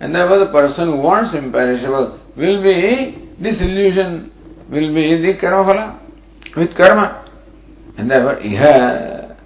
And 0.01 0.14
therefore 0.14 0.39
the 0.39 0.53
person 0.53 0.89
who 0.89 0.97
wants 0.99 1.35
imperishable 1.35 2.20
will 2.37 2.62
be, 2.62 3.29
this 3.39 3.61
illusion 3.61 4.31
will 4.68 4.95
be 4.95 5.20
the 5.20 5.35
karma 5.35 5.73
phala 5.73 5.99
with 6.57 6.75
karma. 6.75 7.29
And 7.99 8.11
therefore, 8.11 8.37
iha. 8.37 9.37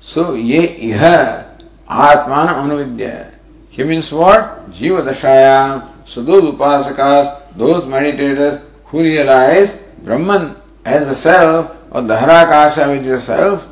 So, 0.00 0.34
ye 0.34 0.92
iha 0.92 1.58
atman 1.88 2.48
anuvidya. 2.48 3.34
He 3.70 3.82
means 3.84 4.10
what? 4.12 4.70
Jiva 4.70 5.02
dashaya. 5.02 6.06
So 6.06 6.22
those 6.22 6.42
upasakas, 6.42 7.56
those 7.56 7.84
meditators 7.84 8.64
who 8.86 9.00
realize 9.00 9.76
Brahman 10.02 10.56
as 10.84 11.06
the 11.06 11.14
self 11.16 11.76
or 11.90 12.02
the 12.02 12.16
Harakasha 12.16 12.90
which 12.90 13.06
is 13.06 13.20
the 13.20 13.20
self, 13.20 13.62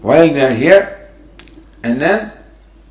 while 0.00 0.28
they 0.28 0.40
are 0.40 0.54
here, 0.54 1.01
and 1.83 2.01
then 2.01 2.31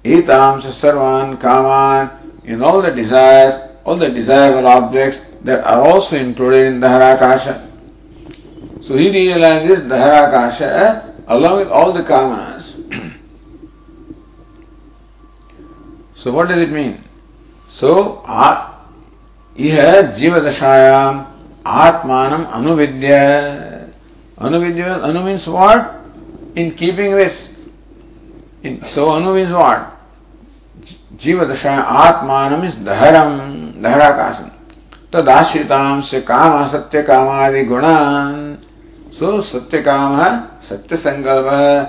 etam 0.05 0.63
sarvan 0.63 1.41
kaman, 1.41 2.11
in 2.45 2.63
all 2.63 2.83
the 2.83 2.91
desires, 2.91 3.77
all 3.85 3.97
the 3.97 4.11
desirable 4.11 4.67
objects 4.69 5.19
that 5.43 5.65
are 5.65 5.83
also 5.87 6.17
included 6.17 6.67
in 6.67 6.81
the 6.81 6.87
Harakasha. 6.87 7.63
So 8.87 8.97
he 8.97 9.11
realizes 9.11 9.89
the 9.89 9.95
Harakasha 9.95 11.15
along 11.29 11.59
with 11.59 11.69
all 11.69 11.93
the 11.93 12.03
kamanas. 12.03 12.73
So 16.17 16.33
what 16.33 16.49
does 16.49 16.59
it 16.59 16.71
mean? 16.71 17.05
So, 17.71 18.23
इह 19.57 20.01
जीवदशायाम 20.17 21.25
आत्मानम 21.65 22.43
अनुविद्य 22.57 23.13
अनुविद्य 24.39 24.83
anu 25.09 25.23
means 25.25 25.47
what? 25.47 25.95
In 26.55 26.73
keeping 26.77 27.15
with. 27.15 27.37
In, 28.64 28.82
so 28.94 29.10
Anu 29.10 29.36
is 29.36 29.52
what? 29.52 29.98
Jivadasha 31.18 31.84
Atmanam 31.84 32.68
is 32.68 32.76
Dharam, 32.76 33.74
Dharakasam. 33.76 34.52
तदाश्रिताम 35.14 36.02
से 36.08 36.20
काम 36.24 36.68
सत्य 36.72 37.02
कामादि 37.04 37.64
गुणान 37.68 38.36
सो 39.20 39.42
सत्य 39.44 39.82
काम 39.84 40.16
है 40.22 40.30
सत्य 40.70 40.98
संकल्प 40.98 41.48
है 41.54 41.84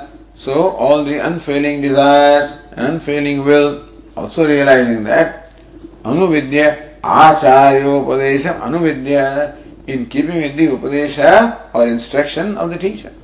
so 0.44 0.54
all 0.86 1.04
the 1.04 1.18
unfailing 1.28 1.82
desires 1.82 2.50
unfailing 2.88 3.44
will 3.46 3.68
also 4.18 4.46
realizing 4.46 5.06
that 5.06 5.34
अनुविद्य 6.06 6.66
आचार्योपदेश 7.20 8.46
अनुविद्य 8.46 9.22
इन 9.88 10.04
कीपिंग 10.12 10.42
विद 10.42 10.56
दी 10.56 10.66
उपदेश 10.78 11.18
or 11.20 11.88
instruction 11.88 12.54
of 12.56 12.70
the 12.70 12.78
teacher 12.80 13.21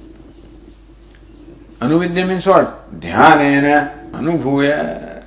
Anuvidya 1.80 2.26
means 2.26 2.46
what? 2.46 2.90
Dhyanena 3.00 4.10
anubhuya. 4.12 5.24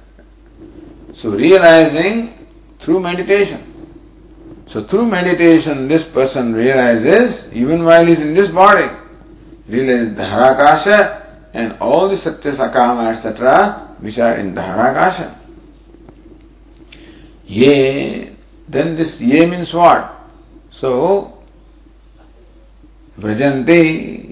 So 1.15 1.29
realizing 1.31 2.47
through 2.79 2.99
meditation. 2.99 3.67
So 4.67 4.83
through 4.83 5.07
meditation 5.07 5.87
this 5.87 6.03
person 6.03 6.53
realizes 6.53 7.51
even 7.53 7.83
while 7.83 8.05
he 8.05 8.13
is 8.13 8.19
in 8.19 8.33
this 8.33 8.51
body, 8.51 8.89
realizes 9.67 10.15
the 10.15 10.23
harakasha 10.23 11.21
and 11.53 11.77
all 11.79 12.09
the 12.09 12.17
satya 12.17 12.53
sakama 12.53 13.15
etc. 13.15 13.95
which 13.99 14.17
are 14.17 14.35
in 14.37 14.55
the 14.55 14.61
harakasha. 14.61 15.37
Ye, 17.45 18.35
then 18.67 18.95
this 18.95 19.19
ye 19.19 19.45
means 19.45 19.73
what? 19.73 20.17
So, 20.71 21.43
Vrajanti, 23.19 24.30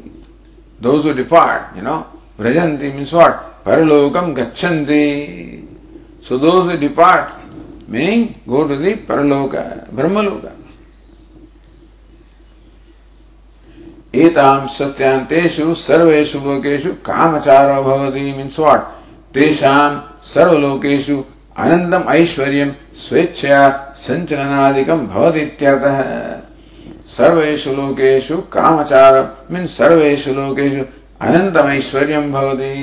those 0.81 1.03
who 1.03 1.13
depart, 1.13 1.75
you 1.75 1.81
know, 1.81 2.05
Vrajanti 2.37 2.93
means 2.93 3.11
what? 3.11 3.63
Paralokam 3.63 4.35
gachanti. 4.35 5.65
So 6.23 6.37
those 6.37 6.71
who 6.71 6.77
depart, 6.77 7.33
meaning 7.87 8.41
go 8.47 8.67
to 8.67 8.75
the 8.75 8.95
Paraloka, 8.95 9.89
Brahmaloka. 9.89 10.53
एताम 14.15 14.67
सत्यांतेषु 14.73 15.73
सर्वेषु 15.77 16.39
लोकेषु 16.45 16.91
कामचारो 17.05 17.81
भवति 17.83 18.21
means 18.37 18.57
what 18.59 18.85
तेषाम 19.33 19.99
सर्वलोकेषु 20.33 21.17
अनंतम 21.63 22.09
ऐश्वर्य 22.13 22.65
स्वेच्छया 23.03 23.61
संचलनादिकम 24.05 25.05
भवतीत्यर्थः 25.13 25.99
सर्वेषु 27.16 27.72
लोकेषु 27.80 28.36
कामचार 28.52 29.14
mean 29.52 29.66
सर्वेषु 29.78 30.32
लोकेषु 30.34 30.84
अनंतम 31.24 31.68
ऐश्वर्य 31.70 32.20
भवति 32.36 32.74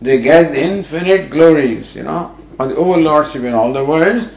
they 0.00 0.20
get 0.20 0.52
the 0.52 0.60
infinite 0.60 1.30
glories, 1.30 1.94
you 1.94 2.04
know, 2.04 2.36
of 2.58 2.68
the 2.68 2.76
overlordship 2.76 3.42
in 3.42 3.52
all 3.52 3.72
the 3.72 3.84
worlds, 3.84 4.28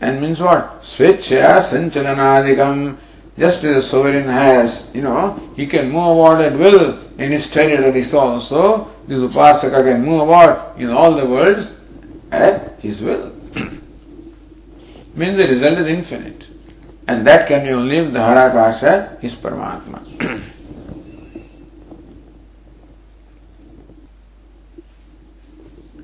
and 0.00 0.20
means 0.20 0.40
what? 0.40 0.82
Swechya 0.82 1.64
sanchalanadikam. 1.68 2.98
Just 3.36 3.62
as 3.62 3.84
a 3.84 3.88
sovereign 3.88 4.28
has, 4.28 4.90
you 4.92 5.02
know, 5.02 5.40
he 5.54 5.66
can 5.66 5.90
move 5.90 6.18
about 6.18 6.40
at 6.40 6.58
will 6.58 6.98
in 7.18 7.30
his 7.30 7.48
territory 7.48 8.04
also, 8.12 8.90
this 9.06 9.18
Upasaka 9.18 9.84
can 9.84 10.04
move 10.04 10.22
about 10.22 10.76
in 10.76 10.90
all 10.90 11.14
the 11.14 11.24
worlds 11.24 11.72
at 12.32 12.80
his 12.80 13.00
will. 13.00 13.32
means 15.14 15.38
the 15.38 15.46
result 15.46 15.78
is 15.78 15.86
infinite. 15.86 16.41
And 17.06 17.26
that 17.26 17.46
can 17.48 17.64
be 17.64 17.70
only 17.70 17.98
if 17.98 18.12
the 18.12 18.18
Harakasha 18.18 19.22
is 19.24 19.34
Paramatma. 19.34 20.04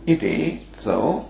Iti, 0.07 0.61
so, 0.83 1.29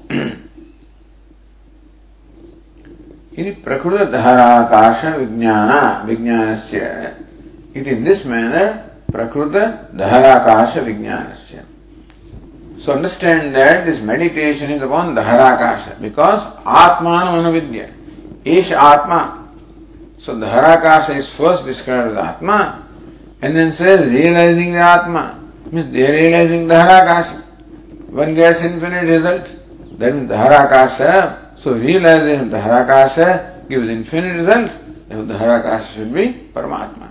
इति 3.38 3.50
प्रकृत 3.66 4.09
धराकाश 4.11 5.05
विज्ञान 5.18 6.07
विज्ञान 6.07 6.55
से 6.70 6.80
इति 7.78 7.90
in 7.90 8.05
this 8.05 8.26
manner 8.26 8.66
प्रकृत 9.12 9.55
धराकाश 9.98 10.76
विज्ञान 10.86 11.32
से 11.38 11.62
So 12.84 12.92
understand 12.92 13.55
that 13.55 13.86
this 13.86 14.00
meditation 14.02 14.70
is 14.70 14.82
upon 14.82 15.14
Dharakasha 15.14 16.02
because 16.02 16.42
Atman 16.66 17.28
Manovidya. 17.32 17.90
Ish 18.44 18.72
Atma. 18.72 19.47
Is 20.30 21.30
first 21.30 21.65
described 21.65 22.17
as 22.17 22.17
Atma 22.17 22.88
and 23.41 23.55
then 23.55 23.71
says 23.71 24.11
realizing 24.11 24.73
the 24.73 24.80
Atma. 24.80 25.39
Means 25.71 25.93
they 25.93 26.07
are 26.07 26.13
realizing 26.13 26.67
Dharakasha. 26.67 27.43
One 28.09 28.36
gets 28.36 28.61
infinite 28.61 29.07
result. 29.07 29.49
That 29.99 30.13
means 30.13 30.30
Dharakasha. 30.30 31.59
So 31.59 31.73
realizing 31.73 32.49
Dharakasha 32.49 33.67
gives 33.69 33.89
infinite 33.89 34.41
result. 34.41 34.71
Then 35.09 35.27
Dharakasha 35.27 35.93
should 35.93 36.13
be 36.13 36.51
Paramatma. 36.53 37.09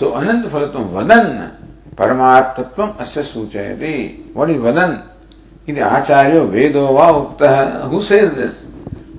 सो 0.00 0.10
अनंत 0.16 0.46
फल 0.48 0.64
तुम 0.72 0.84
वदन 0.96 1.26
परमात्म 1.98 2.86
अस्य 3.04 3.22
सूचयति 3.22 3.96
what 4.36 4.50
is 4.50 4.60
In 5.70 5.78
Acharya 5.78 6.40
Vedo 6.46 6.92
va 6.92 7.12
Uktaha. 7.12 7.88
Who 7.88 8.02
says 8.02 8.34
this? 8.34 8.60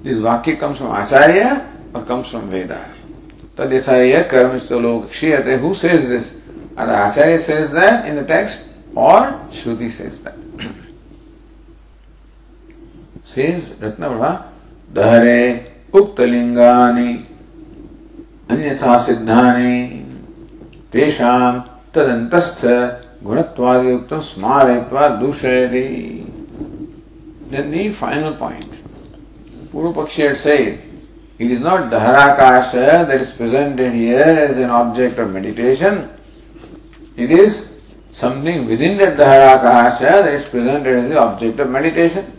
This 0.04 0.18
Vakya 0.18 0.60
comes 0.60 0.80
from 0.80 0.92
Acharya 0.92 1.66
or 1.94 2.04
comes 2.04 2.28
from 2.28 2.50
Veda? 2.50 2.94
Tadyasaya 3.56 4.30
Karmistolok 4.30 5.08
Shiyate. 5.12 5.62
Who 5.62 5.74
says 5.74 6.10
this? 6.10 6.36
Either 6.76 6.92
Acharya 6.92 7.42
says 7.42 7.72
that 7.72 8.06
in 8.06 8.18
the 8.18 8.26
text 8.26 8.60
or 8.94 9.40
Shruti 9.52 9.90
says 9.94 10.20
that. 10.24 10.36
says 13.24 13.70
Ratnavrha, 13.80 14.52
Dahare 14.92 15.72
Uktalingani 15.94 17.28
अन्यथा 18.52 18.98
सिद्धानि 19.06 19.78
तेषां 20.92 21.52
तदन्तस्थ 21.96 22.66
गुणत्वादि 23.24 23.92
उक्तं 23.94 24.20
स्मारयित्वा 24.30 25.08
दूषयति 25.22 25.88
Then 27.52 27.70
the 27.72 27.94
final 27.94 28.36
point. 28.36 28.66
Puru 29.72 29.94
Pakshi 29.94 30.30
had 30.30 30.38
said, 30.38 30.84
it 31.38 31.52
is 31.52 31.60
not 31.60 31.92
Dharakasha 31.92 33.08
that 33.08 33.22
is 33.22 33.32
presented 33.32 33.94
here 33.94 34.20
as 34.22 34.58
an 34.58 34.70
object 34.70 35.20
of 35.20 35.32
meditation. 35.32 36.10
It 37.18 37.32
is 37.32 37.68
something 38.12 38.68
within 38.68 38.98
that 39.00 39.18
Dharakasha 39.18 40.24
that 40.24 40.34
is 40.34 40.48
presented 40.48 41.04
as 41.04 41.10
the 41.10 41.20
object 41.20 41.60
of 41.60 41.70
meditation. 41.70 42.38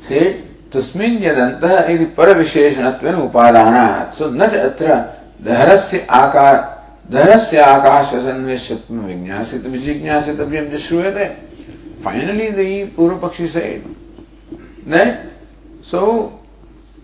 Say, 0.00 0.44
तस्मिन् 0.72 1.22
यदन्तः 1.24 1.88
इति 1.90 2.04
परविशेषणत्वेन 2.16 3.14
उपादानात् 3.14 4.14
सो 4.16 4.28
न 4.30 4.48
च 4.52 4.54
अत्र 4.68 4.88
दहरस्य 5.44 6.06
आकार 6.20 6.56
दहरस्य 7.12 7.58
आकाश 7.58 8.10
सन्वेषत्व 8.24 8.94
विज्ञासित 9.08 9.66
विजिज्ञासितव्यम 9.66 10.66
जो 10.68 10.78
श्रूयते 10.78 11.24
the 12.04 12.90
पूर्व 12.96 13.16
पक्षी 13.22 13.48
said 13.48 13.82
that 14.86 15.26
so 15.82 16.32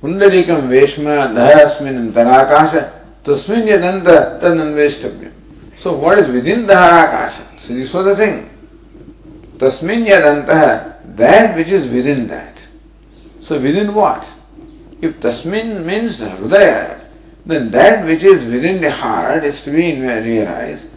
पुंडरीकम 0.03 0.69
वेश्म 0.69 1.05
दहरस्मिन् 1.35 1.97
अंतराकाश 1.99 2.75
तस्मिन् 3.27 3.69
यदंत 3.69 4.09
तदन्वेष्टव्यम 4.43 5.33
so 5.83 5.97
what 5.97 6.19
is 6.19 6.29
within 6.31 6.67
the 6.67 6.75
harakasha 6.75 7.45
so 7.59 7.75
this 7.75 7.93
was 7.93 8.05
the 8.05 8.17
thing 8.17 8.51
tasmin 9.59 10.07
yadantah 10.07 11.17
that 11.17 11.57
which 11.57 11.69
is 11.69 11.89
within 11.93 12.27
that 12.29 12.59
so 13.41 13.61
within 13.61 13.95
what 13.95 14.27
if 15.01 15.21
tasmin 15.21 15.85
means 15.85 16.19
hridaya 16.19 17.05
then 17.47 17.71
that 17.71 18.07
which 18.07 18.23
is 18.23 18.45
within 18.51 18.81
the 18.81 18.91
heart 18.91 19.45
is 19.45 19.63
to 19.63 19.71
be 19.71 20.01
realized. 20.01 20.89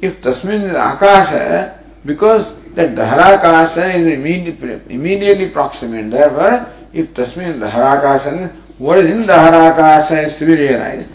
If 0.00 0.20
tasmin 0.20 0.70
is 0.70 0.76
akasha, 0.76 1.78
because 2.04 2.52
that 2.76 2.94
dharakasha 2.94 3.94
is 3.94 4.06
immediately, 4.06 4.80
immediately 4.94 5.48
proximate. 5.48 6.10
Therefore, 6.10 6.72
if 6.92 7.12
tasmin 7.14 7.54
is 7.54 7.56
dharakasha, 7.56 8.54
what 8.78 8.98
is 8.98 9.10
in 9.10 9.24
dharakasha 9.24 10.26
is 10.26 10.36
to 10.36 10.46
be 10.46 10.56
realized. 10.56 11.10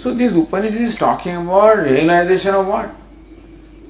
So 0.00 0.14
this 0.14 0.34
Upanishad 0.34 0.80
is 0.80 0.96
talking 0.96 1.36
about 1.36 1.78
realization 1.78 2.54
of 2.54 2.66
what? 2.66 2.90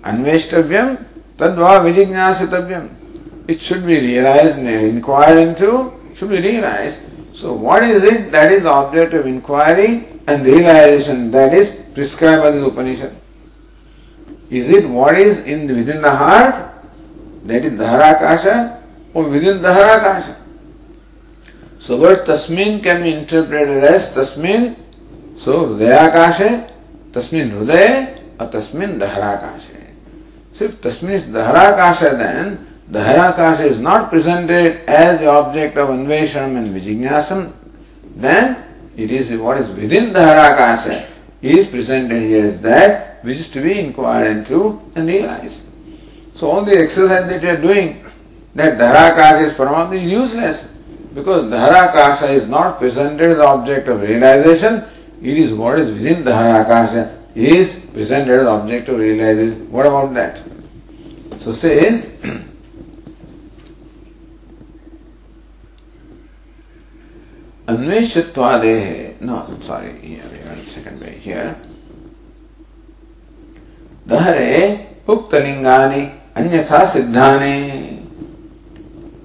Anveshtavyam 0.03 1.05
tadva 1.39 1.81
vijignasitavyam. 1.87 2.95
It 3.49 3.63
should 3.63 3.87
be 3.87 3.99
realized 3.99 4.59
and 4.59 4.69
inquired 4.69 5.39
into, 5.39 5.93
should 6.15 6.29
be 6.29 6.41
realized. 6.41 7.01
So 7.35 7.55
what 7.55 7.83
is 7.83 8.03
it 8.03 8.31
that 8.33 8.53
is 8.53 8.67
object 8.67 9.15
of 9.15 9.27
inquiry 9.27 10.07
and 10.27 10.45
realization 10.45 11.31
that 11.31 11.55
is 11.55 11.75
prescribed 11.95 12.43
by 12.43 12.51
the 12.51 12.63
Upanishad? 12.67 13.15
Is 14.51 14.69
it 14.71 14.89
what 14.89 15.19
is 15.19 15.41
in 15.41 15.67
within 15.67 16.01
the 16.01 16.15
heart? 16.15 16.73
That 17.45 17.65
is 17.65 17.73
Dharakasha 17.73 18.83
or 19.15 19.29
within 19.29 19.59
Dharakasha? 19.59 20.37
So 21.81 22.01
word 22.01 22.27
Tasmin 22.27 22.83
can 22.83 23.03
be 23.03 23.13
interpreted 23.13 23.85
as 23.85 24.13
Tasmin, 24.13 24.77
so 25.37 25.67
Hridayakasha, 25.69 26.71
Tasmin 27.13 27.53
Hriday 27.53 28.23
or 28.41 28.47
Tasmin 28.49 28.99
Dharakasha. 28.99 29.85
So 30.55 30.65
if 30.65 30.81
Tasmin 30.81 31.11
is 31.11 31.23
Dharakasha 31.25 32.17
then 32.19 32.67
the 32.91 33.01
Harakasha 33.01 33.67
is 33.67 33.79
not 33.79 34.11
presented 34.11 34.89
as 34.89 35.21
the 35.21 35.27
object 35.27 35.77
of 35.77 35.91
Anveshanam 35.91 36.57
and 36.57 36.75
Vijignyasam, 36.75 37.53
then 38.17 38.65
it 38.97 39.11
is 39.11 39.39
what 39.39 39.59
is 39.59 39.69
within 39.77 40.15
the 40.15 40.21
Harakasha 40.21 41.07
is 41.43 41.67
presented 41.69 42.23
here 42.23 42.47
as 42.47 42.61
that 42.61 43.25
which 43.25 43.39
is 43.39 43.49
to 43.51 43.61
be 43.61 43.79
inquired 43.79 44.37
into 44.37 44.81
and 44.95 45.07
realized. 45.07 45.63
So 46.37 46.51
all 46.51 46.65
the 46.65 46.79
exercise 46.79 47.29
that 47.29 47.43
you 47.43 47.49
are 47.49 47.57
doing, 47.57 48.05
that 48.55 48.79
Dharakasha 48.79 49.51
is 49.51 49.57
Paramatma 49.57 50.03
is 50.03 50.11
useless 50.11 50.69
because 51.15 51.45
Dharakasha 51.45 52.31
is 52.31 52.49
not 52.49 52.79
presented 52.79 53.33
as 53.33 53.39
object 53.39 53.89
of 53.89 54.03
realization, 54.03 54.85
it 55.21 55.37
is 55.37 55.53
what 55.53 55.79
is 55.79 55.93
within 55.93 56.23
Dharakasha 56.23 57.17
is 57.35 57.75
presented 57.93 58.41
as 58.41 58.47
object 58.47 58.89
of 58.89 58.99
realization. 58.99 59.71
What 59.71 59.87
about 59.87 60.15
that? 60.15 60.43
So 61.43 61.53
says 61.55 62.11
Anveshitvadehe, 67.69 69.21
no, 69.21 69.47
sorry, 69.63 70.01
here, 70.01 70.25
we 70.33 70.55
second 70.57 71.03
way 71.03 71.19
here. 71.19 71.55
Dahare 74.07 74.87
uktalingani 75.07 76.19
anyatha 76.35 76.91
siddhane. 76.93 78.07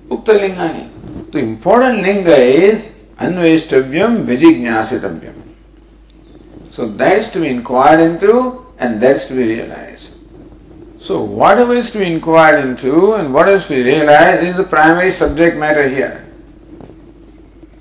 Uktalingani. 0.10 1.32
The 1.32 1.39
important 1.39 2.02
linga 2.02 2.36
is 2.36 2.89
anveshtavyam 3.18 4.26
vijignyasitavyam. 4.26 5.36
So 6.74 6.89
that 6.89 7.18
is 7.20 7.32
to 7.32 7.39
be 7.39 7.48
inquired 7.48 8.02
into 8.02 8.66
and 8.78 9.02
that's 9.02 9.28
to 9.28 9.36
be 9.36 9.44
realized. 9.56 10.10
So 11.00 11.22
whatever 11.22 11.76
is 11.76 11.91
to 11.91 12.00
be 12.00 12.12
inquired 12.12 12.60
into 12.60 13.14
and 13.14 13.34
what 13.34 13.48
is 13.48 13.64
to 13.64 13.70
be 13.70 13.84
realized 13.84 14.44
is 14.44 14.58
the 14.58 14.66
primary 14.66 15.14
subject 15.14 15.56
matter 15.56 15.88
here. 15.88 16.26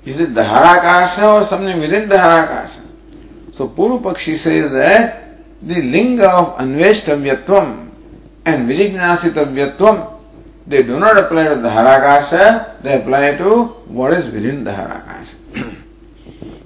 इसलिए 0.07 0.27
दहराकाश 0.35 1.17
है 1.19 1.27
और 1.27 1.43
सबने 1.45 1.73
within 1.79 2.07
दहराकाश 2.07 2.77
है 2.77 3.55
सो 3.57 3.67
पूर्व 3.77 3.97
पक्षी 4.05 4.35
से 4.37 4.59
लिंग 5.63 6.19
of 6.21 6.61
अन्वेष्टव्यत्वम 6.61 7.73
and 8.47 8.67
विजिज्ञासितव्यत्वम 8.67 9.97
they 10.69 10.81
do 10.83 10.97
not 10.99 11.17
apply 11.17 11.43
to 11.45 11.55
daharakasha 11.61 12.29
they 12.83 12.93
apply 12.93 13.31
to 13.33 13.51
what 13.91 14.13
is 14.13 14.29
within 14.31 14.63
दहराकाश 14.63 15.31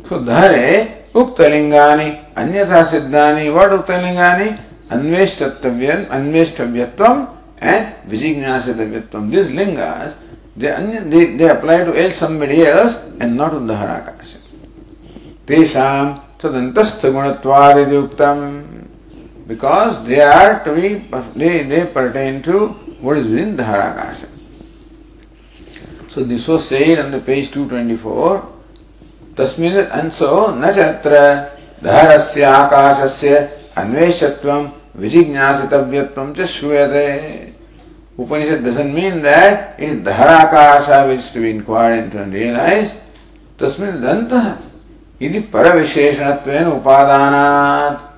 सो 0.10 0.20
धरे 0.26 0.70
उक्त 1.16 1.42
लिंगानी 1.52 2.10
अन्यथा 2.38 2.84
सिद्धानी 2.92 3.50
वट 3.50 3.72
उक्त 3.74 3.92
लिंगानी 3.92 4.50
अन्वेष्टव्य 4.92 5.92
अन्वेष्टव्यत्व 6.12 7.06
एंड 7.64 7.86
विजिज्ञासितव्यत्वम 8.10 9.30
this 9.32 9.48
लिंगास 9.52 10.16
they, 10.57 11.01
they, 11.05 11.37
they 11.37 11.49
apply 11.49 11.79
to 11.79 11.95
else 11.97 12.17
somebody 12.17 12.67
else 12.67 12.97
and 13.21 13.37
not 13.37 13.51
to 13.51 13.61
the 13.61 13.75
Harakasha. 13.75 14.39
Tesham 15.47 16.23
tadantastha 16.39 17.11
gunatvad 17.11 17.89
because 19.47 20.07
they 20.07 20.21
are 20.21 20.63
to 20.65 20.75
be, 20.75 21.09
they, 21.37 21.63
they 21.65 21.87
pertain 21.87 22.43
to 22.43 22.69
what 23.01 23.19
is 23.19 23.27
within 23.27 23.57
the 23.57 23.63
Harakasha. 23.63 24.29
So 26.15 26.25
this 26.25 26.47
was 26.47 26.69
said 26.69 26.99
on 26.99 27.11
the 27.11 27.21
page 27.21 27.51
224. 27.53 28.53
तस्मिन् 29.37 29.79
अंशो 29.81 30.31
न 30.61 30.71
चत्र 30.77 31.13
धरस्य 31.85 32.43
आकाशस्य 32.45 33.37
अन्वेषत्वं 33.81 34.67
विजिज्ञासितव्यत्वं 35.03 36.33
च 36.37 36.47
श्रूयते 36.55 37.07
Upanishad 38.18 38.64
doesn't 38.64 38.94
mean 38.94 39.22
that 39.22 39.80
it 39.80 39.90
is 39.90 40.00
Dharakasha 40.00 41.08
which 41.08 41.20
is 41.20 41.32
to 41.32 41.40
be 41.40 41.52
inquired 41.52 42.06
into 42.06 42.22
and 42.22 42.34
realized. 42.34 42.96
Tasmin 43.58 44.02
Danta. 44.02 44.60
Iti 45.20 45.44
Paravisheshanatven 45.44 46.82
Upadana. 46.82 48.12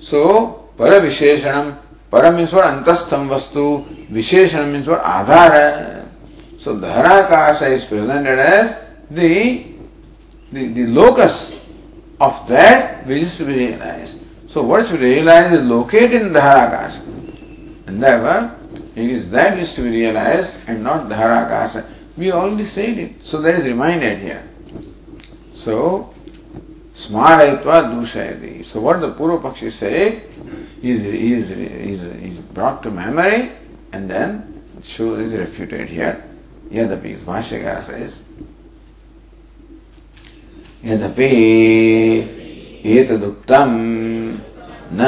So, 0.00 0.70
Paravisheshanam. 0.78 1.78
Para 2.10 2.32
means 2.32 2.52
what? 2.52 2.64
Antastham 2.64 3.28
Vastu. 3.28 4.08
Visheshanam 4.10 4.72
means 4.72 4.88
what? 4.88 5.02
Adhara. 5.02 6.08
So, 6.58 6.76
Dharakasha 6.76 7.70
is 7.72 7.84
presented 7.84 8.38
as 8.38 8.74
the, 9.10 9.66
the, 10.50 10.68
the 10.68 10.86
locus 10.86 11.60
of 12.18 12.48
that 12.48 13.06
which 13.06 13.24
is 13.24 13.36
to 13.36 13.44
be 13.44 13.54
realized. 13.54 14.18
So, 14.50 14.62
what 14.62 14.84
is 14.84 14.88
to 14.88 14.94
be 14.94 15.16
realized 15.16 15.60
is 15.60 15.66
located 15.66 16.22
in 16.22 16.28
Dharakasha. 16.30 17.86
And 17.86 18.02
therefore, 18.02 18.61
it 18.94 19.04
is 19.10 19.30
that 19.30 19.58
is 19.58 19.72
to 19.74 19.82
be 19.82 19.90
realized 19.90 20.68
and 20.68 20.82
not 20.82 21.08
dharakasa. 21.08 21.86
We 22.16 22.30
already 22.32 22.66
said 22.66 22.98
it, 22.98 23.22
so 23.22 23.40
that 23.40 23.54
is 23.54 23.64
reminded 23.64 24.18
here. 24.18 24.48
So, 25.54 26.12
smaratva 26.94 27.62
dushayati. 27.94 28.64
So 28.64 28.80
what 28.80 29.00
the 29.00 29.12
Purva 29.14 29.40
Pakshi 29.40 29.72
said 29.72 30.22
is, 30.82 31.00
is, 31.04 31.50
is, 31.50 32.00
is 32.02 32.38
brought 32.38 32.82
to 32.82 32.90
memory 32.90 33.52
and 33.92 34.10
then 34.10 34.64
it 34.78 34.84
shows 34.84 35.32
is 35.32 35.38
refuted 35.38 35.88
here. 35.88 36.24
Yadapi, 36.70 37.18
Bhashyakara 37.18 37.86
says, 37.86 38.16
यदपि 40.82 41.26
एतदुक्तम् 42.84 43.76
न 44.98 45.02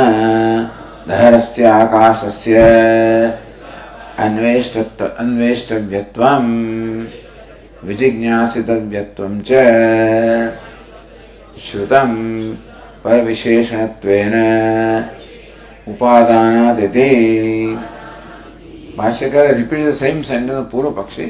धरस्य 1.08 1.64
आकाशस्य 1.66 2.54
अन्वेष्ट 4.18 5.02
अन्वेष्टव्यत्वम्। 5.02 6.50
विजिज्ञासितव्यत्वम् 7.84 9.40
च 9.40 9.48
श्रुतम् 11.60 12.54
परविशेषणत्वेन 13.04 14.34
उपादानादिति। 15.88 17.10
भाष्यकार 18.98 19.54
repeat 19.54 19.78
the 19.78 19.94
same 19.94 20.22
sentence 20.22 20.66
पूर्व 20.72 20.90
पक्षी 20.90 21.24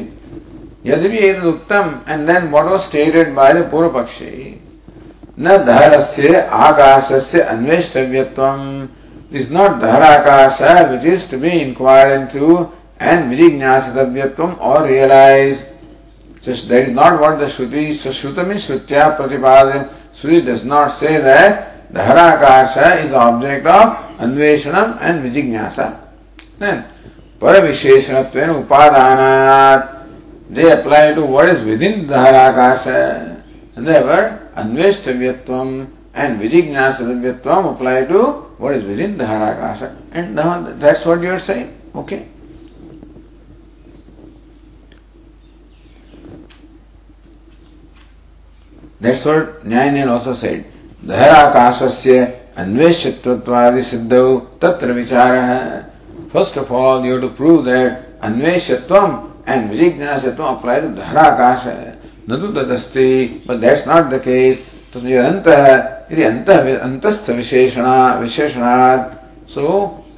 यद्यपि 0.87 1.49
उत्तम 1.49 2.01
and 2.09 2.27
then 2.27 2.51
what 2.51 2.67
was 2.67 2.83
stated 2.83 3.35
by 3.35 3.53
the 3.53 3.57
पूर्व 3.57 3.89
पक्षी 3.89 4.61
न 5.41 5.57
धरस्य, 5.57 6.41
आकाशस्य 6.41 7.41
अन्वेष्टव्यत्वम्। 7.41 8.87
Is 9.35 9.51
not 9.51 9.81
dharakasha 9.83 10.91
which 10.93 11.05
is 11.13 11.27
to 11.27 11.37
be 11.37 11.61
inquired 11.61 12.23
into 12.23 12.71
and 13.01 13.33
vijignasitavyatvam 13.33 14.61
or 14.61 14.87
realized. 14.87 15.67
So 16.43 16.55
that 16.55 16.89
is 16.89 16.95
not 16.95 17.21
what 17.21 17.41
the 17.41 17.47
Shruti, 17.47 17.97
so 17.97 18.11
Shruta 18.11 18.47
means 18.47 18.67
Shrutya 18.67 19.17
Pratipadam. 19.17 19.93
Shruti 20.15 20.47
does 20.47 20.65
not 20.65 21.01
say 21.01 21.21
that 21.21 21.91
dharakasha 21.93 23.05
is 23.07 23.13
object 23.13 23.67
of 23.67 23.97
Anveshanam 24.19 24.99
and 25.01 25.25
Vijignasa. 25.25 26.01
Then, 26.59 26.85
Paravisheshanatven 27.41 28.67
Upadanat, 28.67 30.09
they 30.51 30.71
apply 30.71 31.15
to 31.15 31.27
what 31.27 31.49
is 31.49 31.65
within 31.65 32.07
dharakasha. 32.07 33.43
And 33.75 33.89
therefore, 33.89 34.49
Anveshtavyatvam 34.57 35.94
And 36.15 36.41
vijignasa 36.41 37.01
divyatvam 37.01 37.75
apply 37.75 38.05
to 38.07 38.23
what 38.59 38.75
is 38.75 38.85
within 38.85 39.19
the 39.19 39.25
harakasa. 39.25 39.97
And 40.13 40.35
now 40.35 40.73
that's 40.79 41.05
what 41.05 41.21
you 41.21 41.31
are 41.31 41.41
saying. 41.41 41.77
Okay? 41.95 42.29
That's 49.01 49.25
what 49.25 49.65
Nyayanil 49.65 50.09
also 50.11 50.35
said. 50.35 50.65
धराकाशस्य 51.07 52.21
अन्वेष्यत्वादि 52.57 53.83
सिद्धौ 53.83 54.27
तत्र 54.63 54.93
विचारः 54.99 55.49
first 56.33 56.59
of 56.59 56.73
all 56.73 57.07
you 57.07 57.19
to 57.21 57.29
prove 57.39 57.65
that 57.65 58.23
अन्वेष्यत्वम 58.29 59.11
and 59.49 59.71
विजिज्ञासत्वम 59.71 60.47
apply 60.47 60.81
to 60.81 60.89
धराकाश 61.01 61.67
न 62.31 62.41
तो 62.41 62.49
तदस्ति 62.57 63.09
but 63.49 63.57
that's 63.67 63.87
not 63.89 64.09
the 64.13 64.21
case 64.25 64.63
अंत 64.95 65.49
यदि 66.13 66.23
अंत 66.23 66.51
अंतस्थ 66.51 67.31
विशेषण 67.31 67.87
विशेषणा 68.21 68.75
सो 69.55 69.67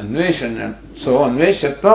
अन्वेषण, 0.00 0.72
सो 1.04 1.16
अन्वेष्यत्व 1.18 1.88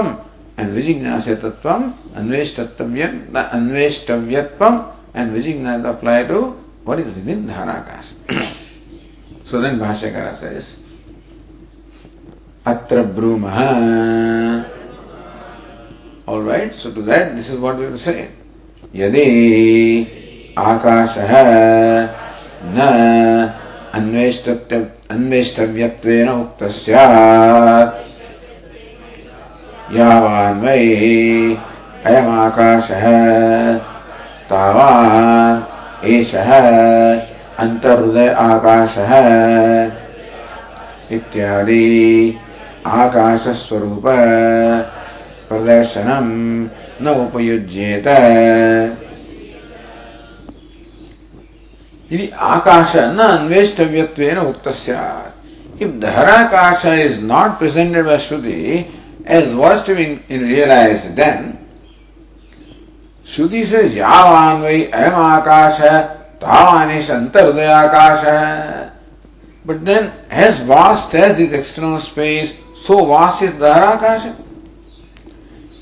एंड 0.60 0.72
विजिज्ञासत्व 0.74 1.70
अन्वेष्टत्व्य 1.70 3.04
अन्वेष्टव्यत्व 3.36 4.66
and 5.16 5.32
विजिज्ञा 5.32 5.74
apply 5.90 6.24
to 6.24 6.42
what 6.88 7.00
is 7.00 7.08
with 7.08 7.48
daharakasha 7.48 8.14
so 9.52 9.62
then 9.62 9.80
भाष्यकार 9.80 10.34
सेज 10.36 10.64
अत्र 12.68 13.04
broom 13.18 13.46
all 16.28 16.48
right 16.48 16.74
so 16.74 16.92
to 16.92 17.02
that 17.02 17.32
this 17.34 17.52
is 17.52 17.60
what 17.60 17.76
we 17.76 17.98
say 17.98 18.30
यदि 18.96 19.26
आकाश 20.58 21.18
है 21.18 22.21
न 22.64 22.78
अन्वेष्टव्यत्वेन 25.12 26.30
उक्तः 26.30 26.68
स्यात् 26.68 27.95
यावान् 29.95 30.62
वै 30.62 30.78
अयमाकाशः। 32.05 33.05
तावान् 34.49 35.57
एषः 36.05 36.51
अन्तर्हृदय 37.59 38.30
आकाशः। 38.30 39.12
इत्यादि 41.16 41.88
आकाशस्वरूप 42.86 44.05
न 47.01 47.07
उपयुज्येत। 47.07 48.07
यदि 52.12 52.30
आकाश 52.45 52.95
न 52.95 53.20
अन्वेष्टव्यत्वेन 53.20 54.38
उक्त 54.39 54.68
इफ़ 55.82 55.91
धराकाश 55.99 56.86
is 56.86 57.20
not 57.26 57.57
presented 57.59 58.05
by 58.05 58.18
Shruti 58.20 58.86
as 59.30 59.53
was 59.53 59.86
to 59.86 59.93
in 59.95 60.47
realize 60.47 61.07
then 61.18 61.53
श्रुति 63.28 63.64
से 63.66 63.82
यावान 63.89 64.62
वही 64.62 64.84
अयम 64.86 65.16
आकाश 65.16 65.80
है 65.82 65.99
तावानिश 66.41 67.09
अंतर्दयाकाश 67.12 68.24
है 68.26 68.91
but 69.66 69.76
then 69.86 70.12
as 70.45 70.62
vast 70.68 71.16
as 71.16 71.39
is 71.41 71.53
external 71.55 71.97
space 72.01 72.53
so 72.88 73.05
vast 73.05 73.43
is 73.43 73.57
धराकाश 73.59 74.28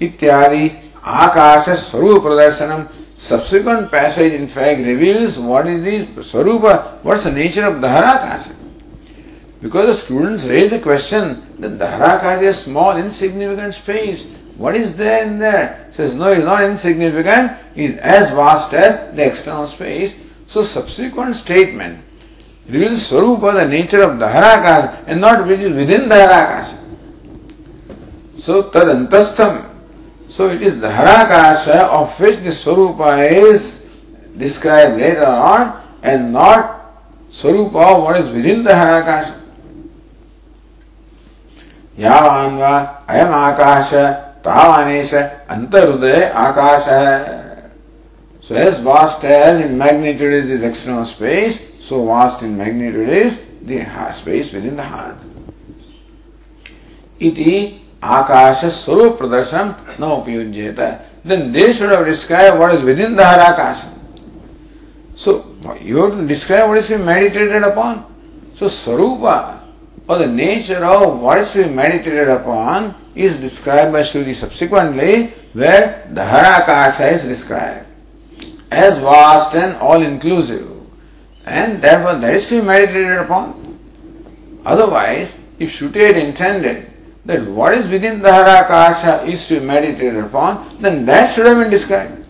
इत्यादि 0.02 0.72
आकाश 1.20 1.70
स्वरूप 1.80 2.22
प्रदर्शनम 2.24 2.84
subsequent 3.20 3.92
passage 3.92 4.32
in 4.32 4.48
fact 4.48 4.80
reveals 4.80 5.38
what 5.38 5.68
is 5.68 5.84
the 5.84 6.22
Swarupa, 6.24 7.04
what's 7.04 7.26
the 7.26 7.32
nature 7.32 7.66
of 7.66 7.76
Dharakasha. 7.76 8.56
Because 9.62 9.88
the 9.88 10.06
students 10.06 10.46
raise 10.46 10.72
the 10.72 10.80
question 10.80 11.46
that 11.60 11.78
Dharakasha 11.78 12.44
is 12.44 12.60
small, 12.60 12.96
insignificant 12.96 13.74
space. 13.74 14.26
What 14.56 14.76
is 14.76 14.96
there 14.96 15.26
in 15.26 15.38
there? 15.38 15.90
Says, 15.92 16.16
no, 16.16 16.30
it's 16.30 16.46
not 16.46 16.64
insignificant, 16.64 17.58
it's 17.76 18.00
as 18.00 18.30
vast 18.30 18.74
as 18.74 19.14
the 19.14 19.26
external 19.26 19.68
space. 19.68 20.16
So 20.48 20.64
subsequent 20.64 21.36
statement 21.36 22.02
reveals 22.68 23.10
Swarupa, 23.10 23.60
the 23.60 23.68
nature 23.68 24.02
of 24.02 24.12
Dharakasha, 24.12 25.04
and 25.08 25.20
not 25.20 25.46
which 25.46 25.60
is 25.60 25.76
within 25.76 26.08
Dharakasha. 26.08 26.78
So 28.40 28.70
tad 28.70 28.88
antastham 28.88 29.69
so 30.30 30.50
it 30.50 30.62
is 30.62 30.80
the 30.80 30.88
Harakasha 30.88 31.90
of 31.90 32.18
which 32.20 32.40
the 32.44 32.52
Swarupa 32.52 33.32
is 33.32 33.84
described 34.38 35.00
later 35.00 35.26
on 35.26 35.84
and 36.04 36.32
not 36.32 36.96
Swarupa 37.32 37.98
of 37.98 38.04
what 38.04 38.22
is 38.22 38.32
within 38.34 38.64
the 38.64 38.72
Harakasha. 38.72 39.40
Yavanva 41.98 43.06
ayam 43.08 43.34
akasha 43.34 44.36
tavanesha 44.44 45.46
antarudaya 45.48 46.34
akasha. 46.34 47.72
So 48.42 48.56
as 48.56 48.80
vast 48.80 49.24
as 49.26 49.66
in 49.66 49.78
magnitude 49.78 50.34
is 50.34 50.48
this 50.48 50.62
external 50.64 51.06
space, 51.06 51.60
so 51.82 52.06
vast 52.06 52.42
in 52.44 52.58
magnitude 52.58 53.10
is 53.10 53.40
the 53.64 53.86
space 54.14 54.54
within 54.54 54.76
the 54.76 54.84
heart. 54.84 55.18
Iti 57.20 57.82
ಆಕಾಶ 58.18 58.60
ಸ್ವರೂಪ 58.82 59.12
ಪ್ರದರ್ಶನ 59.22 59.64
ನ 60.02 60.12
ಉಪಯುಜ್ಯೇತ 60.20 60.80
then 61.30 61.46
they 61.56 61.66
should 61.78 61.94
have 61.96 62.06
describe 62.12 62.54
what 62.62 62.74
is 62.78 62.84
within 62.92 63.16
the 63.20 63.26
Har 63.32 63.44
Akash 63.52 63.80
so 65.24 65.32
you 65.90 65.98
have 66.02 66.12
to 66.18 66.26
describe 66.34 66.68
what 69.28 69.50
or 70.10 70.18
the 70.18 70.28
nature 70.28 70.84
of 70.84 71.20
what 71.20 71.38
is 71.38 71.52
to 71.52 71.64
be 71.66 71.70
meditated 71.72 72.30
upon 72.30 72.96
is 73.16 73.40
described 73.40 73.92
by 73.94 74.02
Shruti 74.02 74.34
subsequently, 74.34 75.28
where 75.54 76.08
the 76.10 76.22
Harakasha 76.22 77.12
is 77.12 77.24
described 77.24 77.86
as 78.72 78.96
vast 78.96 79.54
and 79.56 79.76
all 79.78 80.02
inclusive, 80.02 80.68
and 81.46 81.80
therefore 81.80 82.16
that 82.16 82.34
is 82.34 82.48
to 82.48 82.60
be 82.60 82.66
meditated 82.66 83.20
upon. 83.20 83.46
Otherwise, 84.66 85.32
if 85.60 85.70
Shruti 85.72 86.08
had 86.08 86.18
intended 86.18 86.92
that 87.29 87.47
what 87.47 87.75
is 87.75 87.91
within 87.91 88.21
the 88.21 88.29
Harakasha 88.29 89.27
is 89.27 89.47
to 89.49 89.61
be 89.61 89.67
meditated 89.67 90.25
upon, 90.25 90.81
then 90.83 91.07
that 91.07 91.35
should 91.35 91.47
have 91.47 91.59
been 91.59 91.71
described. 91.71 92.27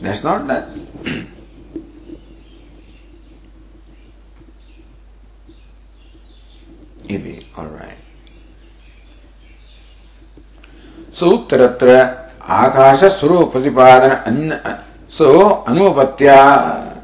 That's 0.00 0.22
not 0.22 0.46
that. 0.46 0.68
Ibi, 7.08 7.46
alright. 7.56 7.96
सूत्रत्र 11.18 11.94
आकाश 12.62 13.00
स्वरूप 13.18 13.52
प्रतिपादन 13.52 14.78
so 15.08 15.64
anupatya 15.66 17.02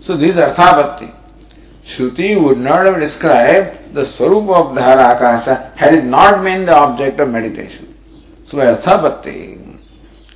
so 0.00 0.16
this 0.16 0.36
arthapatti 0.36 1.10
Shruti 1.89 2.39
would 2.39 2.59
not 2.59 2.85
have 2.85 2.99
described 2.99 3.95
the 3.95 4.03
Swarupa 4.03 4.53
of 4.61 4.77
Dharakasha 4.77 5.75
had 5.75 5.95
it 5.95 6.03
not 6.05 6.43
been 6.43 6.67
the 6.67 6.75
object 6.75 7.19
of 7.19 7.29
meditation. 7.29 7.97
So 8.45 8.57
Arthapatti 8.57 9.79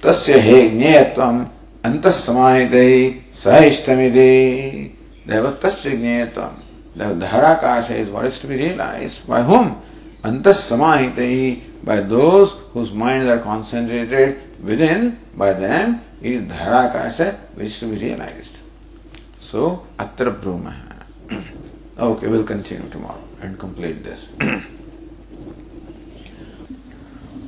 Tasya 0.01 0.41
he 0.41 0.71
Jneyatvam 0.71 1.51
Antasamahitai 1.83 3.31
Sahishtamide 3.33 4.95
Deva 5.27 5.53
Tasya 5.61 5.91
Jneyatvam 5.93 6.55
The 6.95 7.03
Dharakasha 7.03 7.99
is 7.99 8.09
what 8.09 8.25
is 8.25 8.39
to 8.39 8.47
be 8.47 8.55
realized. 8.55 9.27
By 9.27 9.43
whom? 9.43 9.79
Antasamahitai 10.23 11.83
by 11.83 11.99
those 11.99 12.51
whose 12.71 12.91
minds 12.91 13.27
are 13.27 13.41
concentrated 13.43 14.41
within, 14.63 15.19
by 15.35 15.53
them 15.53 16.01
is 16.19 16.41
Dharakasha 16.45 17.37
which 17.53 17.67
is 17.67 17.79
to 17.81 17.85
be 17.87 17.97
realized. 17.97 18.57
So, 19.39 19.85
Atra 19.99 20.31
Brahma. 20.31 20.92
Okay, 21.95 22.25
we'll 22.25 22.43
continue 22.43 22.89
tomorrow 22.89 23.21
and 23.39 23.59
complete 23.59 24.03
this. 24.03 24.27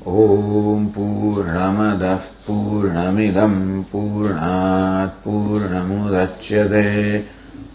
ॐ 0.05 0.85
पूर्णमदः 0.95 2.25
पूर्णमिदम् 2.45 3.57
पूर्णात् 3.91 5.15
पूर्णमुदच्यते 5.23 6.83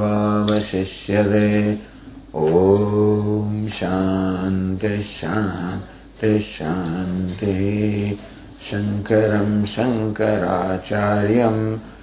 ॐ 2.47 3.67
शान्तिः 3.79 5.01
शान्तिः 5.11 6.39
शान्तिः 6.55 7.61
शङ्करम् 8.69 9.65
शङ्कराचार्यम् 9.75 11.63